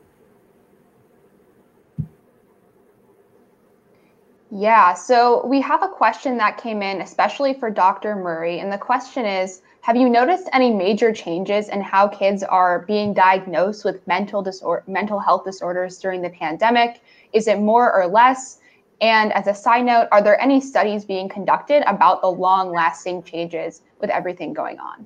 Yeah, 4.55 4.93
so 4.93 5.45
we 5.47 5.59
have 5.61 5.81
a 5.81 5.87
question 5.87 6.37
that 6.37 6.57
came 6.57 6.83
in, 6.83 7.01
especially 7.01 7.55
for 7.55 7.71
Dr. 7.71 8.15
Murray. 8.15 8.59
And 8.59 8.71
the 8.71 8.77
question 8.77 9.25
is 9.25 9.63
have 9.83 9.97
you 9.97 10.07
noticed 10.07 10.47
any 10.53 10.71
major 10.71 11.11
changes 11.11 11.67
in 11.67 11.81
how 11.81 12.07
kids 12.07 12.41
are 12.41 12.85
being 12.87 13.13
diagnosed 13.13 13.83
with 13.83 14.07
mental 14.07 14.41
disor- 14.41 14.81
mental 14.87 15.19
health 15.19 15.43
disorders 15.43 15.99
during 15.99 16.21
the 16.21 16.29
pandemic? 16.29 17.01
Is 17.33 17.49
it 17.49 17.59
more 17.59 17.93
or 17.93 18.07
less? 18.07 18.59
And 19.01 19.33
as 19.33 19.47
a 19.47 19.53
side 19.53 19.83
note, 19.83 20.07
are 20.13 20.21
there 20.21 20.39
any 20.39 20.61
studies 20.61 21.03
being 21.03 21.27
conducted 21.27 21.83
about 21.85 22.21
the 22.21 22.29
long-lasting 22.29 23.23
changes 23.23 23.81
with 23.99 24.09
everything 24.09 24.53
going 24.53 24.79
on? 24.79 25.05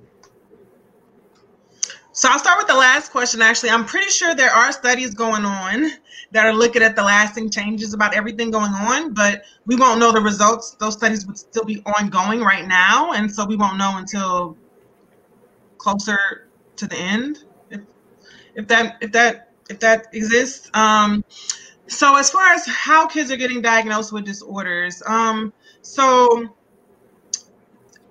So 2.11 2.29
I'll 2.29 2.37
start 2.37 2.59
with 2.59 2.67
the 2.67 2.75
last 2.75 3.11
question. 3.11 3.41
Actually, 3.41 3.71
I'm 3.71 3.85
pretty 3.85 4.11
sure 4.11 4.35
there 4.35 4.51
are 4.51 4.71
studies 4.71 5.15
going 5.15 5.43
on 5.43 5.89
that 6.33 6.45
are 6.45 6.53
looking 6.53 6.83
at 6.83 6.95
the 6.95 7.03
lasting 7.03 7.49
changes 7.49 7.95
about 7.95 8.13
everything 8.13 8.51
going 8.51 8.73
on, 8.73 9.15
but 9.15 9.41
we 9.65 9.75
won't 9.75 9.99
know 9.99 10.11
the 10.11 10.21
results. 10.21 10.75
Those 10.79 10.93
studies 10.93 11.25
would 11.25 11.39
still 11.39 11.65
be 11.65 11.81
ongoing 11.97 12.41
right 12.41 12.67
now, 12.67 13.13
and 13.13 13.31
so 13.33 13.43
we 13.43 13.55
won't 13.55 13.79
know 13.79 13.97
until 13.97 14.55
closer 15.87 16.49
to 16.75 16.85
the 16.85 16.97
end, 16.97 17.45
if, 17.69 17.79
if 18.55 18.67
that 18.67 18.97
if 18.99 19.13
that 19.13 19.53
if 19.69 19.79
that 19.79 20.07
exists. 20.13 20.69
Um, 20.73 21.23
so 21.87 22.17
as 22.17 22.29
far 22.29 22.45
as 22.53 22.65
how 22.65 23.07
kids 23.07 23.31
are 23.31 23.37
getting 23.37 23.61
diagnosed 23.61 24.11
with 24.11 24.25
disorders, 24.25 25.01
um, 25.05 25.53
so 25.81 26.53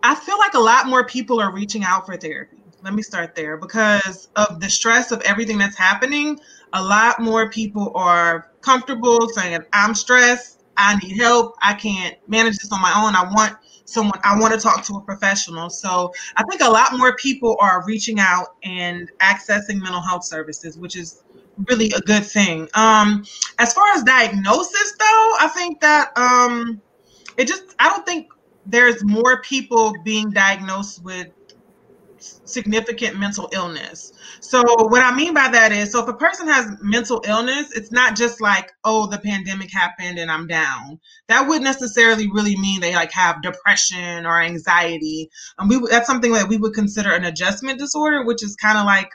I 0.02 0.14
feel 0.14 0.38
like 0.38 0.54
a 0.54 0.58
lot 0.58 0.86
more 0.86 1.04
people 1.04 1.38
are 1.38 1.52
reaching 1.52 1.84
out 1.84 2.06
for 2.06 2.16
therapy. 2.16 2.62
Let 2.82 2.94
me 2.94 3.02
start 3.02 3.34
there 3.34 3.58
because 3.58 4.28
of 4.36 4.60
the 4.60 4.70
stress 4.70 5.12
of 5.12 5.20
everything 5.22 5.58
that's 5.58 5.76
happening. 5.76 6.40
A 6.72 6.82
lot 6.82 7.20
more 7.20 7.50
people 7.50 7.92
are 7.94 8.50
comfortable 8.62 9.28
saying, 9.28 9.60
"I'm 9.74 9.94
stressed. 9.94 10.55
I 10.76 10.96
need 10.96 11.16
help. 11.16 11.54
I 11.62 11.74
can't 11.74 12.16
manage 12.28 12.58
this 12.58 12.72
on 12.72 12.80
my 12.80 12.92
own. 12.94 13.14
I 13.14 13.30
want 13.34 13.56
someone. 13.84 14.18
I 14.24 14.38
want 14.38 14.54
to 14.54 14.60
talk 14.60 14.84
to 14.86 14.94
a 14.94 15.00
professional." 15.00 15.70
So 15.70 16.12
I 16.36 16.42
think 16.50 16.62
a 16.62 16.70
lot 16.70 16.96
more 16.96 17.16
people 17.16 17.56
are 17.60 17.84
reaching 17.86 18.20
out 18.20 18.56
and 18.62 19.10
accessing 19.20 19.80
mental 19.80 20.00
health 20.00 20.24
services, 20.24 20.78
which 20.78 20.96
is 20.96 21.22
really 21.68 21.90
a 21.92 22.00
good 22.00 22.24
thing. 22.24 22.68
Um, 22.74 23.24
as 23.58 23.72
far 23.72 23.86
as 23.94 24.02
diagnosis, 24.02 24.94
though, 24.98 25.32
I 25.40 25.50
think 25.54 25.80
that 25.80 26.16
um, 26.16 26.80
it 27.36 27.48
just 27.48 27.74
I 27.78 27.88
don't 27.88 28.04
think 28.06 28.28
there's 28.66 29.04
more 29.04 29.40
people 29.42 29.94
being 30.04 30.30
diagnosed 30.30 31.02
with 31.04 31.28
significant 32.18 33.18
mental 33.18 33.48
illness. 33.52 34.12
So 34.40 34.62
what 34.88 35.02
I 35.02 35.14
mean 35.14 35.34
by 35.34 35.48
that 35.48 35.72
is 35.72 35.92
so 35.92 36.02
if 36.02 36.08
a 36.08 36.14
person 36.14 36.48
has 36.48 36.76
mental 36.80 37.22
illness, 37.26 37.72
it's 37.72 37.92
not 37.92 38.16
just 38.16 38.40
like, 38.40 38.72
oh, 38.84 39.06
the 39.06 39.18
pandemic 39.18 39.72
happened 39.72 40.18
and 40.18 40.30
I'm 40.30 40.46
down. 40.46 40.98
That 41.28 41.46
wouldn't 41.46 41.64
necessarily 41.64 42.28
really 42.30 42.56
mean 42.56 42.80
they 42.80 42.94
like 42.94 43.12
have 43.12 43.42
depression 43.42 44.26
or 44.26 44.40
anxiety. 44.40 45.30
And 45.58 45.68
we 45.68 45.80
that's 45.90 46.06
something 46.06 46.32
that 46.32 46.48
we 46.48 46.56
would 46.56 46.74
consider 46.74 47.12
an 47.12 47.24
adjustment 47.24 47.78
disorder, 47.78 48.24
which 48.24 48.42
is 48.42 48.56
kind 48.56 48.78
of 48.78 48.84
like 48.84 49.10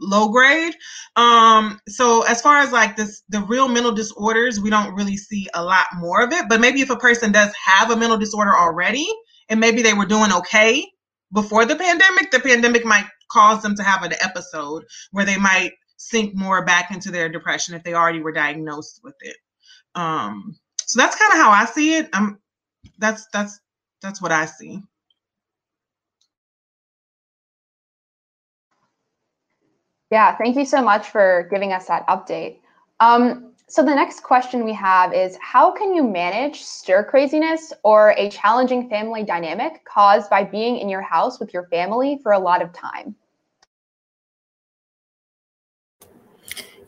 low 0.00 0.28
grade. 0.28 0.74
Um, 1.16 1.80
so 1.88 2.22
as 2.22 2.40
far 2.40 2.58
as 2.58 2.72
like 2.72 2.96
this, 2.96 3.22
the 3.28 3.40
real 3.40 3.68
mental 3.68 3.92
disorders, 3.92 4.60
we 4.60 4.70
don't 4.70 4.94
really 4.94 5.16
see 5.16 5.46
a 5.54 5.64
lot 5.64 5.86
more 5.96 6.22
of 6.22 6.32
it. 6.32 6.46
But 6.48 6.60
maybe 6.60 6.80
if 6.80 6.90
a 6.90 6.96
person 6.96 7.32
does 7.32 7.52
have 7.64 7.90
a 7.90 7.96
mental 7.96 8.18
disorder 8.18 8.54
already, 8.56 9.06
and 9.48 9.60
maybe 9.60 9.82
they 9.82 9.94
were 9.94 10.06
doing 10.06 10.32
okay 10.32 10.86
before 11.34 11.66
the 11.66 11.76
pandemic, 11.76 12.30
the 12.30 12.40
pandemic 12.40 12.84
might 12.86 13.06
cause 13.30 13.60
them 13.62 13.74
to 13.74 13.82
have 13.82 14.04
an 14.04 14.14
episode 14.20 14.84
where 15.10 15.24
they 15.24 15.36
might 15.36 15.72
sink 15.96 16.34
more 16.34 16.64
back 16.64 16.90
into 16.92 17.10
their 17.10 17.28
depression 17.28 17.74
if 17.74 17.82
they 17.82 17.94
already 17.94 18.20
were 18.20 18.32
diagnosed 18.32 19.00
with 19.02 19.16
it. 19.20 19.36
Um, 19.94 20.56
so 20.86 21.00
that's 21.00 21.16
kind 21.16 21.32
of 21.32 21.38
how 21.38 21.50
I 21.50 21.64
see 21.66 21.94
it. 21.96 22.08
I'm 22.12 22.38
that's 22.98 23.26
that's 23.32 23.58
that's 24.00 24.22
what 24.22 24.32
I 24.32 24.46
see. 24.46 24.80
Yeah, 30.10 30.36
thank 30.36 30.56
you 30.56 30.64
so 30.64 30.82
much 30.82 31.08
for 31.08 31.48
giving 31.50 31.72
us 31.72 31.86
that 31.86 32.06
update. 32.06 32.58
Um, 33.00 33.53
so 33.74 33.82
the 33.82 33.92
next 33.92 34.20
question 34.20 34.64
we 34.64 34.72
have 34.72 35.12
is 35.12 35.36
how 35.40 35.68
can 35.72 35.96
you 35.96 36.04
manage 36.04 36.62
stir 36.62 37.02
craziness 37.02 37.72
or 37.82 38.14
a 38.16 38.30
challenging 38.30 38.88
family 38.88 39.24
dynamic 39.24 39.84
caused 39.84 40.30
by 40.30 40.44
being 40.44 40.78
in 40.78 40.88
your 40.88 41.02
house 41.02 41.40
with 41.40 41.52
your 41.52 41.66
family 41.66 42.20
for 42.22 42.30
a 42.30 42.38
lot 42.38 42.62
of 42.62 42.72
time? 42.72 43.16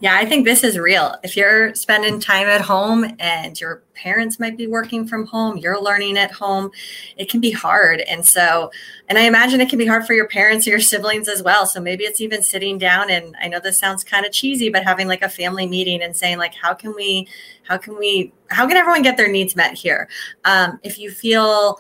Yeah, 0.01 0.15
I 0.15 0.27
think 0.27 0.45
this 0.45 0.63
is 0.63 0.79
real. 0.79 1.17
If 1.23 1.39
you're 1.39 1.75
spending 1.75 2.21
time 2.21 2.49
at 2.49 2.61
home 2.61 3.17
and 3.19 3.59
your 3.59 3.83
parents 3.95 4.39
might 4.39 4.59
be 4.59 4.67
working 4.67 5.07
from 5.07 5.25
home, 5.27 5.57
you're 5.57 5.81
learning 5.81 6.19
at 6.19 6.31
home, 6.31 6.71
it 7.17 7.31
can 7.31 7.41
be 7.41 7.51
hard. 7.51 8.01
And 8.01 8.25
so, 8.27 8.71
and 9.09 9.17
I 9.17 9.23
imagine 9.23 9.63
it 9.63 9.71
can 9.71 9.79
be 9.79 9.87
hard 9.87 10.07
for 10.07 10.13
your 10.13 10.29
parents 10.29 10.67
or 10.67 10.71
your 10.71 10.81
siblings 10.81 11.29
as 11.29 11.43
well. 11.43 11.65
So 11.65 11.81
maybe 11.81 12.05
it's 12.05 12.21
even 12.21 12.43
sitting 12.43 12.77
down 12.77 13.11
and 13.11 13.35
I 13.41 13.49
know 13.49 13.59
this 13.59 13.79
sounds 13.79 14.05
kind 14.05 14.27
of 14.27 14.33
cheesy, 14.33 14.69
but 14.69 14.85
having 14.85 15.09
like 15.09 15.23
a 15.23 15.31
family 15.31 15.67
meeting 15.67 16.03
and 16.03 16.15
saying 16.15 16.37
like, 16.37 16.55
how 16.55 16.75
can 16.75 16.95
we, 16.95 17.27
how 17.63 17.79
can 17.79 17.99
we, 17.99 18.35
how 18.51 18.69
can 18.69 18.77
everyone 18.77 19.01
get 19.01 19.17
their 19.17 19.33
needs 19.33 19.57
met 19.57 19.73
here? 19.73 20.09
Um, 20.45 20.79
if 20.83 20.99
you 20.99 21.11
feel, 21.11 21.79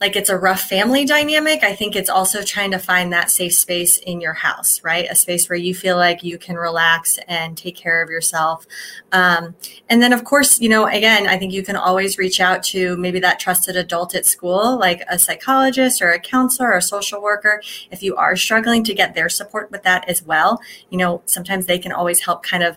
like 0.00 0.16
it's 0.16 0.28
a 0.28 0.36
rough 0.36 0.62
family 0.62 1.04
dynamic, 1.04 1.62
I 1.62 1.74
think 1.74 1.94
it's 1.94 2.10
also 2.10 2.42
trying 2.42 2.72
to 2.72 2.78
find 2.78 3.12
that 3.12 3.30
safe 3.30 3.54
space 3.54 3.96
in 3.96 4.20
your 4.20 4.32
house, 4.32 4.82
right? 4.82 5.06
A 5.08 5.14
space 5.14 5.48
where 5.48 5.58
you 5.58 5.74
feel 5.74 5.96
like 5.96 6.22
you 6.22 6.36
can 6.36 6.56
relax 6.56 7.18
and 7.28 7.56
take 7.56 7.76
care 7.76 8.02
of 8.02 8.10
yourself. 8.10 8.66
Um, 9.12 9.54
and 9.88 10.02
then, 10.02 10.12
of 10.12 10.24
course, 10.24 10.60
you 10.60 10.68
know, 10.68 10.86
again, 10.86 11.28
I 11.28 11.38
think 11.38 11.52
you 11.52 11.62
can 11.62 11.76
always 11.76 12.18
reach 12.18 12.40
out 12.40 12.62
to 12.64 12.96
maybe 12.96 13.20
that 13.20 13.38
trusted 13.38 13.76
adult 13.76 14.14
at 14.14 14.26
school, 14.26 14.78
like 14.78 15.02
a 15.08 15.18
psychologist 15.18 16.02
or 16.02 16.10
a 16.10 16.18
counselor 16.18 16.70
or 16.70 16.76
a 16.76 16.82
social 16.82 17.22
worker, 17.22 17.62
if 17.90 18.02
you 18.02 18.16
are 18.16 18.36
struggling 18.36 18.82
to 18.84 18.94
get 18.94 19.14
their 19.14 19.28
support 19.28 19.70
with 19.70 19.84
that 19.84 20.08
as 20.08 20.22
well. 20.22 20.60
You 20.90 20.98
know, 20.98 21.22
sometimes 21.26 21.66
they 21.66 21.78
can 21.78 21.92
always 21.92 22.20
help 22.20 22.42
kind 22.42 22.64
of 22.64 22.76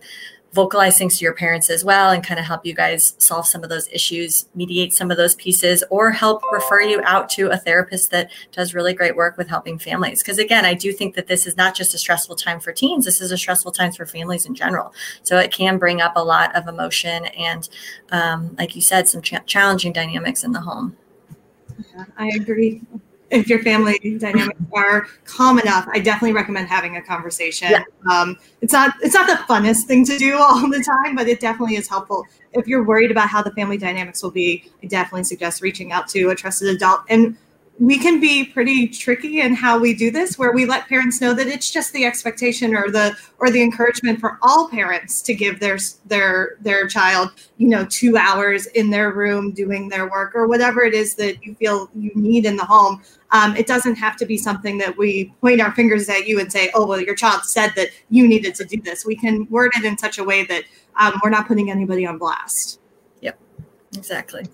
vocalize 0.53 0.97
things 0.97 1.17
to 1.17 1.23
your 1.23 1.33
parents 1.33 1.69
as 1.69 1.83
well 1.83 2.11
and 2.11 2.23
kind 2.23 2.39
of 2.39 2.45
help 2.45 2.65
you 2.65 2.73
guys 2.73 3.15
solve 3.17 3.45
some 3.45 3.63
of 3.63 3.69
those 3.69 3.87
issues, 3.89 4.47
mediate 4.55 4.93
some 4.93 5.11
of 5.11 5.17
those 5.17 5.35
pieces, 5.35 5.83
or 5.89 6.11
help 6.11 6.41
refer 6.51 6.81
you 6.81 7.01
out 7.03 7.29
to 7.29 7.49
a 7.49 7.57
therapist 7.57 8.11
that 8.11 8.31
does 8.51 8.73
really 8.73 8.93
great 8.93 9.15
work 9.15 9.37
with 9.37 9.47
helping 9.47 9.77
families. 9.77 10.23
Because 10.23 10.39
again, 10.39 10.65
I 10.65 10.73
do 10.73 10.91
think 10.93 11.15
that 11.15 11.27
this 11.27 11.45
is 11.45 11.57
not 11.57 11.75
just 11.75 11.93
a 11.93 11.97
stressful 11.97 12.35
time 12.35 12.59
for 12.59 12.71
teens, 12.71 13.05
this 13.05 13.21
is 13.21 13.31
a 13.31 13.37
stressful 13.37 13.71
time 13.71 13.91
for 13.91 14.05
families 14.05 14.45
in 14.45 14.55
general. 14.55 14.93
So 15.23 15.37
it 15.37 15.51
can 15.51 15.77
bring 15.77 16.01
up 16.01 16.13
a 16.15 16.23
lot 16.23 16.55
of 16.55 16.67
emotion 16.67 17.25
and, 17.25 17.67
um, 18.11 18.55
like 18.57 18.75
you 18.75 18.81
said, 18.81 19.07
some 19.07 19.21
ch- 19.21 19.45
challenging 19.45 19.93
dynamics 19.93 20.43
in 20.43 20.53
the 20.53 20.61
home. 20.61 20.95
Yeah, 21.93 22.05
I 22.17 22.29
agree 22.29 22.81
if 23.29 23.47
your 23.47 23.61
family 23.61 23.99
dynamics 24.19 24.59
are 24.73 25.07
calm 25.25 25.59
enough, 25.59 25.87
I 25.91 25.99
definitely 25.99 26.33
recommend 26.33 26.67
having 26.67 26.95
a 26.95 27.01
conversation. 27.01 27.71
Yeah. 27.71 27.83
Um, 28.09 28.37
it's 28.61 28.73
not 28.73 28.95
it's 29.01 29.13
not 29.13 29.27
the 29.27 29.43
funnest 29.51 29.83
thing 29.83 30.05
to 30.05 30.17
do 30.17 30.37
all 30.41 30.69
the 30.69 30.83
time, 31.03 31.15
but 31.15 31.27
it 31.27 31.39
definitely 31.39 31.75
is 31.75 31.87
helpful. 31.87 32.25
If 32.53 32.67
you're 32.67 32.83
worried 32.83 33.11
about 33.11 33.29
how 33.29 33.41
the 33.41 33.51
family 33.51 33.77
dynamics 33.77 34.23
will 34.23 34.31
be, 34.31 34.71
I 34.81 34.87
definitely 34.87 35.25
suggest 35.25 35.61
reaching 35.61 35.91
out 35.91 36.07
to 36.09 36.29
a 36.29 36.35
trusted 36.35 36.69
adult 36.69 37.01
and 37.09 37.37
we 37.79 37.99
can 37.99 38.19
be 38.19 38.43
pretty 38.43 38.87
tricky 38.87 39.39
in 39.39 39.53
how 39.53 39.77
we 39.77 39.93
do 39.93 40.09
this 40.09 40.37
where 40.37 40.51
we 40.51 40.65
let 40.65 40.87
parents 40.87 41.21
know 41.21 41.33
that 41.33 41.47
it's 41.47 41.69
just 41.69 41.93
the 41.93 42.05
expectation 42.05 42.75
or 42.75 42.89
the 42.89 43.15
or 43.39 43.51
the 43.51 43.61
encouragement 43.61 44.19
for 44.19 44.39
all 44.41 44.67
parents 44.69 45.21
to 45.21 45.33
give 45.33 45.59
their 45.59 45.77
their 46.05 46.55
their 46.61 46.87
child 46.87 47.31
you 47.57 47.67
know 47.67 47.85
2 47.85 48.17
hours 48.17 48.65
in 48.67 48.89
their 48.89 49.11
room 49.11 49.51
doing 49.51 49.89
their 49.89 50.09
work 50.09 50.33
or 50.33 50.47
whatever 50.47 50.83
it 50.83 50.93
is 50.93 51.15
that 51.15 51.43
you 51.45 51.53
feel 51.55 51.89
you 51.95 52.11
need 52.15 52.45
in 52.45 52.55
the 52.55 52.65
home 52.65 53.01
um, 53.31 53.55
it 53.55 53.67
doesn't 53.67 53.95
have 53.95 54.15
to 54.17 54.25
be 54.25 54.37
something 54.37 54.77
that 54.77 54.97
we 54.97 55.33
point 55.41 55.61
our 55.61 55.73
fingers 55.73 56.07
at 56.09 56.27
you 56.27 56.39
and 56.39 56.51
say 56.51 56.71
oh 56.73 56.85
well 56.85 57.01
your 57.01 57.15
child 57.15 57.43
said 57.43 57.71
that 57.75 57.89
you 58.09 58.27
needed 58.27 58.55
to 58.55 58.65
do 58.65 58.81
this. 58.81 59.05
We 59.05 59.15
can 59.15 59.47
word 59.49 59.71
it 59.75 59.83
in 59.83 59.97
such 59.97 60.17
a 60.17 60.23
way 60.23 60.45
that 60.45 60.63
um, 60.99 61.19
we're 61.23 61.29
not 61.29 61.47
putting 61.47 61.69
anybody 61.69 62.05
on 62.05 62.17
blast. 62.17 62.79
Yep 63.21 63.39
exactly. 63.95 64.45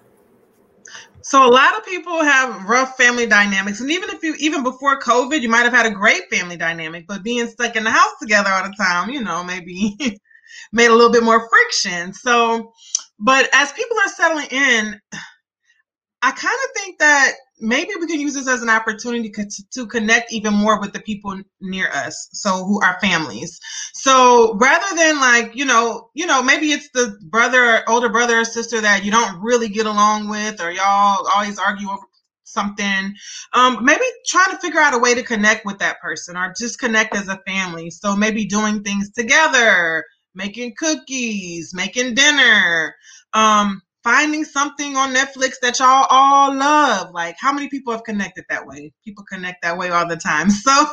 So 1.21 1.47
a 1.47 1.49
lot 1.49 1.77
of 1.77 1.85
people 1.85 2.21
have 2.21 2.67
rough 2.67 2.97
family 2.97 3.25
dynamics, 3.25 3.79
and 3.79 3.89
even 3.89 4.09
if 4.09 4.21
you 4.23 4.35
even 4.39 4.61
before 4.61 4.99
COVID, 4.99 5.39
you 5.39 5.47
might 5.47 5.63
have 5.63 5.71
had 5.71 5.85
a 5.85 5.91
great 5.91 6.23
family 6.29 6.57
dynamic, 6.57 7.07
but 7.07 7.23
being 7.23 7.47
stuck 7.47 7.77
in 7.77 7.85
the 7.85 7.91
house 7.91 8.11
together 8.21 8.49
all 8.49 8.63
the 8.63 8.75
time, 8.75 9.09
you 9.09 9.23
know, 9.23 9.41
maybe 9.41 9.95
made 10.73 10.87
a 10.87 10.93
little 10.93 11.11
bit 11.11 11.23
more 11.23 11.47
friction. 11.49 12.13
So, 12.13 12.73
but 13.19 13.49
as 13.53 13.71
people 13.71 13.97
are 14.05 14.09
settling 14.09 14.47
in, 14.51 14.99
I 16.23 16.31
kind 16.31 16.57
of 16.65 16.81
think 16.81 16.99
that 16.99 17.33
maybe 17.59 17.91
we 17.99 18.07
can 18.07 18.21
use 18.21 18.33
this 18.33 18.47
as 18.47 18.61
an 18.61 18.69
opportunity 18.69 19.29
to 19.71 19.87
connect 19.87 20.31
even 20.31 20.53
more 20.53 20.79
with 20.79 20.93
the 20.93 21.01
people 21.01 21.37
near 21.59 21.89
us 21.89 22.29
so 22.31 22.63
who 22.63 22.81
are 22.81 22.97
families. 23.01 23.59
So 23.93 24.55
rather 24.55 24.95
than 24.95 25.19
like 25.19 25.53
you 25.53 25.65
know 25.65 26.09
you 26.13 26.25
know 26.25 26.41
maybe 26.41 26.71
it's 26.71 26.89
the 26.93 27.17
brother 27.29 27.83
older 27.89 28.07
brother 28.07 28.39
or 28.39 28.45
sister 28.45 28.79
that 28.79 29.03
you 29.03 29.11
don't 29.11 29.41
really 29.41 29.67
get 29.67 29.85
along 29.85 30.29
with 30.29 30.61
or 30.61 30.71
y'all 30.71 31.27
always 31.35 31.59
argue 31.59 31.89
over 31.89 32.03
something 32.45 33.13
um, 33.53 33.83
maybe 33.83 34.03
trying 34.27 34.51
to 34.51 34.57
figure 34.59 34.79
out 34.79 34.93
a 34.93 34.99
way 34.99 35.13
to 35.15 35.23
connect 35.23 35.65
with 35.65 35.79
that 35.79 35.99
person 35.99 36.37
or 36.37 36.53
just 36.57 36.79
connect 36.79 37.15
as 37.15 37.27
a 37.27 37.41
family. 37.45 37.89
So 37.89 38.15
maybe 38.15 38.45
doing 38.45 38.81
things 38.81 39.11
together 39.11 40.05
making 40.35 40.73
cookies 40.77 41.73
making 41.73 42.15
dinner 42.15 42.95
um, 43.33 43.81
finding 44.03 44.43
something 44.43 44.97
on 44.97 45.13
Netflix 45.13 45.53
that 45.61 45.79
y'all 45.79 46.05
all 46.09 46.53
love. 46.53 47.11
Like 47.13 47.35
how 47.39 47.53
many 47.53 47.69
people 47.69 47.93
have 47.93 48.03
connected 48.03 48.45
that 48.49 48.67
way? 48.67 48.93
People 49.03 49.23
connect 49.23 49.61
that 49.61 49.77
way 49.77 49.89
all 49.89 50.07
the 50.07 50.17
time. 50.17 50.49
So 50.63 50.85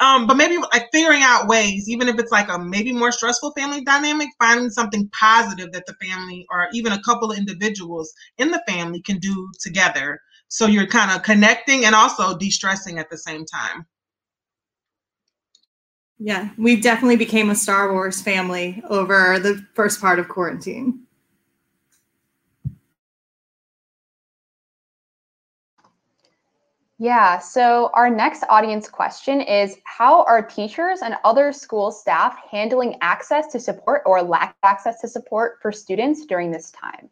um, 0.00 0.26
but 0.26 0.36
maybe 0.36 0.56
like 0.56 0.88
figuring 0.92 1.22
out 1.22 1.48
ways, 1.48 1.88
even 1.88 2.08
if 2.08 2.18
it's 2.18 2.32
like 2.32 2.48
a 2.48 2.58
maybe 2.58 2.92
more 2.92 3.12
stressful 3.12 3.52
family 3.52 3.82
dynamic, 3.82 4.28
finding 4.38 4.70
something 4.70 5.08
positive 5.12 5.72
that 5.72 5.86
the 5.86 5.94
family 5.94 6.46
or 6.50 6.68
even 6.72 6.92
a 6.92 7.02
couple 7.02 7.30
of 7.30 7.38
individuals 7.38 8.12
in 8.38 8.50
the 8.50 8.62
family 8.66 9.00
can 9.02 9.18
do 9.18 9.50
together. 9.60 10.20
So 10.48 10.66
you're 10.66 10.86
kind 10.86 11.10
of 11.10 11.22
connecting 11.22 11.84
and 11.84 11.94
also 11.94 12.36
de-stressing 12.36 12.98
at 12.98 13.10
the 13.10 13.18
same 13.18 13.44
time. 13.44 13.86
Yeah, 16.18 16.50
we 16.58 16.80
definitely 16.80 17.16
became 17.16 17.50
a 17.50 17.54
Star 17.54 17.92
Wars 17.92 18.20
family 18.20 18.82
over 18.90 19.38
the 19.38 19.64
first 19.74 20.00
part 20.00 20.18
of 20.18 20.28
quarantine. 20.28 21.06
Yeah, 27.02 27.38
so 27.38 27.90
our 27.94 28.10
next 28.10 28.44
audience 28.50 28.86
question 28.86 29.40
is 29.40 29.78
How 29.84 30.22
are 30.24 30.42
teachers 30.42 31.00
and 31.00 31.16
other 31.24 31.50
school 31.50 31.90
staff 31.90 32.36
handling 32.50 32.98
access 33.00 33.46
to 33.52 33.58
support 33.58 34.02
or 34.04 34.20
lack 34.20 34.54
access 34.62 35.00
to 35.00 35.08
support 35.08 35.60
for 35.62 35.72
students 35.72 36.26
during 36.26 36.50
this 36.50 36.70
time? 36.72 37.08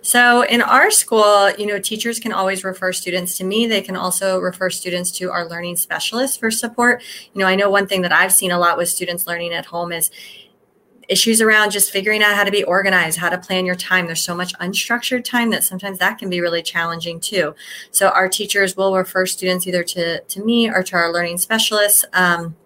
So 0.00 0.42
in 0.42 0.62
our 0.62 0.90
school, 0.90 1.50
you 1.58 1.66
know, 1.66 1.78
teachers 1.78 2.20
can 2.20 2.32
always 2.32 2.64
refer 2.64 2.92
students 2.92 3.38
to 3.38 3.44
me. 3.44 3.66
They 3.66 3.80
can 3.80 3.96
also 3.96 4.38
refer 4.38 4.68
students 4.68 5.10
to 5.12 5.30
our 5.30 5.48
learning 5.48 5.76
specialists 5.76 6.36
for 6.36 6.50
support. 6.50 7.02
You 7.32 7.40
know, 7.40 7.46
I 7.46 7.54
know 7.54 7.70
one 7.70 7.86
thing 7.86 8.02
that 8.02 8.12
I've 8.12 8.32
seen 8.32 8.50
a 8.50 8.58
lot 8.58 8.76
with 8.76 8.88
students 8.90 9.26
learning 9.26 9.54
at 9.54 9.66
home 9.66 9.92
is 9.92 10.10
issues 11.08 11.40
around 11.40 11.70
just 11.70 11.90
figuring 11.90 12.22
out 12.22 12.34
how 12.34 12.44
to 12.44 12.50
be 12.50 12.64
organized, 12.64 13.18
how 13.18 13.28
to 13.28 13.38
plan 13.38 13.66
your 13.66 13.74
time. 13.74 14.06
There's 14.06 14.24
so 14.24 14.34
much 14.34 14.54
unstructured 14.54 15.24
time 15.24 15.50
that 15.50 15.64
sometimes 15.64 15.98
that 15.98 16.18
can 16.18 16.30
be 16.30 16.40
really 16.40 16.62
challenging 16.62 17.20
too. 17.20 17.54
So 17.90 18.08
our 18.08 18.28
teachers 18.28 18.76
will 18.76 18.96
refer 18.96 19.26
students 19.26 19.66
either 19.66 19.84
to, 19.84 20.20
to 20.20 20.44
me 20.44 20.68
or 20.68 20.82
to 20.82 20.96
our 20.96 21.12
learning 21.12 21.38
specialists. 21.38 22.04
Um, 22.12 22.56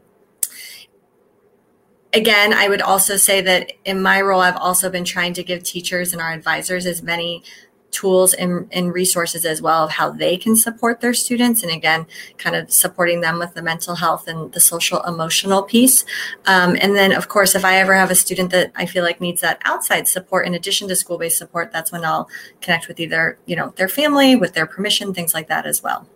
again, 2.13 2.53
I 2.53 2.69
would 2.69 2.83
also 2.83 3.17
say 3.17 3.41
that 3.43 3.73
in 3.85 4.01
my 4.01 4.21
role, 4.21 4.41
I've 4.41 4.57
also 4.57 4.91
been 4.91 5.05
trying 5.05 5.35
to 5.35 5.45
give 5.45 5.63
teachers 5.63 6.13
and 6.13 6.23
our 6.23 6.33
advisors 6.33 6.87
as 6.87 7.03
many 7.03 7.43
tools 7.91 8.35
and, 8.35 8.69
and, 8.73 8.93
resources 8.93 9.45
as 9.45 9.63
well 9.63 9.85
of 9.85 9.91
how 9.91 10.11
they 10.11 10.37
can 10.37 10.57
support 10.57 11.01
their 11.01 11.15
students 11.15 11.63
and 11.63 11.71
again 11.73 12.07
kind 12.37 12.57
of 12.57 12.71
supporting 12.71 13.21
them 13.21 13.39
with 13.39 13.55
the 13.55 13.63
mental 13.63 13.95
health 13.95 14.27
and 14.27 14.53
the 14.53 14.61
social 14.61 15.03
emotional 15.03 15.63
piece 15.63 16.05
um, 16.47 16.77
and 16.81 16.97
then 16.97 17.13
of 17.13 17.29
course 17.29 17.55
if 17.55 17.65
i 17.65 17.77
ever 17.77 17.95
have 17.95 18.11
a 18.11 18.15
student 18.15 18.51
that 18.51 18.73
i 18.77 18.87
feel 18.87 19.05
like 19.05 19.21
needs 19.21 19.41
that 19.41 19.61
outside 19.65 20.09
support 20.09 20.47
in 20.47 20.55
addition 20.55 20.89
to 20.89 20.97
school-based 20.97 21.37
support 21.37 21.71
that's 21.71 21.93
when 21.93 22.05
i'll 22.05 22.29
connect 22.61 22.89
with 22.89 22.99
either 22.99 23.39
you 23.47 23.55
know 23.55 23.73
their 23.77 23.89
family 23.89 24.37
with 24.37 24.55
their 24.55 24.67
permission 24.67 25.13
things 25.13 25.35
like 25.35 25.49
that 25.49 25.67
as 25.67 25.83
well 25.83 26.07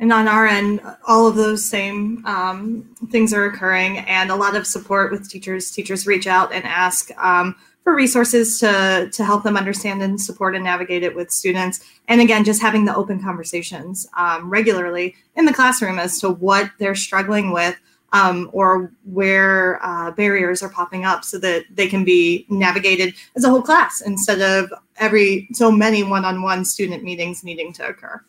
And 0.00 0.14
on 0.14 0.28
our 0.28 0.46
end, 0.46 0.80
all 1.06 1.26
of 1.26 1.36
those 1.36 1.68
same 1.68 2.24
um, 2.24 2.88
things 3.10 3.34
are 3.34 3.44
occurring, 3.44 3.98
and 3.98 4.30
a 4.30 4.34
lot 4.34 4.56
of 4.56 4.66
support 4.66 5.12
with 5.12 5.28
teachers. 5.28 5.70
Teachers 5.70 6.06
reach 6.06 6.26
out 6.26 6.54
and 6.54 6.64
ask 6.64 7.10
um, 7.18 7.54
for 7.84 7.94
resources 7.94 8.58
to 8.60 9.08
to 9.12 9.24
help 9.24 9.42
them 9.42 9.56
understand 9.56 10.02
and 10.02 10.20
support 10.20 10.54
and 10.54 10.64
navigate 10.64 11.02
it 11.02 11.14
with 11.14 11.30
students. 11.30 11.80
And 12.08 12.20
again, 12.20 12.44
just 12.44 12.62
having 12.62 12.84
the 12.84 12.94
open 12.94 13.22
conversations 13.22 14.06
um, 14.16 14.50
regularly 14.50 15.14
in 15.36 15.44
the 15.44 15.52
classroom 15.52 15.98
as 15.98 16.20
to 16.20 16.30
what 16.30 16.70
they're 16.78 16.94
struggling 16.94 17.52
with. 17.52 17.76
Um, 18.12 18.50
or 18.52 18.92
where 19.04 19.78
uh, 19.86 20.10
barriers 20.10 20.64
are 20.64 20.68
popping 20.68 21.04
up 21.04 21.24
so 21.24 21.38
that 21.38 21.62
they 21.72 21.86
can 21.86 22.02
be 22.02 22.44
navigated 22.48 23.14
as 23.36 23.44
a 23.44 23.48
whole 23.48 23.62
class 23.62 24.00
instead 24.00 24.40
of 24.40 24.68
every 24.96 25.46
so 25.52 25.70
many 25.70 26.02
one-on-one 26.02 26.64
student 26.64 27.04
meetings 27.04 27.44
needing 27.44 27.72
to 27.74 27.86
occur. 27.86 28.20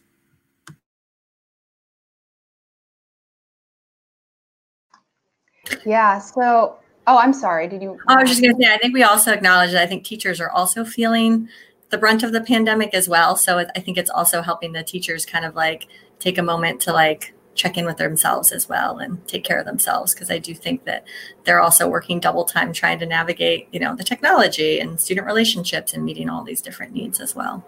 Yeah. 5.84 6.20
So, 6.20 6.78
oh, 7.12 7.18
I'm 7.18 7.34
sorry. 7.34 7.68
Did 7.68 7.82
you? 7.82 8.00
I 8.08 8.22
was 8.22 8.30
just 8.30 8.42
going 8.42 8.56
to 8.56 8.64
say, 8.64 8.74
I 8.74 8.78
think 8.78 8.94
we 8.94 9.04
also 9.04 9.32
acknowledge 9.32 9.72
that 9.72 9.82
I 9.82 9.86
think 9.86 10.04
teachers 10.04 10.40
are 10.40 10.50
also 10.50 10.86
feeling 10.86 11.50
the 11.90 11.98
brunt 11.98 12.24
of 12.24 12.32
the 12.32 12.42
pandemic 12.42 12.94
as 12.94 13.10
well. 13.10 13.36
So 13.36 13.60
I 13.60 13.80
think 13.82 13.98
it's 13.98 14.10
also 14.10 14.42
helping 14.42 14.72
the 14.72 14.84
teachers 14.84 15.26
kind 15.26 15.44
of 15.44 15.56
like 15.56 15.88
take 16.20 16.38
a 16.38 16.44
moment 16.44 16.80
to 16.82 16.94
like 16.94 17.34
check 17.54 17.78
in 17.78 17.86
with 17.86 17.98
themselves 17.98 18.54
as 18.54 18.70
well 18.70 18.98
and 18.98 19.28
take 19.28 19.44
care 19.44 19.60
of 19.60 19.66
themselves 19.66 20.14
because 20.14 20.32
I 20.32 20.38
do 20.38 20.54
think 20.54 20.86
that 20.86 21.06
they're 21.44 21.60
also 21.60 21.90
working 21.90 22.22
double 22.22 22.46
time 22.46 22.72
trying 22.72 23.00
to 23.00 23.06
navigate, 23.06 23.68
you 23.74 23.80
know, 23.80 23.94
the 23.94 24.06
technology 24.06 24.80
and 24.80 25.02
student 25.02 25.28
relationships 25.28 25.94
and 25.94 26.06
meeting 26.06 26.30
all 26.30 26.46
these 26.46 26.62
different 26.62 26.94
needs 26.94 27.20
as 27.20 27.36
well. 27.36 27.66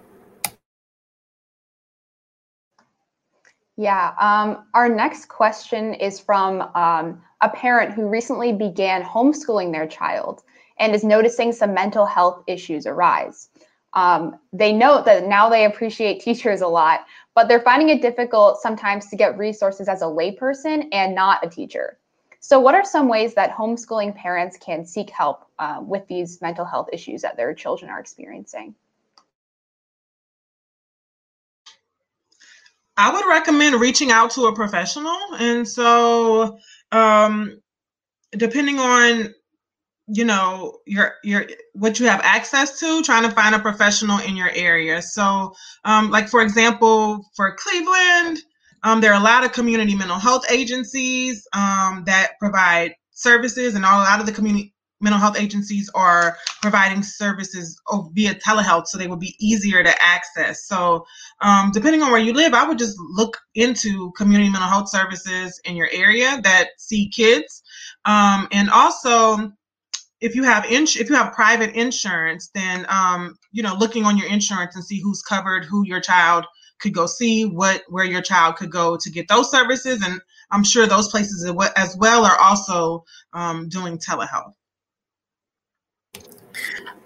Yeah, 3.75 4.13
um, 4.19 4.65
our 4.75 4.87
next 4.87 5.29
question 5.29 5.95
is 5.95 6.19
from 6.19 6.61
um, 6.75 7.21
a 7.41 7.49
parent 7.49 7.93
who 7.93 8.07
recently 8.07 8.53
began 8.53 9.01
homeschooling 9.01 9.71
their 9.71 9.87
child 9.87 10.43
and 10.77 10.93
is 10.93 11.03
noticing 11.03 11.51
some 11.51 11.73
mental 11.73 12.05
health 12.05 12.43
issues 12.45 12.85
arise. 12.85 13.49
Um, 13.93 14.39
they 14.51 14.73
note 14.73 15.05
that 15.05 15.27
now 15.27 15.49
they 15.49 15.65
appreciate 15.65 16.21
teachers 16.21 16.61
a 16.61 16.67
lot, 16.67 17.05
but 17.33 17.47
they're 17.47 17.61
finding 17.61 17.89
it 17.89 18.01
difficult 18.01 18.61
sometimes 18.61 19.07
to 19.09 19.15
get 19.15 19.37
resources 19.37 19.87
as 19.87 20.01
a 20.01 20.05
layperson 20.05 20.87
and 20.91 21.15
not 21.15 21.45
a 21.45 21.49
teacher. 21.49 21.97
So, 22.39 22.59
what 22.59 22.75
are 22.75 22.83
some 22.83 23.07
ways 23.07 23.33
that 23.35 23.51
homeschooling 23.51 24.15
parents 24.15 24.57
can 24.57 24.85
seek 24.85 25.09
help 25.09 25.45
uh, 25.59 25.79
with 25.81 26.05
these 26.07 26.41
mental 26.41 26.65
health 26.65 26.89
issues 26.91 27.21
that 27.21 27.37
their 27.37 27.53
children 27.53 27.89
are 27.89 27.99
experiencing? 27.99 28.75
I 32.97 33.11
would 33.11 33.25
recommend 33.27 33.81
reaching 33.81 34.11
out 34.11 34.31
to 34.31 34.45
a 34.45 34.55
professional. 34.55 35.17
And 35.37 35.67
so, 35.67 36.57
um, 36.91 37.59
depending 38.37 38.79
on 38.79 39.33
you 40.07 40.25
know 40.25 40.79
your 40.85 41.13
your 41.23 41.45
what 41.73 41.99
you 41.99 42.07
have 42.07 42.19
access 42.23 42.79
to 42.79 43.01
trying 43.03 43.23
to 43.23 43.31
find 43.31 43.55
a 43.55 43.59
professional 43.59 44.19
in 44.19 44.35
your 44.35 44.49
area 44.53 45.01
so 45.01 45.53
um, 45.85 46.11
like 46.11 46.27
for 46.27 46.41
example 46.41 47.23
for 47.35 47.55
cleveland 47.55 48.39
um, 48.83 48.99
there 48.99 49.13
are 49.13 49.19
a 49.19 49.23
lot 49.23 49.45
of 49.45 49.53
community 49.53 49.95
mental 49.95 50.19
health 50.19 50.43
agencies 50.51 51.47
um, 51.53 52.03
that 52.05 52.31
provide 52.39 52.93
services 53.11 53.75
and 53.75 53.85
all, 53.85 54.01
a 54.01 54.03
lot 54.03 54.19
of 54.19 54.25
the 54.25 54.31
community 54.31 54.72
mental 55.03 55.19
health 55.19 55.37
agencies 55.37 55.89
are 55.93 56.37
providing 56.61 57.03
services 57.03 57.79
via 58.13 58.33
telehealth 58.35 58.87
so 58.87 58.97
they 58.97 59.07
will 59.07 59.17
be 59.17 59.35
easier 59.39 59.83
to 59.83 59.93
access. 60.01 60.65
So 60.65 61.05
um, 61.41 61.71
depending 61.71 62.01
on 62.01 62.11
where 62.11 62.21
you 62.21 62.33
live 62.33 62.53
i 62.53 62.67
would 62.67 62.79
just 62.79 62.97
look 62.99 63.37
into 63.55 64.11
community 64.17 64.49
mental 64.49 64.69
health 64.69 64.89
services 64.89 65.59
in 65.65 65.75
your 65.75 65.89
area 65.91 66.39
that 66.43 66.69
see 66.77 67.09
kids. 67.09 67.61
Um, 68.05 68.47
and 68.51 68.69
also 68.69 69.51
if 70.21 70.35
you 70.35 70.43
have 70.43 70.65
ins- 70.65 70.95
if 70.95 71.09
you 71.09 71.15
have 71.15 71.33
private 71.33 71.75
insurance 71.75 72.49
then 72.55 72.85
um, 72.89 73.37
you 73.51 73.61
know 73.61 73.75
looking 73.75 74.05
on 74.05 74.17
your 74.17 74.27
insurance 74.27 74.75
and 74.75 74.83
see 74.83 74.99
who's 75.01 75.21
covered 75.21 75.65
who 75.65 75.85
your 75.85 75.99
child 75.99 76.45
could 76.79 76.93
go 76.93 77.05
see 77.05 77.43
what 77.45 77.83
where 77.89 78.05
your 78.05 78.21
child 78.21 78.55
could 78.55 78.71
go 78.71 78.97
to 78.97 79.09
get 79.11 79.27
those 79.27 79.51
services 79.51 80.01
and 80.03 80.19
i'm 80.51 80.63
sure 80.63 80.87
those 80.87 81.09
places 81.09 81.49
as 81.75 81.97
well 81.97 82.25
are 82.25 82.39
also 82.39 83.03
um, 83.33 83.67
doing 83.69 83.97
telehealth 83.97 84.53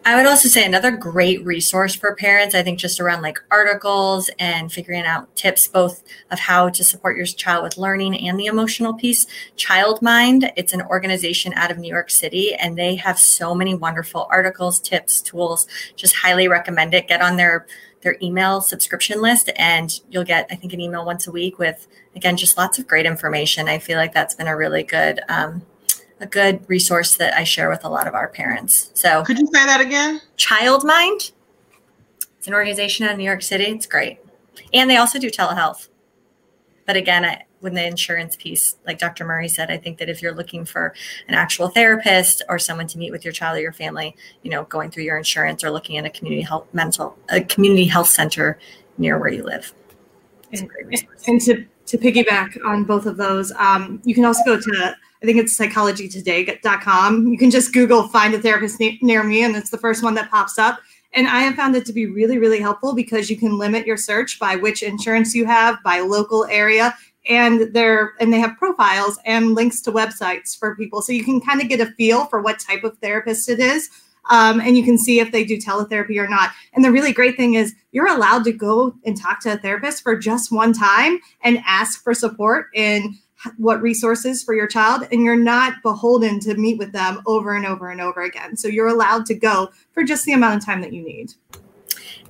I 0.07 0.15
would 0.15 0.25
also 0.25 0.47
say 0.47 0.65
another 0.65 0.91
great 0.91 1.43
resource 1.43 1.93
for 1.93 2.15
parents, 2.15 2.55
I 2.55 2.63
think, 2.63 2.79
just 2.79 3.01
around 3.01 3.21
like 3.21 3.43
articles 3.51 4.29
and 4.39 4.71
figuring 4.71 5.03
out 5.03 5.35
tips 5.35 5.67
both 5.67 6.01
of 6.31 6.39
how 6.39 6.69
to 6.69 6.83
support 6.85 7.17
your 7.17 7.25
child 7.25 7.65
with 7.65 7.77
learning 7.77 8.25
and 8.25 8.39
the 8.39 8.45
emotional 8.45 8.93
piece. 8.93 9.27
Childmind, 9.57 10.49
it's 10.55 10.71
an 10.71 10.81
organization 10.83 11.51
out 11.55 11.71
of 11.71 11.77
New 11.77 11.89
York 11.91 12.09
City, 12.09 12.55
and 12.55 12.77
they 12.77 12.95
have 12.95 13.19
so 13.19 13.53
many 13.53 13.75
wonderful 13.75 14.29
articles, 14.31 14.79
tips, 14.79 15.21
tools. 15.21 15.67
Just 15.97 16.15
highly 16.15 16.47
recommend 16.47 16.93
it. 16.93 17.09
Get 17.09 17.21
on 17.21 17.35
their 17.35 17.67
their 17.99 18.15
email 18.21 18.61
subscription 18.61 19.21
list, 19.21 19.49
and 19.57 19.99
you'll 20.09 20.23
get, 20.23 20.47
I 20.49 20.55
think, 20.55 20.71
an 20.71 20.79
email 20.79 21.05
once 21.05 21.27
a 21.27 21.31
week 21.31 21.59
with, 21.59 21.85
again, 22.15 22.37
just 22.37 22.57
lots 22.57 22.79
of 22.79 22.87
great 22.87 23.05
information. 23.05 23.67
I 23.67 23.79
feel 23.79 23.97
like 23.97 24.13
that's 24.13 24.35
been 24.35 24.47
a 24.47 24.55
really 24.55 24.83
good 24.83 25.19
um, 25.27 25.63
a 26.19 26.25
good 26.25 26.67
resource 26.67 27.15
that 27.17 27.35
I 27.35 27.43
share 27.43 27.69
with 27.69 27.83
a 27.83 27.89
lot 27.89 28.07
of 28.07 28.13
our 28.13 28.27
parents. 28.27 28.91
So, 28.93 29.23
could 29.23 29.37
you 29.37 29.47
say 29.47 29.65
that 29.65 29.81
again? 29.81 30.21
Childmind. 30.37 31.31
It's 32.37 32.47
an 32.47 32.53
organization 32.53 33.05
out 33.05 33.13
of 33.13 33.17
New 33.17 33.23
York 33.23 33.41
City. 33.41 33.65
It's 33.65 33.85
great, 33.85 34.19
and 34.73 34.89
they 34.89 34.97
also 34.97 35.19
do 35.19 35.29
telehealth. 35.29 35.89
But 36.85 36.95
again, 36.95 37.25
I, 37.25 37.43
with 37.61 37.73
the 37.73 37.85
insurance 37.85 38.35
piece, 38.35 38.77
like 38.85 38.99
Dr. 38.99 39.25
Murray 39.25 39.47
said, 39.47 39.71
I 39.71 39.77
think 39.77 39.97
that 39.97 40.09
if 40.09 40.21
you're 40.21 40.33
looking 40.33 40.63
for 40.63 40.93
an 41.27 41.33
actual 41.33 41.67
therapist 41.69 42.41
or 42.47 42.59
someone 42.59 42.87
to 42.87 42.97
meet 42.97 43.11
with 43.11 43.25
your 43.25 43.33
child 43.33 43.57
or 43.57 43.61
your 43.61 43.73
family, 43.73 44.15
you 44.43 44.51
know, 44.51 44.63
going 44.65 44.91
through 44.91 45.03
your 45.03 45.17
insurance 45.17 45.63
or 45.63 45.71
looking 45.71 45.97
at 45.97 46.05
a 46.05 46.09
community 46.09 46.43
health 46.43 46.67
mental 46.73 47.17
a 47.29 47.41
community 47.41 47.85
health 47.85 48.07
center 48.07 48.57
near 48.97 49.19
where 49.19 49.29
you 49.29 49.43
live. 49.43 49.73
And, 50.53 50.69
and, 51.27 51.41
to 51.41 51.65
to 51.87 51.97
piggyback 51.97 52.57
on 52.65 52.83
both 52.85 53.05
of 53.05 53.17
those, 53.17 53.51
um, 53.53 54.01
you 54.05 54.15
can 54.15 54.23
also 54.23 54.43
go 54.45 54.59
to 54.59 54.95
I 55.21 55.25
think 55.25 55.39
it's 55.39 55.57
psychologytoday.com. 55.57 57.27
You 57.27 57.37
can 57.37 57.49
just 57.49 57.73
Google 57.73 58.07
find 58.07 58.33
a 58.33 58.39
therapist 58.39 58.79
near 59.01 59.23
me, 59.23 59.43
and 59.43 59.55
it's 59.55 59.69
the 59.69 59.77
first 59.77 60.03
one 60.03 60.15
that 60.15 60.29
pops 60.29 60.59
up. 60.59 60.79
And 61.13 61.27
I 61.27 61.39
have 61.39 61.55
found 61.55 61.75
it 61.75 61.85
to 61.85 61.93
be 61.93 62.05
really, 62.05 62.37
really 62.37 62.59
helpful 62.59 62.93
because 62.93 63.29
you 63.29 63.37
can 63.37 63.57
limit 63.57 63.87
your 63.87 63.97
search 63.97 64.39
by 64.39 64.55
which 64.55 64.83
insurance 64.83 65.33
you 65.33 65.45
have, 65.45 65.81
by 65.83 66.01
local 66.01 66.45
area, 66.45 66.95
and 67.29 67.73
they're 67.73 68.13
and 68.19 68.31
they 68.31 68.39
have 68.39 68.57
profiles 68.57 69.19
and 69.25 69.55
links 69.55 69.81
to 69.81 69.91
websites 69.91 70.57
for 70.57 70.75
people, 70.75 71.01
so 71.01 71.11
you 71.11 71.23
can 71.23 71.41
kind 71.41 71.61
of 71.61 71.69
get 71.69 71.81
a 71.81 71.87
feel 71.93 72.25
for 72.25 72.41
what 72.41 72.59
type 72.59 72.83
of 72.83 72.97
therapist 72.99 73.49
it 73.49 73.59
is. 73.59 73.89
Um, 74.29 74.59
and 74.59 74.77
you 74.77 74.83
can 74.83 74.97
see 74.97 75.19
if 75.19 75.31
they 75.31 75.45
do 75.45 75.57
teletherapy 75.57 76.17
or 76.17 76.27
not. 76.27 76.51
And 76.73 76.83
the 76.83 76.91
really 76.91 77.13
great 77.13 77.37
thing 77.37 77.53
is 77.53 77.73
you're 77.91 78.13
allowed 78.13 78.43
to 78.43 78.51
go 78.51 78.93
and 79.05 79.19
talk 79.19 79.39
to 79.41 79.53
a 79.53 79.57
therapist 79.57 80.03
for 80.03 80.17
just 80.17 80.51
one 80.51 80.73
time 80.73 81.19
and 81.41 81.63
ask 81.65 82.03
for 82.03 82.13
support 82.13 82.67
in 82.73 83.17
what 83.57 83.81
resources 83.81 84.43
for 84.43 84.53
your 84.53 84.67
child 84.67 85.07
and 85.11 85.23
you're 85.23 85.35
not 85.35 85.73
beholden 85.83 86.39
to 86.39 86.55
meet 86.55 86.77
with 86.77 86.91
them 86.91 87.21
over 87.25 87.55
and 87.55 87.65
over 87.65 87.89
and 87.89 88.01
over 88.01 88.21
again 88.21 88.55
so 88.55 88.67
you're 88.67 88.87
allowed 88.87 89.25
to 89.25 89.33
go 89.33 89.69
for 89.91 90.03
just 90.03 90.25
the 90.25 90.33
amount 90.33 90.57
of 90.57 90.65
time 90.65 90.81
that 90.81 90.93
you 90.93 91.03
need 91.03 91.33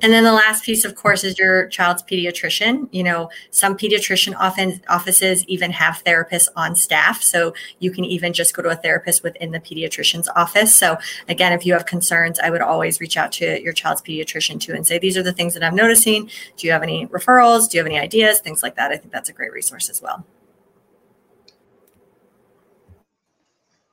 and 0.01 0.13
then 0.13 0.24
the 0.24 0.34
last 0.34 0.63
piece, 0.63 0.86
of 0.86 0.95
course, 0.95 1.24
is 1.24 1.39
your 1.39 1.68
child's 1.70 2.03
pediatrician. 2.03 2.88
You 2.91 3.03
know, 3.03 3.30
some 3.49 3.76
pediatrician 3.76 4.36
often 4.38 4.82
offices 4.89 5.43
even 5.47 5.72
have 5.72 6.03
therapists 6.03 6.49
on 6.55 6.76
staff. 6.76 7.22
So 7.22 7.53
you 7.80 7.91
can 7.91 8.05
even 8.05 8.34
just 8.34 8.55
go 8.55 8.61
to 8.61 8.70
a 8.70 8.76
therapist 8.76 9.24
within 9.24 9.51
the 9.51 9.59
pediatrician's 9.59 10.28
office. 10.30 10.76
So 10.76 10.97
again, 11.28 11.51
if 11.53 11.65
you 11.65 11.74
have 11.74 11.86
concerns, 11.86 12.39
I 12.39 12.49
would 12.49 12.61
always 12.61 12.99
reach 12.99 13.18
out 13.18 13.32
to 13.34 13.61
your 13.61 13.74
child's 13.74 14.01
pediatrician 14.01 14.59
too 14.59 14.74
and 14.74 14.86
say, 14.86 14.99
these 14.99 15.18
are 15.18 15.24
the 15.24 15.34
things 15.34 15.55
that 15.55 15.63
I'm 15.63 15.76
noticing. 15.76 16.30
Do 16.57 16.68
you 16.68 16.74
have 16.74 16.84
any 16.84 17.07
referrals? 17.07 17.70
Do 17.70 17.78
you 17.78 17.84
have 17.84 17.91
any 17.91 17.99
ideas? 17.99 18.39
Things 18.39 18.61
like 18.61 18.76
that. 18.76 18.91
I 18.91 18.97
think 18.97 19.11
that's 19.11 19.30
a 19.30 19.34
great 19.34 19.51
resource 19.51 19.89
as 19.89 20.01
well. 20.01 20.26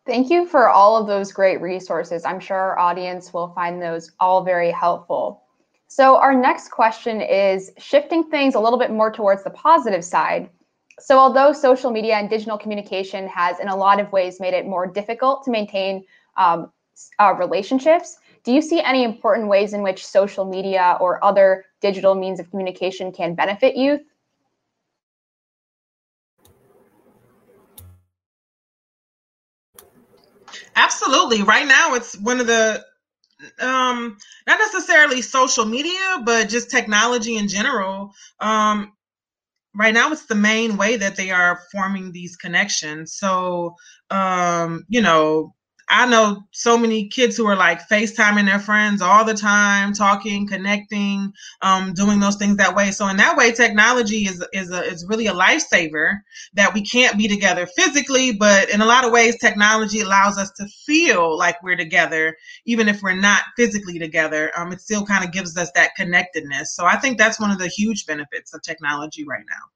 Thank 0.07 0.29
you 0.29 0.47
for 0.47 0.69
all 0.69 0.97
of 0.97 1.07
those 1.07 1.33
great 1.33 1.63
resources. 1.63 2.27
I'm 2.27 2.41
sure 2.41 2.59
our 2.59 2.79
audience 2.79 3.33
will 3.33 3.49
find 3.55 3.81
those 3.81 4.13
all 4.21 4.45
very 4.45 4.71
helpful. 4.71 5.43
So 5.87 6.17
our 6.17 6.35
next 6.35 6.71
question 6.71 7.23
is 7.23 7.71
shifting 7.79 8.25
things 8.25 8.55
a 8.55 8.61
little 8.61 8.79
bit 8.79 8.91
more 8.91 9.11
towards 9.11 9.45
the 9.45 9.51
positive 9.51 10.05
side. 10.05 10.51
So 11.01 11.19
although 11.19 11.53
social 11.53 11.91
media 11.91 12.17
and 12.17 12.29
digital 12.29 12.59
communication 12.59 13.27
has 13.29 13.61
in 13.61 13.69
a 13.69 13.77
lot 13.77 13.99
of 13.99 14.13
ways 14.13 14.41
made 14.41 14.53
it 14.53 14.67
more 14.67 14.87
difficult 14.87 15.43
to 15.45 15.51
maintain 15.51 16.05
um, 16.37 16.71
uh, 17.19 17.35
relationships, 17.39 18.19
do 18.45 18.53
you 18.53 18.61
see 18.61 18.81
any 18.81 19.05
important 19.05 19.49
ways 19.49 19.73
in 19.73 19.83
which 19.83 20.07
social 20.07 20.45
media 20.45 20.99
or 21.01 21.25
other 21.25 21.65
digital 21.81 22.15
means 22.15 22.41
of 22.41 22.51
communication 22.51 23.11
can 23.11 23.35
benefit 23.35 23.75
youth? 23.75 24.03
Absolutely. 30.77 31.43
Right 31.43 31.67
now, 31.67 31.95
it's 31.95 32.17
one 32.19 32.41
of 32.41 32.47
the 32.47 32.85
um 33.61 34.17
not 34.47 34.59
necessarily 34.59 35.23
social 35.23 35.65
media 35.67 36.23
but 36.25 36.49
just 36.49 36.71
technology 36.71 37.37
in 37.37 37.49
general 37.49 38.13
um 38.41 38.93
right 39.75 39.95
now 39.95 40.13
it's 40.13 40.27
the 40.27 40.35
main 40.35 40.77
way 40.77 40.97
that 40.97 41.17
they 41.17 41.31
are 41.31 41.61
forming 41.73 42.13
these 42.13 42.37
connections 42.37 43.15
so 43.15 43.75
um 44.11 44.85
you 44.89 45.03
know 45.03 45.55
I 45.89 46.07
know 46.07 46.45
so 46.51 46.79
many 46.79 47.09
kids 47.09 47.37
who 47.37 47.47
are 47.47 47.57
like 47.57 47.87
FaceTiming 47.89 48.47
their 48.47 48.59
friends 48.59 49.03
all 49.03 49.25
the 49.25 49.35
time, 49.35 49.93
talking, 49.93 50.49
connecting, 50.49 51.33
um, 51.63 51.93
doing 51.93 52.21
those 52.21 52.37
things 52.37 52.57
that 52.57 52.75
way. 52.75 52.91
So 52.91 53.07
in 53.09 53.17
that 53.19 53.37
way, 53.37 53.53
technology 53.53 54.27
is 54.27 54.45
is 54.53 54.71
a, 54.71 54.83
is 54.85 55.05
really 55.09 55.27
a 55.27 55.33
lifesaver 55.33 56.19
that 56.55 56.73
we 56.73 56.83
can't 56.83 57.19
be 57.19 57.29
together 57.29 57.67
physically, 57.67 58.33
but 58.33 58.71
in 58.71 58.81
a 58.81 58.87
lot 58.87 59.05
of 59.05 59.13
ways, 59.13 59.39
technology 59.39 60.01
allows 60.01 60.39
us 60.39 60.51
to 60.53 60.67
feel 60.87 61.37
like 61.37 61.63
we're 61.63 61.77
together, 61.77 62.35
even 62.65 62.89
if 62.89 63.03
we're 63.03 63.15
not 63.15 63.43
physically 63.57 63.99
together. 63.99 64.51
Um, 64.57 64.73
it 64.73 64.81
still 64.81 65.05
kind 65.05 65.25
of 65.25 65.33
gives 65.33 65.57
us 65.57 65.71
that 65.75 65.95
connectedness. 65.97 66.75
So 66.75 66.87
I 66.87 66.97
think 66.97 67.19
that's 67.19 67.41
one 67.41 67.51
of 67.51 67.59
the 67.59 67.69
huge 67.69 68.07
benefits 68.07 68.55
of 68.55 68.63
technology 68.63 69.25
right 69.25 69.45
now. 69.49 69.74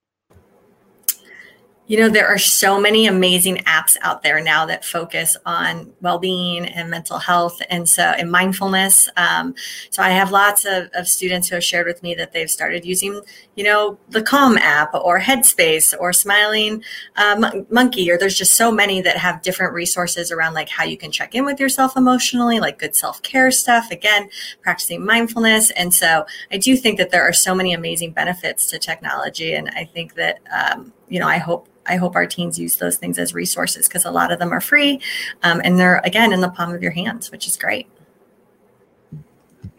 You 1.88 1.98
know, 1.98 2.10
there 2.10 2.28
are 2.28 2.36
so 2.36 2.78
many 2.78 3.06
amazing 3.06 3.56
apps 3.64 3.96
out 4.02 4.22
there 4.22 4.42
now 4.42 4.66
that 4.66 4.84
focus 4.84 5.38
on 5.46 5.90
well-being 6.02 6.66
and 6.66 6.90
mental 6.90 7.18
health, 7.18 7.62
and 7.70 7.88
so 7.88 8.02
and 8.02 8.30
mindfulness. 8.30 9.08
Um, 9.16 9.54
so 9.88 10.02
I 10.02 10.10
have 10.10 10.30
lots 10.30 10.66
of, 10.66 10.90
of 10.92 11.08
students 11.08 11.48
who 11.48 11.54
have 11.54 11.64
shared 11.64 11.86
with 11.86 12.02
me 12.02 12.14
that 12.16 12.32
they've 12.32 12.50
started 12.50 12.84
using, 12.84 13.22
you 13.56 13.64
know, 13.64 13.98
the 14.10 14.20
Calm 14.22 14.58
app 14.58 14.94
or 14.94 15.18
Headspace 15.18 15.94
or 15.98 16.12
Smiling 16.12 16.84
uh, 17.16 17.62
Monkey, 17.70 18.10
or 18.10 18.18
there's 18.18 18.36
just 18.36 18.52
so 18.52 18.70
many 18.70 19.00
that 19.00 19.16
have 19.16 19.40
different 19.40 19.72
resources 19.72 20.30
around 20.30 20.52
like 20.52 20.68
how 20.68 20.84
you 20.84 20.98
can 20.98 21.10
check 21.10 21.34
in 21.34 21.46
with 21.46 21.58
yourself 21.58 21.96
emotionally, 21.96 22.60
like 22.60 22.78
good 22.78 22.94
self-care 22.94 23.50
stuff. 23.50 23.90
Again, 23.90 24.28
practicing 24.60 25.06
mindfulness, 25.06 25.70
and 25.70 25.94
so 25.94 26.26
I 26.52 26.58
do 26.58 26.76
think 26.76 26.98
that 26.98 27.12
there 27.12 27.22
are 27.22 27.32
so 27.32 27.54
many 27.54 27.72
amazing 27.72 28.12
benefits 28.12 28.66
to 28.66 28.78
technology, 28.78 29.54
and 29.54 29.70
I 29.70 29.86
think 29.86 30.12
that 30.16 30.40
um, 30.52 30.92
you 31.08 31.20
know 31.20 31.28
I 31.28 31.38
hope 31.38 31.68
I 31.88 31.96
hope 31.96 32.14
our 32.14 32.26
teens 32.26 32.58
use 32.58 32.76
those 32.76 32.96
things 32.96 33.18
as 33.18 33.34
resources 33.34 33.88
because 33.88 34.04
a 34.04 34.10
lot 34.10 34.30
of 34.30 34.38
them 34.38 34.52
are 34.52 34.60
free 34.60 35.00
um, 35.42 35.60
and 35.64 35.78
they're, 35.78 36.00
again, 36.04 36.32
in 36.32 36.40
the 36.40 36.50
palm 36.50 36.72
of 36.72 36.82
your 36.82 36.92
hands, 36.92 37.30
which 37.30 37.46
is 37.46 37.56
great. 37.56 37.88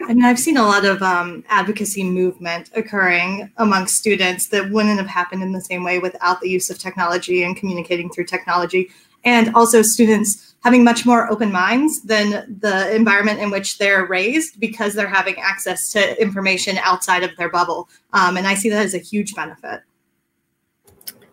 I 0.02 0.14
mean, 0.14 0.26
I've 0.26 0.40
seen 0.40 0.58
a 0.58 0.64
lot 0.64 0.86
of 0.86 1.02
um, 1.04 1.44
advocacy 1.50 2.04
movement 2.04 2.72
occurring 2.76 3.52
amongst 3.58 3.98
students 3.98 4.48
that 4.48 4.72
wouldn't 4.72 4.98
have 4.98 5.08
happened 5.08 5.44
in 5.44 5.52
the 5.52 5.62
same 5.62 5.84
way 5.84 6.00
without 6.00 6.42
the 6.42 6.50
use 6.50 6.70
of 6.70 6.80
technology 6.80 7.44
and 7.44 7.56
communicating 7.56 8.10
through 8.10 8.26
technology. 8.26 8.90
And 9.24 9.54
also, 9.54 9.82
students 9.82 10.56
having 10.64 10.84
much 10.84 11.06
more 11.06 11.30
open 11.30 11.52
minds 11.52 12.02
than 12.02 12.58
the 12.60 12.94
environment 12.96 13.40
in 13.40 13.52
which 13.52 13.78
they're 13.78 14.06
raised 14.06 14.60
because 14.60 14.94
they're 14.94 15.08
having 15.08 15.36
access 15.38 15.92
to 15.92 16.22
information 16.22 16.78
outside 16.80 17.24
of 17.24 17.36
their 17.38 17.50
bubble. 17.50 17.90
Um, 18.14 18.38
and 18.38 18.48
I 18.48 18.56
see 18.56 18.70
that 18.70 18.86
as 18.86 18.94
a 18.94 19.00
huge 19.00 19.36
benefit. 19.36 19.82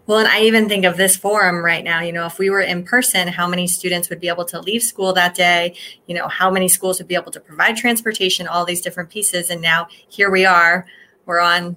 Well, 0.07 0.19
and 0.19 0.29
I 0.29 0.43
even 0.43 0.69
think 0.69 0.85
of 0.85 0.97
this 0.97 1.17
forum 1.17 1.65
right 1.65 1.83
now. 1.83 2.01
You 2.01 2.13
know, 2.13 2.27
if 2.27 2.39
we 2.39 2.49
were 2.49 2.61
in 2.61 2.85
person, 2.85 3.27
how 3.29 3.49
many 3.49 3.67
students 3.67 4.09
would 4.09 4.21
be 4.21 4.29
able 4.29 4.45
to 4.47 4.61
leave 4.61 4.83
school 4.83 5.13
that 5.15 5.35
day? 5.35 5.75
You 6.07 6.15
know, 6.15 6.29
how 6.29 6.51
many 6.51 6.69
schools 6.69 6.99
would 6.99 7.09
be 7.09 7.17
able 7.17 7.33
to 7.33 7.41
provide 7.41 7.77
transportation, 7.77 8.47
all 8.47 8.65
these 8.65 8.81
different 8.81 9.11
pieces. 9.11 9.51
And 9.51 9.61
now 9.61 9.89
here 10.09 10.31
we 10.31 10.45
are, 10.45 10.87
we're 11.25 11.41
on, 11.41 11.77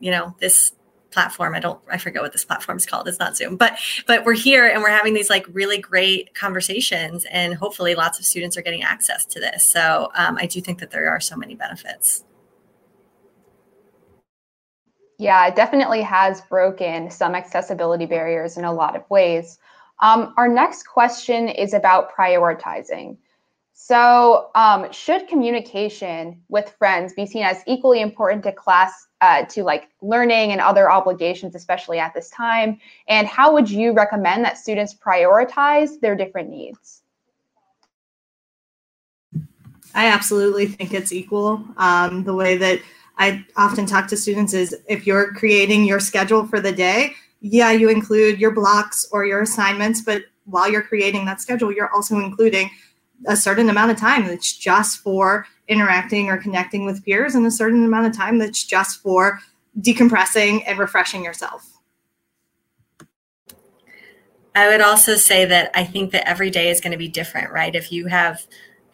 you 0.00 0.10
know, 0.10 0.36
this 0.38 0.72
platform. 1.10 1.54
I 1.54 1.60
don't, 1.60 1.80
I 1.90 1.98
forget 1.98 2.22
what 2.22 2.32
this 2.32 2.44
platform 2.44 2.76
is 2.76 2.86
called. 2.86 3.08
It's 3.08 3.18
not 3.18 3.36
Zoom, 3.36 3.56
but, 3.56 3.78
but 4.06 4.24
we're 4.24 4.32
here 4.34 4.66
and 4.66 4.82
we're 4.82 4.90
having 4.90 5.14
these 5.14 5.30
like 5.30 5.46
really 5.52 5.78
great 5.78 6.34
conversations 6.34 7.26
and 7.26 7.54
hopefully 7.54 7.94
lots 7.94 8.18
of 8.18 8.24
students 8.24 8.56
are 8.56 8.62
getting 8.62 8.82
access 8.82 9.24
to 9.26 9.40
this. 9.40 9.64
So 9.64 10.10
um, 10.14 10.36
I 10.38 10.46
do 10.46 10.60
think 10.60 10.78
that 10.80 10.90
there 10.90 11.08
are 11.10 11.20
so 11.20 11.36
many 11.36 11.54
benefits. 11.54 12.24
Yeah, 15.22 15.46
it 15.46 15.54
definitely 15.54 16.02
has 16.02 16.40
broken 16.40 17.08
some 17.08 17.36
accessibility 17.36 18.06
barriers 18.06 18.56
in 18.56 18.64
a 18.64 18.72
lot 18.72 18.96
of 18.96 19.08
ways. 19.08 19.60
Um, 20.00 20.34
our 20.36 20.48
next 20.48 20.82
question 20.88 21.46
is 21.46 21.74
about 21.74 22.12
prioritizing. 22.12 23.18
So, 23.72 24.50
um, 24.56 24.90
should 24.90 25.28
communication 25.28 26.42
with 26.48 26.74
friends 26.76 27.12
be 27.12 27.24
seen 27.24 27.44
as 27.44 27.62
equally 27.68 28.00
important 28.00 28.42
to 28.42 28.52
class, 28.52 29.06
uh, 29.20 29.44
to 29.44 29.62
like 29.62 29.90
learning 30.00 30.50
and 30.50 30.60
other 30.60 30.90
obligations, 30.90 31.54
especially 31.54 32.00
at 32.00 32.12
this 32.14 32.28
time? 32.30 32.80
And 33.06 33.28
how 33.28 33.52
would 33.52 33.70
you 33.70 33.92
recommend 33.92 34.44
that 34.44 34.58
students 34.58 34.92
prioritize 34.92 36.00
their 36.00 36.16
different 36.16 36.50
needs? 36.50 37.02
I 39.94 40.08
absolutely 40.08 40.66
think 40.66 40.92
it's 40.92 41.12
equal. 41.12 41.64
Um, 41.76 42.24
the 42.24 42.34
way 42.34 42.56
that 42.56 42.80
I 43.22 43.44
often 43.56 43.86
talk 43.86 44.08
to 44.08 44.16
students 44.16 44.52
is 44.52 44.76
if 44.88 45.06
you're 45.06 45.32
creating 45.34 45.84
your 45.84 46.00
schedule 46.00 46.44
for 46.44 46.58
the 46.58 46.72
day, 46.72 47.12
yeah, 47.40 47.70
you 47.70 47.88
include 47.88 48.40
your 48.40 48.50
blocks 48.50 49.06
or 49.12 49.24
your 49.24 49.42
assignments, 49.42 50.00
but 50.00 50.24
while 50.44 50.68
you're 50.68 50.82
creating 50.82 51.24
that 51.26 51.40
schedule, 51.40 51.70
you're 51.70 51.92
also 51.94 52.18
including 52.18 52.68
a 53.28 53.36
certain 53.36 53.68
amount 53.68 53.92
of 53.92 53.96
time 53.96 54.26
that's 54.26 54.56
just 54.56 54.98
for 54.98 55.46
interacting 55.68 56.30
or 56.30 56.36
connecting 56.36 56.84
with 56.84 57.04
peers 57.04 57.36
and 57.36 57.46
a 57.46 57.50
certain 57.52 57.84
amount 57.84 58.08
of 58.08 58.16
time 58.16 58.38
that's 58.38 58.64
just 58.64 59.00
for 59.00 59.38
decompressing 59.80 60.64
and 60.66 60.80
refreshing 60.80 61.22
yourself. 61.22 61.78
I 64.56 64.66
would 64.66 64.80
also 64.80 65.14
say 65.14 65.44
that 65.44 65.70
I 65.76 65.84
think 65.84 66.10
that 66.10 66.28
every 66.28 66.50
day 66.50 66.70
is 66.70 66.80
going 66.80 66.90
to 66.90 66.98
be 66.98 67.08
different, 67.08 67.52
right? 67.52 67.72
If 67.72 67.92
you 67.92 68.06
have 68.08 68.44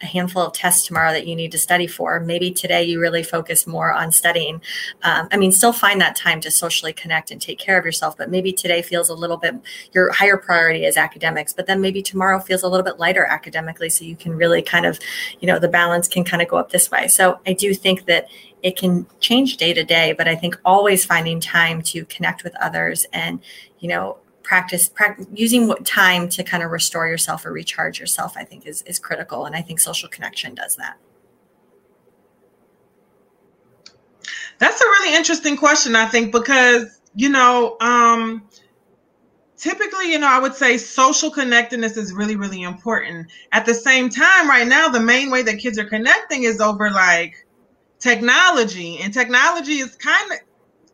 a 0.01 0.07
handful 0.07 0.43
of 0.43 0.53
tests 0.53 0.87
tomorrow 0.87 1.13
that 1.13 1.27
you 1.27 1.35
need 1.35 1.53
to 1.53 1.59
study 1.59 1.87
for. 1.87 2.21
Maybe 2.21 2.51
today 2.51 2.85
you 2.85 3.01
really 3.01 3.23
focus 3.23 3.67
more 3.67 3.93
on 3.93 4.13
studying. 4.13 4.61
Um, 5.03 5.29
I 5.33 5.37
mean, 5.37 5.53
still 5.53 5.73
find 5.73 6.01
that 6.01 6.17
time 6.17 6.41
to 6.43 6.51
socially 6.51 6.93
connect 6.93 7.31
and 7.31 7.41
take 7.41 7.59
care 7.59 7.79
of 7.79 7.85
yourself, 7.85 8.17
but 8.17 8.31
maybe 8.31 8.53
today 8.53 8.83
feels 8.83 9.09
a 9.09 9.15
little 9.15 9.37
bit, 9.37 9.55
your 9.93 10.13
higher 10.13 10.37
priority 10.37 10.85
is 10.85 10.97
academics, 10.97 11.53
but 11.53 11.67
then 11.67 11.81
maybe 11.81 12.03
tomorrow 12.03 12.39
feels 12.39 12.63
a 12.63 12.69
little 12.69 12.85
bit 12.85 12.99
lighter 12.99 13.25
academically. 13.25 13.91
So 13.91 14.05
you 14.05 14.17
can 14.17 14.37
really 14.37 14.63
kind 14.63 14.87
of, 14.87 14.99
you 15.41 15.47
know, 15.47 15.59
the 15.59 15.69
balance 15.69 16.07
can 16.07 16.25
kind 16.25 16.43
of 16.43 16.49
go 16.49 16.57
up 16.57 16.71
this 16.71 16.91
way. 16.91 17.09
So 17.09 17.41
I 17.47 17.53
do 17.53 17.75
think 17.75 18.07
that 18.07 18.29
it 18.63 18.77
can 18.77 19.07
change 19.21 19.57
day 19.57 19.73
to 19.73 19.85
day, 19.85 20.13
but 20.13 20.29
I 20.29 20.35
think 20.35 20.59
always 20.65 21.05
finding 21.05 21.41
time 21.41 21.83
to 21.83 22.05
connect 22.07 22.45
with 22.45 22.55
others 22.57 23.07
and, 23.13 23.41
you 23.79 23.89
know, 23.89 24.19
practice 24.49 24.89
pra- 24.89 25.15
using 25.35 25.75
time 25.85 26.27
to 26.27 26.43
kind 26.43 26.63
of 26.63 26.71
restore 26.71 27.07
yourself 27.07 27.45
or 27.45 27.53
recharge 27.53 28.01
yourself 28.01 28.33
i 28.35 28.43
think 28.43 28.67
is, 28.67 28.81
is 28.83 28.99
critical 28.99 29.45
and 29.45 29.55
i 29.55 29.61
think 29.61 29.79
social 29.79 30.09
connection 30.09 30.55
does 30.55 30.75
that. 30.77 30.97
That's 34.57 34.81
a 34.81 34.85
really 34.85 35.15
interesting 35.15 35.55
question 35.55 35.95
i 35.95 36.07
think 36.07 36.33
because 36.33 36.99
you 37.15 37.29
know 37.29 37.77
um 37.81 38.49
typically 39.59 40.11
you 40.13 40.19
know 40.19 40.29
i 40.29 40.39
would 40.39 40.55
say 40.55 40.79
social 40.79 41.31
connectedness 41.31 41.99
is 41.99 42.15
really 42.15 42.37
really 42.37 42.63
important. 42.63 43.31
At 43.53 43.67
the 43.67 43.75
same 43.75 44.09
time 44.09 44.49
right 44.49 44.67
now 44.67 44.89
the 44.89 45.01
main 45.01 45.31
way 45.31 45.43
that 45.43 45.59
kids 45.59 45.79
are 45.79 45.85
connecting 45.85 46.45
is 46.45 46.59
over 46.59 46.91
like 46.91 47.47
technology 47.99 48.99
and 49.03 49.13
technology 49.13 49.81
is 49.81 49.95
kind 49.97 50.33
of 50.33 50.39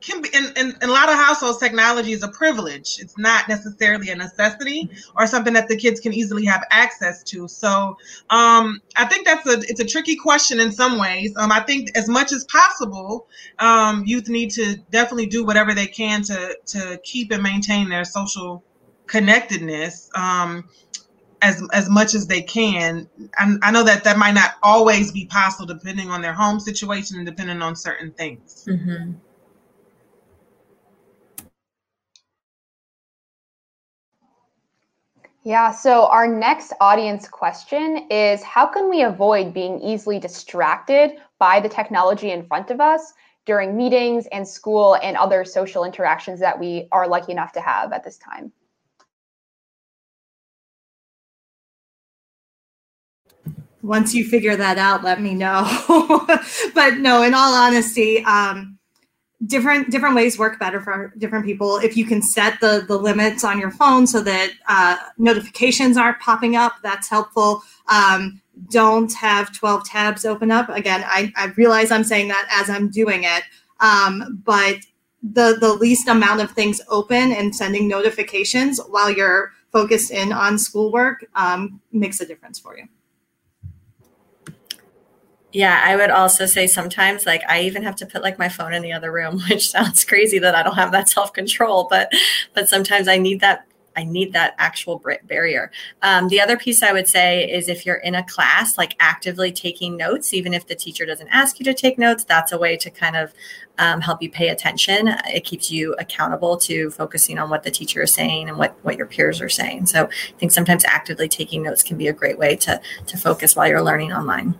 can 0.04 0.20
be 0.20 0.28
in, 0.34 0.44
in, 0.56 0.76
in, 0.82 0.88
a 0.88 0.92
lot 0.92 1.08
of 1.08 1.14
households 1.16 1.58
technology 1.58 2.12
is 2.12 2.22
a 2.22 2.28
privilege 2.28 2.98
it's 3.00 3.16
not 3.18 3.48
necessarily 3.48 4.10
a 4.10 4.16
necessity 4.16 4.90
or 5.16 5.26
something 5.26 5.54
that 5.54 5.68
the 5.68 5.76
kids 5.76 6.00
can 6.00 6.12
easily 6.12 6.44
have 6.44 6.64
access 6.70 7.22
to 7.22 7.48
so 7.48 7.96
um, 8.30 8.80
i 8.96 9.04
think 9.04 9.26
that's 9.26 9.46
a 9.46 9.58
it's 9.68 9.80
a 9.80 9.84
tricky 9.84 10.16
question 10.16 10.60
in 10.60 10.72
some 10.72 10.98
ways 10.98 11.34
um, 11.36 11.50
i 11.50 11.60
think 11.60 11.90
as 11.96 12.08
much 12.08 12.32
as 12.32 12.44
possible 12.44 13.26
um, 13.58 14.02
youth 14.06 14.28
need 14.28 14.50
to 14.50 14.76
definitely 14.90 15.26
do 15.26 15.44
whatever 15.44 15.74
they 15.74 15.86
can 15.86 16.22
to 16.22 16.56
to 16.66 17.00
keep 17.04 17.30
and 17.30 17.42
maintain 17.42 17.88
their 17.88 18.04
social 18.04 18.62
connectedness 19.06 20.10
um, 20.14 20.64
as 21.44 21.62
as 21.72 21.90
much 21.90 22.14
as 22.14 22.26
they 22.26 22.40
can. 22.40 23.06
I, 23.38 23.56
I, 23.62 23.70
know 23.70 23.84
that 23.84 24.02
that 24.04 24.16
might 24.16 24.32
not 24.32 24.52
always 24.62 25.12
be 25.12 25.26
possible, 25.26 25.66
depending 25.66 26.10
on 26.10 26.22
their 26.22 26.32
home 26.32 26.58
situation 26.58 27.18
and 27.18 27.26
depending 27.26 27.60
on 27.60 27.76
certain 27.76 28.12
things. 28.12 28.64
Mm-hmm. 28.66 29.12
Yeah, 35.46 35.72
so 35.72 36.06
our 36.06 36.26
next 36.26 36.72
audience 36.80 37.28
question 37.28 38.06
is 38.10 38.42
How 38.42 38.66
can 38.66 38.88
we 38.88 39.02
avoid 39.02 39.52
being 39.52 39.78
easily 39.80 40.18
distracted 40.18 41.18
by 41.38 41.60
the 41.60 41.68
technology 41.68 42.30
in 42.30 42.46
front 42.46 42.70
of 42.70 42.80
us 42.80 43.12
during 43.44 43.76
meetings 43.76 44.26
and 44.32 44.48
school 44.48 44.96
and 45.02 45.18
other 45.18 45.44
social 45.44 45.84
interactions 45.84 46.40
that 46.40 46.58
we 46.58 46.88
are 46.92 47.06
lucky 47.06 47.32
enough 47.32 47.52
to 47.52 47.60
have 47.60 47.92
at 47.92 48.02
this 48.04 48.16
time? 48.16 48.52
once 53.82 54.14
you 54.14 54.26
figure 54.26 54.56
that 54.56 54.78
out, 54.78 55.04
let 55.04 55.20
me 55.20 55.34
know. 55.34 55.62
but 56.74 56.96
no, 56.96 57.22
in 57.22 57.34
all 57.34 57.54
honesty, 57.54 58.24
um, 58.24 58.78
different 59.46 59.90
different 59.90 60.14
ways 60.14 60.38
work 60.38 60.58
better 60.58 60.80
for 60.80 61.12
different 61.18 61.44
people. 61.44 61.76
If 61.78 61.96
you 61.96 62.04
can 62.04 62.22
set 62.22 62.60
the 62.60 62.84
the 62.86 62.96
limits 62.96 63.44
on 63.44 63.58
your 63.58 63.70
phone 63.70 64.06
so 64.06 64.20
that 64.22 64.52
uh, 64.68 64.96
notifications 65.18 65.96
aren't 65.96 66.20
popping 66.20 66.56
up, 66.56 66.74
that's 66.82 67.08
helpful. 67.08 67.62
Um, 67.88 68.40
don't 68.70 69.12
have 69.14 69.52
12 69.56 69.84
tabs 69.84 70.24
open 70.24 70.50
up. 70.50 70.68
Again, 70.68 71.02
I, 71.06 71.32
I 71.36 71.46
realize 71.56 71.90
I'm 71.90 72.04
saying 72.04 72.28
that 72.28 72.46
as 72.52 72.70
I'm 72.70 72.88
doing 72.88 73.24
it, 73.24 73.42
um, 73.80 74.40
but 74.44 74.78
the 75.22 75.56
the 75.60 75.72
least 75.74 76.08
amount 76.08 76.40
of 76.40 76.50
things 76.52 76.80
open 76.88 77.32
and 77.32 77.54
sending 77.54 77.88
notifications 77.88 78.80
while 78.88 79.10
you're 79.10 79.52
focused 79.72 80.10
in 80.10 80.32
on 80.32 80.58
schoolwork 80.58 81.24
um, 81.34 81.80
makes 81.92 82.20
a 82.20 82.26
difference 82.26 82.58
for 82.58 82.76
you. 82.76 82.86
Yeah, 85.54 85.80
I 85.84 85.94
would 85.94 86.10
also 86.10 86.46
say 86.46 86.66
sometimes 86.66 87.26
like 87.26 87.42
I 87.48 87.60
even 87.60 87.84
have 87.84 87.94
to 87.96 88.06
put 88.06 88.24
like 88.24 88.40
my 88.40 88.48
phone 88.48 88.74
in 88.74 88.82
the 88.82 88.92
other 88.92 89.12
room, 89.12 89.40
which 89.48 89.70
sounds 89.70 90.04
crazy 90.04 90.40
that 90.40 90.54
I 90.56 90.64
don't 90.64 90.74
have 90.74 90.90
that 90.92 91.08
self-control, 91.08 91.86
but 91.88 92.12
but 92.54 92.68
sometimes 92.68 93.06
I 93.06 93.18
need 93.18 93.40
that 93.40 93.64
I 93.96 94.02
need 94.02 94.32
that 94.32 94.56
actual 94.58 95.00
barrier. 95.22 95.70
Um, 96.02 96.26
the 96.26 96.40
other 96.40 96.56
piece 96.56 96.82
I 96.82 96.92
would 96.92 97.06
say 97.06 97.48
is 97.48 97.68
if 97.68 97.86
you're 97.86 97.98
in 97.98 98.16
a 98.16 98.24
class, 98.24 98.76
like 98.76 98.96
actively 98.98 99.52
taking 99.52 99.96
notes, 99.96 100.34
even 100.34 100.52
if 100.52 100.66
the 100.66 100.74
teacher 100.74 101.06
doesn't 101.06 101.28
ask 101.28 101.60
you 101.60 101.64
to 101.66 101.74
take 101.74 101.96
notes, 101.96 102.24
that's 102.24 102.50
a 102.50 102.58
way 102.58 102.76
to 102.76 102.90
kind 102.90 103.14
of 103.14 103.32
um, 103.78 104.00
help 104.00 104.20
you 104.20 104.28
pay 104.28 104.48
attention. 104.48 105.14
It 105.32 105.44
keeps 105.44 105.70
you 105.70 105.94
accountable 106.00 106.56
to 106.56 106.90
focusing 106.90 107.38
on 107.38 107.48
what 107.48 107.62
the 107.62 107.70
teacher 107.70 108.02
is 108.02 108.12
saying 108.12 108.48
and 108.48 108.58
what, 108.58 108.76
what 108.82 108.96
your 108.96 109.06
peers 109.06 109.40
are 109.40 109.48
saying. 109.48 109.86
So 109.86 110.06
I 110.06 110.38
think 110.38 110.50
sometimes 110.50 110.84
actively 110.84 111.28
taking 111.28 111.62
notes 111.62 111.84
can 111.84 111.96
be 111.96 112.08
a 112.08 112.12
great 112.12 112.38
way 112.40 112.56
to, 112.56 112.80
to 113.06 113.16
focus 113.16 113.54
while 113.54 113.68
you're 113.68 113.80
learning 113.80 114.12
online. 114.12 114.58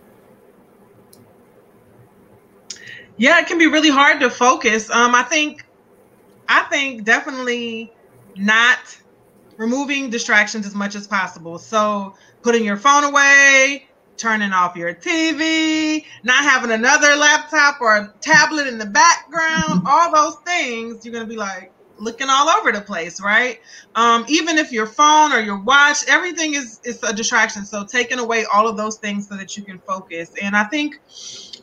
Yeah, 3.17 3.39
it 3.39 3.47
can 3.47 3.57
be 3.57 3.67
really 3.67 3.89
hard 3.89 4.19
to 4.21 4.29
focus. 4.29 4.89
Um, 4.89 5.15
I 5.15 5.23
think, 5.23 5.61
I 6.49 6.63
think 6.71 7.05
definitely 7.05 7.95
not 8.35 8.79
removing 9.57 10.09
distractions 10.09 10.65
as 10.65 10.75
much 10.75 10.95
as 10.95 11.07
possible. 11.07 11.59
So 11.59 12.15
putting 12.43 12.65
your 12.65 12.77
phone 12.77 13.03
away, 13.03 13.85
turning 14.17 14.53
off 14.53 14.75
your 14.75 14.93
TV, 14.93 16.03
not 16.23 16.43
having 16.43 16.71
another 16.71 17.15
laptop 17.15 17.77
or 17.81 17.95
a 17.95 18.13
tablet 18.21 18.67
in 18.67 18.77
the 18.77 18.85
background, 18.85 19.79
all 19.85 20.13
those 20.13 20.37
things, 20.45 21.05
you're 21.05 21.13
gonna 21.13 21.27
be 21.27 21.37
like 21.37 21.73
looking 21.97 22.27
all 22.29 22.49
over 22.49 22.71
the 22.71 22.81
place, 22.81 23.21
right? 23.21 23.59
Um, 23.95 24.25
even 24.27 24.57
if 24.57 24.71
your 24.71 24.87
phone 24.87 25.31
or 25.31 25.39
your 25.39 25.63
watch, 25.63 25.99
everything 26.07 26.55
is 26.55 26.79
is 26.83 27.01
a 27.03 27.13
distraction. 27.13 27.65
So 27.65 27.85
taking 27.85 28.19
away 28.19 28.45
all 28.53 28.67
of 28.67 28.77
those 28.77 28.97
things 28.97 29.27
so 29.29 29.37
that 29.37 29.55
you 29.55 29.63
can 29.63 29.79
focus. 29.87 30.31
And 30.41 30.55
I 30.55 30.65
think 30.65 30.95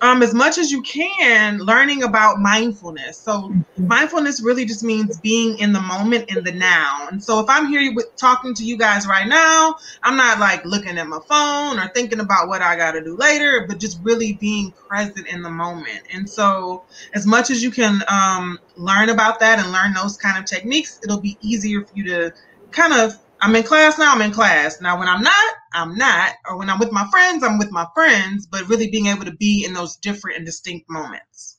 um, 0.02 0.20
as 0.20 0.34
much 0.34 0.58
as 0.58 0.72
you 0.72 0.82
can, 0.82 1.58
learning 1.58 2.02
about 2.02 2.40
mindfulness. 2.40 3.16
So, 3.16 3.32
mm-hmm. 3.32 3.86
mindfulness 3.86 4.42
really 4.42 4.64
just 4.64 4.82
means 4.82 5.18
being 5.20 5.58
in 5.58 5.72
the 5.72 5.80
moment, 5.80 6.28
in 6.28 6.42
the 6.42 6.50
now. 6.50 7.06
And 7.10 7.22
so, 7.22 7.38
if 7.38 7.48
I'm 7.48 7.68
here 7.68 7.94
with 7.94 8.14
talking 8.16 8.52
to 8.54 8.64
you 8.64 8.76
guys 8.76 9.06
right 9.06 9.28
now, 9.28 9.76
I'm 10.02 10.16
not 10.16 10.40
like 10.40 10.64
looking 10.64 10.98
at 10.98 11.06
my 11.06 11.20
phone 11.28 11.78
or 11.78 11.88
thinking 11.94 12.18
about 12.18 12.48
what 12.48 12.62
I 12.62 12.76
got 12.76 12.92
to 12.92 13.00
do 13.02 13.16
later, 13.16 13.64
but 13.68 13.78
just 13.78 14.00
really 14.02 14.32
being 14.34 14.72
present 14.72 15.28
in 15.28 15.40
the 15.40 15.50
moment. 15.50 16.02
And 16.12 16.28
so, 16.28 16.84
as 17.14 17.24
much 17.24 17.50
as 17.50 17.62
you 17.62 17.70
can 17.70 18.02
um, 18.08 18.58
learn 18.76 19.08
about 19.08 19.38
that 19.38 19.60
and 19.60 19.70
learn 19.70 19.94
those 19.94 20.16
kind 20.16 20.36
of 20.36 20.44
techniques, 20.46 20.98
it'll 21.04 21.20
be 21.20 21.38
easier 21.40 21.84
for 21.84 21.92
you 21.94 22.04
to 22.04 22.32
kind 22.72 22.92
of 22.92 23.16
I'm 23.42 23.56
in 23.56 23.64
class 23.64 23.98
now, 23.98 24.12
I'm 24.14 24.22
in 24.22 24.30
class. 24.30 24.80
Now, 24.80 24.96
when 24.96 25.08
I'm 25.08 25.20
not, 25.20 25.54
I'm 25.74 25.96
not. 25.96 26.34
Or 26.48 26.56
when 26.56 26.70
I'm 26.70 26.78
with 26.78 26.92
my 26.92 27.08
friends, 27.10 27.42
I'm 27.42 27.58
with 27.58 27.72
my 27.72 27.86
friends, 27.92 28.46
but 28.46 28.68
really 28.68 28.88
being 28.88 29.06
able 29.06 29.24
to 29.24 29.34
be 29.34 29.64
in 29.64 29.74
those 29.74 29.96
different 29.96 30.36
and 30.36 30.46
distinct 30.46 30.88
moments. 30.88 31.58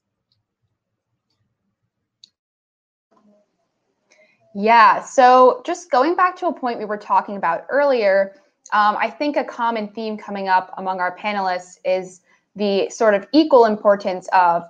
Yeah, 4.56 5.04
so 5.04 5.62
just 5.66 5.92
going 5.92 6.16
back 6.16 6.38
to 6.38 6.48
a 6.48 6.54
point 6.54 6.80
we 6.80 6.86
were 6.86 6.98
talking 6.98 7.36
about 7.36 7.66
earlier, 7.70 8.36
um, 8.72 8.96
I 8.98 9.10
think 9.10 9.36
a 9.36 9.44
common 9.44 9.90
theme 9.90 10.16
coming 10.18 10.48
up 10.48 10.74
among 10.78 11.02
our 11.02 11.18
panelists 11.18 11.80
is 11.84 12.22
the 12.56 12.90
sort 12.92 13.14
of 13.14 13.28
equal 13.34 13.66
importance 13.66 14.30
of 14.32 14.64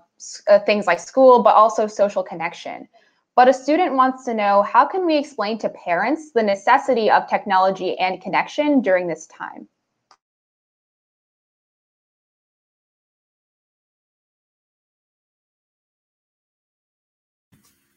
uh, 0.48 0.60
things 0.60 0.88
like 0.88 1.00
school, 1.00 1.44
but 1.44 1.54
also 1.54 1.86
social 1.86 2.24
connection. 2.24 2.88
But 3.36 3.48
a 3.48 3.54
student 3.54 3.96
wants 3.96 4.26
to 4.26 4.34
know 4.34 4.62
how 4.62 4.86
can 4.86 5.06
we 5.06 5.18
explain 5.18 5.58
to 5.60 5.70
parents 5.70 6.32
the 6.32 6.44
necessity 6.44 7.10
of 7.10 7.28
technology 7.28 7.98
and 7.98 8.22
connection 8.22 8.82
during 8.82 9.08
this 9.08 9.26
time? 9.28 9.68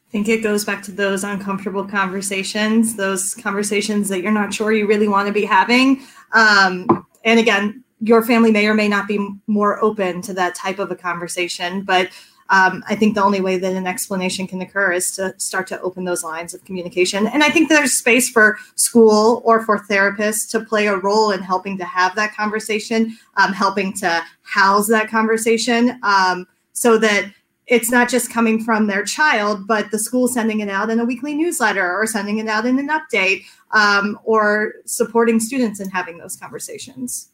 I 0.07 0.09
think 0.09 0.29
it 0.29 0.41
goes 0.41 0.63
back 0.63 0.81
to 0.83 0.91
those 0.91 1.23
uncomfortable 1.23 1.85
conversations, 1.85 2.95
those 2.95 3.35
conversations 3.35 4.07
that 4.09 4.21
you're 4.21 4.31
not 4.31 4.53
sure 4.53 4.71
you 4.71 4.87
really 4.87 5.09
want 5.09 5.27
to 5.27 5.33
be 5.33 5.43
having. 5.43 6.01
Um, 6.31 7.05
and 7.25 7.39
again, 7.39 7.83
your 7.99 8.23
family 8.23 8.49
may 8.51 8.67
or 8.67 8.73
may 8.73 8.87
not 8.87 9.07
be 9.07 9.19
more 9.47 9.83
open 9.83 10.21
to 10.21 10.33
that 10.35 10.55
type 10.55 10.79
of 10.79 10.91
a 10.91 10.95
conversation, 10.95 11.81
but 11.81 12.09
um, 12.49 12.83
I 12.87 12.95
think 12.95 13.15
the 13.15 13.23
only 13.23 13.41
way 13.41 13.57
that 13.57 13.73
an 13.73 13.87
explanation 13.87 14.47
can 14.47 14.61
occur 14.61 14.93
is 14.93 15.11
to 15.17 15.33
start 15.37 15.67
to 15.67 15.81
open 15.81 16.05
those 16.05 16.23
lines 16.23 16.53
of 16.53 16.63
communication. 16.63 17.27
And 17.27 17.43
I 17.43 17.49
think 17.49 17.69
there's 17.69 17.93
space 17.93 18.29
for 18.29 18.57
school 18.75 19.41
or 19.45 19.65
for 19.65 19.79
therapists 19.79 20.49
to 20.51 20.61
play 20.61 20.87
a 20.87 20.97
role 20.97 21.31
in 21.31 21.41
helping 21.41 21.77
to 21.77 21.85
have 21.85 22.15
that 22.15 22.35
conversation, 22.35 23.17
um, 23.35 23.53
helping 23.53 23.93
to 23.93 24.23
house 24.43 24.87
that 24.87 25.09
conversation 25.09 25.99
um, 26.03 26.47
so 26.73 26.97
that 26.97 27.33
it's 27.67 27.91
not 27.91 28.07
just 28.07 28.31
coming 28.31 28.63
from 28.63 28.87
their 28.87 29.03
child, 29.03 29.67
but 29.67 29.91
the 29.91 29.99
school 29.99 30.29
sending 30.29 30.61
it 30.61 30.69
out 30.69 30.89
in 30.89 31.01
a 31.01 31.05
weekly 31.05 31.35
newsletter 31.35 31.97
or 31.97 32.07
sending 32.07 32.37
it 32.37 32.47
out 32.47 32.65
in 32.65 32.79
an 32.79 32.87
update 32.87 33.43
um, 33.71 34.17
or 34.23 34.75
supporting 34.85 35.39
students 35.39 35.81
in 35.81 35.89
having 35.89 36.17
those 36.17 36.37
conversations. 36.37 37.29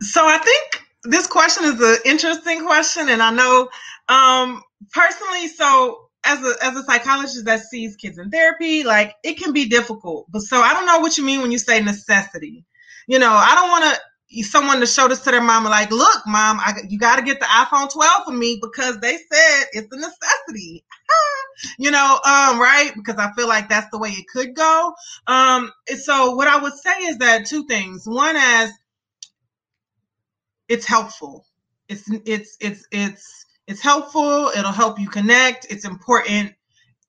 So 0.00 0.24
I 0.26 0.38
think 0.38 0.83
this 1.04 1.26
question 1.26 1.64
is 1.64 1.80
an 1.80 1.98
interesting 2.04 2.64
question, 2.64 3.08
and 3.08 3.22
I 3.22 3.30
know 3.30 3.68
um, 4.08 4.62
personally. 4.92 5.48
So, 5.48 6.08
as 6.24 6.42
a 6.42 6.54
as 6.64 6.76
a 6.76 6.82
psychologist 6.84 7.44
that 7.44 7.60
sees 7.60 7.96
kids 7.96 8.18
in 8.18 8.30
therapy, 8.30 8.82
like 8.82 9.14
it 9.22 9.38
can 9.38 9.52
be 9.52 9.68
difficult. 9.68 10.26
But 10.30 10.42
so 10.42 10.60
I 10.60 10.72
don't 10.72 10.86
know 10.86 10.98
what 10.98 11.18
you 11.18 11.24
mean 11.24 11.42
when 11.42 11.52
you 11.52 11.58
say 11.58 11.80
necessity. 11.80 12.64
You 13.06 13.18
know, 13.18 13.32
I 13.32 13.54
don't 13.54 13.70
want 13.70 13.84
to 13.84 14.00
someone 14.42 14.80
to 14.80 14.86
show 14.86 15.06
this 15.06 15.20
to 15.20 15.30
their 15.30 15.40
mama 15.40 15.68
like 15.68 15.90
look 15.90 16.22
mom 16.26 16.58
I, 16.58 16.80
you 16.88 16.98
got 16.98 17.16
to 17.16 17.22
get 17.22 17.38
the 17.38 17.46
iphone 17.46 17.92
12 17.92 18.24
for 18.24 18.32
me 18.32 18.58
because 18.60 18.98
they 18.98 19.16
said 19.16 19.64
it's 19.72 19.92
a 19.92 19.96
necessity 19.96 20.84
you 21.78 21.90
know 21.90 22.18
um 22.24 22.58
right 22.58 22.92
because 22.96 23.16
i 23.16 23.30
feel 23.34 23.46
like 23.46 23.68
that's 23.68 23.88
the 23.90 23.98
way 23.98 24.08
it 24.08 24.26
could 24.32 24.54
go 24.54 24.92
um 25.26 25.70
so 25.98 26.34
what 26.34 26.48
i 26.48 26.60
would 26.60 26.72
say 26.72 26.96
is 27.02 27.18
that 27.18 27.46
two 27.46 27.64
things 27.66 28.04
one 28.06 28.34
as 28.36 28.72
it's 30.68 30.86
helpful. 30.86 31.46
It's 31.88 32.04
it's 32.24 32.56
it's 32.60 32.86
it's 32.90 33.46
it's 33.66 33.82
helpful. 33.82 34.50
It'll 34.56 34.72
help 34.72 34.98
you 34.98 35.08
connect. 35.08 35.66
It's 35.70 35.84
important. 35.84 36.52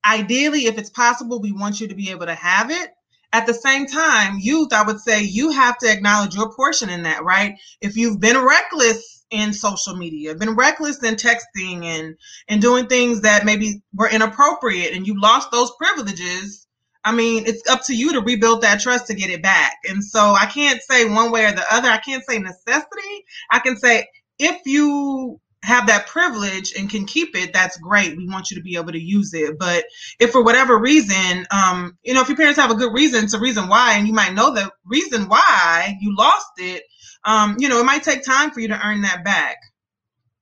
Ideally, 0.05 0.65
if 0.65 0.77
it's 0.77 0.89
possible, 0.89 1.41
we 1.41 1.51
want 1.51 1.79
you 1.79 1.87
to 1.87 1.95
be 1.95 2.11
able 2.11 2.27
to 2.27 2.35
have 2.35 2.69
it 2.71 2.91
at 3.35 3.45
the 3.45 3.53
same 3.53 3.85
time, 3.85 4.37
youth, 4.39 4.71
I 4.71 4.83
would 4.83 5.01
say 5.01 5.21
you 5.21 5.51
have 5.51 5.77
to 5.79 5.91
acknowledge 5.91 6.35
your 6.35 6.53
portion 6.53 6.89
in 6.89 7.03
that, 7.03 7.25
right? 7.25 7.55
If 7.81 7.97
you've 7.97 8.21
been 8.21 8.37
reckless 8.37 9.25
in 9.29 9.51
social 9.51 9.97
media, 9.97 10.35
been 10.35 10.55
reckless 10.55 11.03
in 11.03 11.15
texting 11.15 11.83
and 11.83 12.15
and 12.47 12.61
doing 12.61 12.87
things 12.87 13.21
that 13.21 13.43
maybe 13.43 13.81
were 13.93 14.09
inappropriate 14.09 14.93
and 14.93 15.05
you 15.05 15.19
lost 15.19 15.51
those 15.51 15.71
privileges, 15.77 16.64
I 17.05 17.13
mean, 17.13 17.45
it's 17.45 17.69
up 17.69 17.85
to 17.85 17.95
you 17.95 18.13
to 18.13 18.21
rebuild 18.21 18.63
that 18.63 18.81
trust 18.81 19.07
to 19.07 19.13
get 19.13 19.29
it 19.29 19.43
back. 19.43 19.75
And 19.87 20.03
so 20.03 20.19
I 20.19 20.47
can't 20.47 20.81
say 20.81 21.05
one 21.05 21.31
way 21.31 21.45
or 21.45 21.51
the 21.51 21.63
other. 21.71 21.87
I 21.87 21.99
can't 21.99 22.23
say 22.27 22.39
necessity. 22.39 23.25
I 23.51 23.59
can 23.59 23.77
say 23.77 24.07
if 24.39 24.59
you 24.65 25.39
have 25.61 25.87
that 25.87 26.07
privilege 26.07 26.73
and 26.77 26.89
can 26.89 27.05
keep 27.05 27.35
it, 27.35 27.53
that's 27.53 27.77
great. 27.77 28.17
We 28.17 28.27
want 28.27 28.49
you 28.49 28.57
to 28.57 28.63
be 28.63 28.75
able 28.75 28.91
to 28.91 28.99
use 28.99 29.33
it. 29.33 29.57
But 29.59 29.85
if 30.19 30.31
for 30.31 30.43
whatever 30.43 30.79
reason, 30.79 31.45
um, 31.51 31.97
you 32.03 32.13
know, 32.13 32.21
if 32.21 32.27
your 32.27 32.37
parents 32.37 32.59
have 32.59 32.71
a 32.71 32.75
good 32.75 32.93
reason, 32.93 33.23
it's 33.23 33.33
a 33.33 33.39
reason 33.39 33.67
why, 33.67 33.93
and 33.93 34.07
you 34.07 34.13
might 34.13 34.33
know 34.33 34.53
the 34.53 34.71
reason 34.85 35.27
why 35.27 35.97
you 36.01 36.15
lost 36.15 36.51
it, 36.57 36.83
um, 37.25 37.55
you 37.59 37.69
know, 37.69 37.79
it 37.79 37.85
might 37.85 38.03
take 38.03 38.23
time 38.23 38.51
for 38.51 38.59
you 38.59 38.67
to 38.67 38.85
earn 38.85 39.01
that 39.01 39.23
back. 39.23 39.57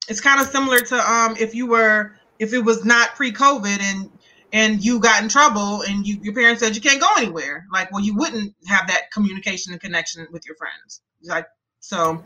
It's 0.09 0.21
kind 0.21 0.41
of 0.41 0.47
similar 0.47 0.79
to 0.79 1.11
um, 1.11 1.35
if 1.39 1.55
you 1.55 1.67
were, 1.67 2.15
if 2.39 2.53
it 2.53 2.59
was 2.59 2.83
not 2.83 3.15
pre-COVID 3.15 3.79
and 3.79 4.09
and 4.53 4.85
you 4.85 4.99
got 4.99 5.21
in 5.23 5.29
trouble 5.29 5.81
and 5.81 6.05
you, 6.05 6.19
your 6.21 6.33
parents 6.33 6.61
said 6.61 6.75
you 6.75 6.81
can't 6.81 7.01
go 7.01 7.09
anywhere. 7.17 7.65
Like, 7.73 7.91
well, 7.91 8.03
you 8.03 8.15
wouldn't 8.15 8.53
have 8.67 8.87
that 8.87 9.11
communication 9.11 9.73
and 9.73 9.81
connection 9.81 10.27
with 10.31 10.45
your 10.45 10.55
friends. 10.55 11.01
Like, 11.23 11.47
so, 11.79 12.23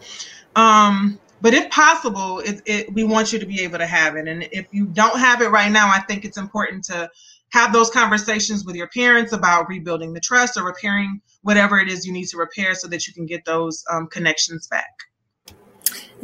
um, 0.56 1.20
but 1.42 1.54
if 1.54 1.70
possible, 1.70 2.40
it, 2.40 2.62
it, 2.66 2.94
we 2.94 3.06
want 3.06 3.32
you 3.32 3.40
to 3.40 3.46
be 3.46 3.62
able 3.62 3.78
to 3.78 3.86
have 3.86 4.18
it. 4.18 4.28
And 4.28 4.48
if 4.52 4.68
you 4.72 4.86
don't 4.86 5.18
have 5.18 5.42
it 5.42 5.50
right 5.50 5.72
now, 5.72 5.90
I 5.90 6.00
think 6.00 6.26
it's 6.26 6.38
important 6.38 6.84
to 6.86 7.10
have 7.54 7.72
those 7.72 7.90
conversations 7.90 8.66
with 8.66 8.76
your 8.76 8.90
parents 8.90 9.32
about 9.32 9.70
rebuilding 9.70 10.12
the 10.12 10.20
trust 10.20 10.58
or 10.58 10.66
repairing 10.66 11.22
whatever 11.44 11.80
it 11.80 11.88
is 11.88 12.06
you 12.06 12.12
need 12.12 12.26
to 12.26 12.38
repair 12.38 12.76
so 12.76 12.90
that 12.90 13.08
you 13.08 13.14
can 13.14 13.26
get 13.26 13.46
those 13.46 13.86
um, 13.90 14.08
connections 14.08 14.68
back 14.68 14.90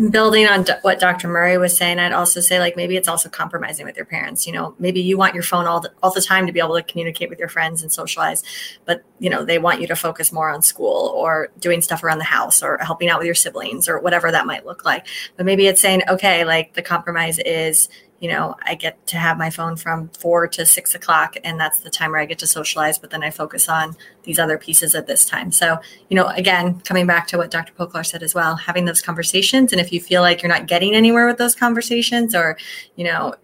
building 0.09 0.47
on 0.47 0.65
what 0.81 0.99
Dr. 0.99 1.27
Murray 1.27 1.57
was 1.57 1.77
saying, 1.77 1.99
I'd 1.99 2.13
also 2.13 2.39
say 2.39 2.59
like 2.59 2.75
maybe 2.75 2.97
it's 2.97 3.07
also 3.07 3.29
compromising 3.29 3.85
with 3.85 3.95
your 3.95 4.05
parents. 4.05 4.47
You 4.47 4.53
know, 4.53 4.75
maybe 4.79 5.01
you 5.01 5.17
want 5.17 5.33
your 5.33 5.43
phone 5.43 5.67
all 5.67 5.79
the, 5.81 5.91
all 6.01 6.11
the 6.11 6.21
time 6.21 6.47
to 6.47 6.53
be 6.53 6.59
able 6.59 6.75
to 6.75 6.83
communicate 6.83 7.29
with 7.29 7.39
your 7.39 7.47
friends 7.47 7.81
and 7.81 7.91
socialize, 7.91 8.43
but 8.85 9.03
you 9.19 9.29
know 9.29 9.45
they 9.45 9.59
want 9.59 9.81
you 9.81 9.87
to 9.87 9.95
focus 9.95 10.31
more 10.31 10.49
on 10.49 10.61
school 10.61 11.13
or 11.15 11.49
doing 11.59 11.81
stuff 11.81 12.03
around 12.03 12.17
the 12.17 12.23
house 12.23 12.63
or 12.63 12.77
helping 12.79 13.09
out 13.09 13.19
with 13.19 13.25
your 13.25 13.35
siblings 13.35 13.87
or 13.87 13.99
whatever 13.99 14.31
that 14.31 14.45
might 14.45 14.65
look 14.65 14.83
like. 14.85 15.05
But 15.37 15.45
maybe 15.45 15.67
it's 15.67 15.81
saying, 15.81 16.01
okay, 16.09 16.43
like 16.43 16.73
the 16.73 16.81
compromise 16.81 17.39
is 17.39 17.89
you 18.23 18.29
know, 18.29 18.55
I 18.65 18.75
get 18.75 19.05
to 19.07 19.17
have 19.17 19.37
my 19.37 19.49
phone 19.49 19.75
from 19.75 20.07
four 20.07 20.47
to 20.47 20.65
six 20.65 20.95
o'clock, 20.95 21.35
and 21.43 21.59
that's 21.59 21.81
the 21.81 21.89
time 21.89 22.11
where 22.11 22.21
I 22.21 22.25
get 22.25 22.39
to 22.39 22.47
socialize. 22.47 22.97
But 22.97 23.09
then 23.09 23.21
I 23.21 23.29
focus 23.29 23.67
on 23.67 23.97
these 24.23 24.39
other 24.39 24.57
pieces 24.57 24.95
at 24.95 25.07
this 25.07 25.25
time. 25.25 25.51
So, 25.51 25.77
you 26.09 26.15
know, 26.15 26.27
again, 26.27 26.79
coming 26.85 27.05
back 27.05 27.27
to 27.27 27.37
what 27.37 27.51
Dr. 27.51 27.73
Poklar 27.73 28.05
said 28.05 28.23
as 28.23 28.33
well, 28.33 28.55
having 28.55 28.85
those 28.85 29.01
conversations. 29.01 29.73
And 29.73 29.81
if 29.81 29.91
you 29.91 29.99
feel 29.99 30.21
like 30.21 30.41
you're 30.41 30.49
not 30.49 30.67
getting 30.67 30.95
anywhere 30.95 31.27
with 31.27 31.37
those 31.37 31.53
conversations, 31.53 32.33
or, 32.33 32.57
you 32.95 33.03
know, 33.03 33.35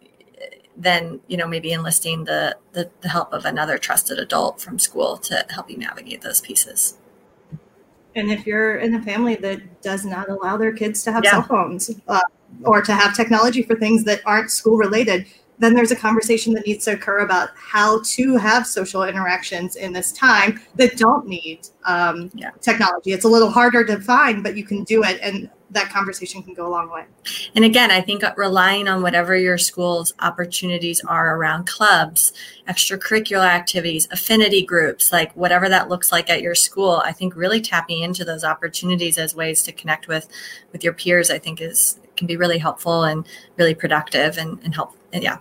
then 0.78 1.20
you 1.28 1.36
know 1.36 1.46
maybe 1.46 1.74
enlisting 1.74 2.24
the, 2.24 2.56
the, 2.72 2.90
the 3.02 3.10
help 3.10 3.34
of 3.34 3.44
another 3.44 3.78
trusted 3.78 4.18
adult 4.18 4.62
from 4.62 4.80
school 4.80 5.18
to 5.18 5.46
help 5.50 5.70
you 5.70 5.78
navigate 5.78 6.22
those 6.22 6.40
pieces. 6.40 6.98
And 8.16 8.32
if 8.32 8.48
you're 8.48 8.78
in 8.78 8.96
a 8.96 9.02
family 9.02 9.36
that 9.36 9.82
does 9.82 10.06
not 10.06 10.30
allow 10.30 10.56
their 10.56 10.72
kids 10.72 11.04
to 11.04 11.12
have 11.12 11.26
yeah. 11.26 11.32
cell 11.32 11.44
phones, 11.44 11.92
uh, 12.08 12.22
or 12.64 12.82
to 12.82 12.94
have 12.94 13.16
technology 13.16 13.62
for 13.62 13.76
things 13.76 14.04
that 14.04 14.22
aren't 14.26 14.52
school 14.52 14.78
related, 14.78 15.26
then 15.60 15.74
there's 15.74 15.92
a 15.92 15.96
conversation 15.96 16.54
that 16.54 16.66
needs 16.66 16.86
to 16.86 16.94
occur 16.94 17.20
about 17.20 17.50
how 17.56 18.02
to 18.04 18.38
have 18.38 18.66
social 18.66 19.04
interactions 19.04 19.76
in 19.76 19.94
this 19.94 20.12
time 20.14 20.60
that 20.76 20.98
don't 20.98 21.28
need 21.28 21.68
um, 21.84 22.32
yeah. 22.34 22.52
technology. 22.62 23.12
It's 23.12 23.26
a 23.26 23.30
little 23.30 23.50
harder 23.50 23.84
to 23.86 24.00
find, 24.00 24.42
but 24.42 24.56
you 24.56 24.64
can 24.64 24.84
do 24.86 25.04
it. 25.04 25.20
And 25.22 25.50
that 25.72 25.90
conversation 25.90 26.42
can 26.42 26.54
go 26.54 26.66
a 26.68 26.72
long 26.72 26.90
way. 26.90 27.06
And 27.56 27.64
again, 27.64 27.92
I 27.92 28.02
think 28.02 28.24
relying 28.38 28.88
on 28.88 29.04
whatever 29.04 29.36
your 29.36 29.58
school's 29.58 30.14
opportunities 30.20 31.02
are 31.08 31.36
around 31.36 31.68
clubs, 31.68 32.34
extracurricular 32.68 33.46
activities, 33.46 34.08
affinity 34.12 34.66
groups, 34.66 35.12
like 35.12 35.32
whatever 35.34 35.70
that 35.70 35.90
looks 35.90 36.12
like 36.12 36.30
at 36.30 36.42
your 36.42 36.56
school, 36.56 37.04
I 37.06 37.12
think 37.12 37.36
really 37.36 37.62
tapping 37.62 38.02
into 38.02 38.26
those 38.26 38.44
opportunities 38.44 39.18
as 39.18 39.36
ways 39.36 39.62
to 39.64 39.72
connect 39.72 40.08
with 40.08 40.28
with 40.72 40.84
your 40.84 40.94
peers, 40.94 41.30
I 41.30 41.38
think 41.38 41.62
is 41.62 42.00
can 42.20 42.28
be 42.28 42.38
really 42.38 42.60
helpful 42.60 43.06
and 43.06 43.28
really 43.58 43.74
productive 43.74 44.38
and, 44.38 44.60
and 44.64 44.76
help. 44.76 44.96
And 45.12 45.24
yeah. 45.24 45.40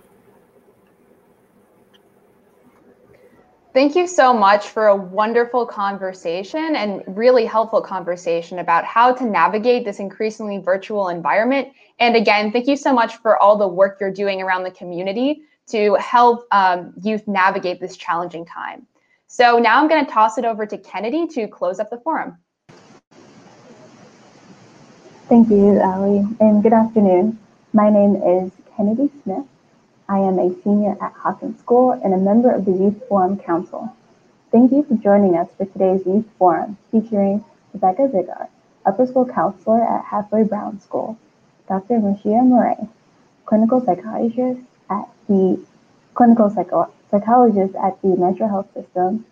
Thank 3.74 3.95
you 3.95 4.07
so 4.07 4.33
much 4.33 4.70
for 4.70 4.87
a 4.87 4.97
wonderful 4.97 5.66
conversation 5.66 6.74
and 6.74 7.05
really 7.07 7.45
helpful 7.45 7.83
conversation 7.83 8.61
about 8.61 8.85
how 8.85 9.12
to 9.12 9.24
navigate 9.24 9.85
this 9.85 9.99
increasingly 9.99 10.59
virtual 10.59 11.11
environment. 11.11 11.68
And 12.01 12.16
again, 12.16 12.51
thank 12.51 12.66
you 12.66 12.76
so 12.76 12.93
much 12.93 13.16
for 13.18 13.37
all 13.39 13.57
the 13.57 13.68
work 13.68 13.99
you're 14.01 14.11
doing 14.11 14.41
around 14.41 14.64
the 14.64 14.70
community 14.70 15.43
to 15.68 15.95
help 15.97 16.47
um, 16.51 16.95
youth 17.03 17.29
navigate 17.29 17.79
this 17.79 17.97
challenging 17.97 18.47
time. 18.47 18.87
So 19.26 19.59
now 19.59 19.81
I'm 19.81 19.89
going 19.89 20.05
to 20.05 20.11
toss 20.11 20.39
it 20.39 20.47
over 20.47 20.64
to 20.64 20.79
Kennedy 20.79 21.26
to 21.29 21.47
close 21.47 21.79
up 21.79 21.91
the 21.91 21.99
forum. 21.99 22.39
Thank 25.29 25.51
you, 25.51 25.79
Ali, 25.79 26.26
and 26.41 26.62
good 26.62 26.72
afternoon. 26.72 27.39
My 27.74 27.91
name 27.91 28.16
is 28.16 28.51
Kennedy 28.74 29.11
Smith. 29.22 29.45
I 30.09 30.20
am 30.20 30.39
a 30.39 30.55
senior 30.62 30.97
at 31.03 31.12
Hawken 31.16 31.59
School 31.59 31.93
and 31.93 32.14
a 32.14 32.16
member 32.16 32.51
of 32.51 32.64
the 32.64 32.72
Youth 32.72 33.07
Forum 33.11 33.39
Council. 33.39 33.95
Thank 34.51 34.72
you 34.72 34.85
for 34.85 34.95
joining 34.95 35.37
us 35.37 35.49
for 35.59 35.66
today's 35.66 36.07
Youth 36.07 36.24
Forum 36.39 36.79
featuring 36.91 37.45
Rebecca 37.74 38.09
Zigar, 38.09 38.49
upper 38.87 39.07
school 39.07 39.26
counselor 39.26 39.83
at 39.85 40.07
Hathaway 40.07 40.45
Brown 40.45 40.81
School, 40.81 41.18
Dr. 41.68 41.99
Marcia 41.99 42.43
Murray, 42.43 42.89
clinical 43.45 43.85
psychologist 43.85 44.62
at 44.89 45.11
the 45.29 45.61
clinical 46.14 46.49
psycho- 46.49 46.91
psychologist 47.11 47.74
at 47.74 48.01
the 48.01 48.16
Metro 48.16 48.49
Health 48.49 48.72
System, 48.72 49.26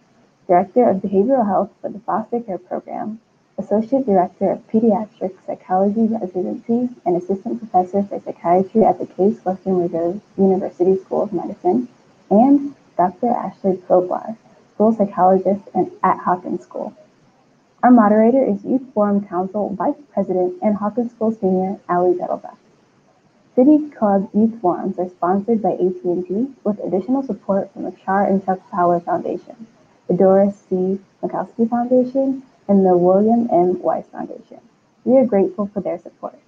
director 0.47 0.91
of 0.91 0.99
behavioral 0.99 1.47
health 1.47 1.71
for 1.81 1.89
the 1.89 2.01
foster 2.01 2.41
care 2.41 2.59
program, 2.59 3.19
Associate 3.59 4.05
Director 4.05 4.51
of 4.51 4.67
Pediatric 4.69 5.35
Psychology 5.47 6.09
Residency 6.09 6.91
and 7.07 7.17
Assistant 7.17 7.59
Professor 7.59 8.03
for 8.03 8.21
Psychiatry 8.21 8.85
at 8.85 8.99
the 8.99 9.07
Case 9.07 9.43
Western 9.45 9.79
Reserve 9.81 10.21
University 10.37 10.97
School 11.03 11.23
of 11.23 11.33
Medicine, 11.33 11.89
and 12.29 12.75
Dr. 12.99 13.29
Ashley 13.29 13.79
Poklar, 13.79 14.37
School 14.75 14.93
Psychologist 14.93 15.63
and 15.75 15.91
at 16.03 16.19
Hawken 16.19 16.61
School. 16.63 16.95
Our 17.83 17.91
moderator 17.91 18.45
is 18.45 18.63
Youth 18.65 18.93
Forum 18.93 19.27
Council 19.27 19.75
Vice 19.75 20.03
President 20.13 20.63
and 20.63 20.77
Hawken 20.77 21.11
School 21.11 21.33
Senior 21.33 21.79
Ali 21.89 22.15
Zettelbach. 22.15 22.57
City 23.55 23.89
Club 23.89 24.29
Youth 24.35 24.61
Forums 24.61 24.99
are 24.99 25.09
sponsored 25.09 25.63
by 25.63 25.73
AT&T 25.73 26.49
with 26.63 26.79
additional 26.81 27.23
support 27.23 27.73
from 27.73 27.85
the 27.85 27.93
Char 28.05 28.27
and 28.27 28.45
Chuck 28.45 28.61
Fowler 28.71 29.01
Foundation, 29.01 29.67
the 30.09 30.15
Doris 30.15 30.57
C. 30.69 31.01
Mikowski 31.23 31.67
Foundation, 31.71 32.43
and 32.69 32.85
the 32.85 32.97
William 32.97 33.49
M. 33.53 33.81
Weiss 33.81 34.07
Foundation. 34.07 34.61
We 35.05 35.17
are 35.19 35.27
grateful 35.27 35.71
for 35.73 35.81
their 35.81 35.99
support. 35.99 36.39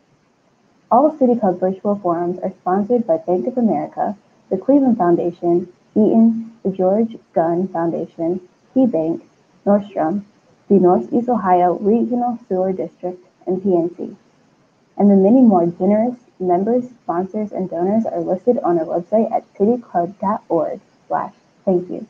All 0.90 1.16
City 1.16 1.36
Club 1.36 1.60
virtual 1.60 1.96
forums 1.96 2.38
are 2.40 2.52
sponsored 2.60 3.06
by 3.06 3.18
Bank 3.18 3.46
of 3.46 3.58
America, 3.58 4.16
the 4.50 4.56
Cleveland 4.56 4.98
Foundation, 4.98 5.72
Eaton, 5.94 6.52
the 6.62 6.70
George 6.70 7.16
Gund 7.34 7.70
Foundation, 7.70 8.40
KeyBank, 8.74 9.22
Nordstrom, 9.66 10.24
the 10.68 10.78
Northeast 10.78 11.28
Ohio 11.28 11.78
Regional 11.78 12.38
Sewer 12.48 12.72
District, 12.72 13.24
and 13.46 13.62
PNC. 13.62 14.16
And 14.96 15.10
the 15.10 15.16
many 15.16 15.42
more 15.42 15.66
generous 15.66 16.16
members, 16.40 16.88
sponsors, 17.02 17.52
and 17.52 17.70
donors 17.70 18.04
are 18.06 18.20
listed 18.20 18.58
on 18.58 18.78
our 18.78 18.84
website 18.84 19.30
at 19.32 19.52
cityclub.org 19.54 20.80
slash 21.06 21.34
thank 21.64 21.90
you. 21.90 22.06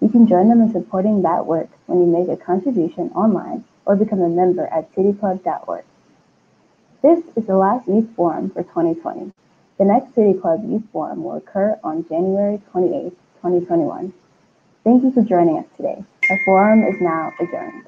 You 0.00 0.08
can 0.08 0.26
join 0.26 0.48
them 0.48 0.60
in 0.60 0.72
supporting 0.72 1.22
that 1.22 1.46
work 1.46 1.68
when 1.86 2.00
you 2.00 2.06
make 2.06 2.28
a 2.28 2.36
contribution 2.36 3.10
online 3.14 3.64
or 3.84 3.96
become 3.96 4.20
a 4.20 4.28
member 4.28 4.66
at 4.66 4.94
cityclub.org. 4.94 5.84
This 7.02 7.24
is 7.36 7.46
the 7.46 7.56
last 7.56 7.88
Youth 7.88 8.08
Forum 8.14 8.50
for 8.50 8.62
2020. 8.62 9.32
The 9.78 9.84
next 9.84 10.14
City 10.14 10.34
Club 10.34 10.68
Youth 10.68 10.84
Forum 10.92 11.22
will 11.22 11.36
occur 11.36 11.78
on 11.82 12.06
January 12.08 12.60
28, 12.72 13.10
2021. 13.36 14.12
Thank 14.84 15.04
you 15.04 15.12
for 15.12 15.22
joining 15.22 15.58
us 15.58 15.66
today. 15.76 16.04
Our 16.30 16.38
forum 16.44 16.84
is 16.84 17.00
now 17.00 17.32
adjourned. 17.40 17.86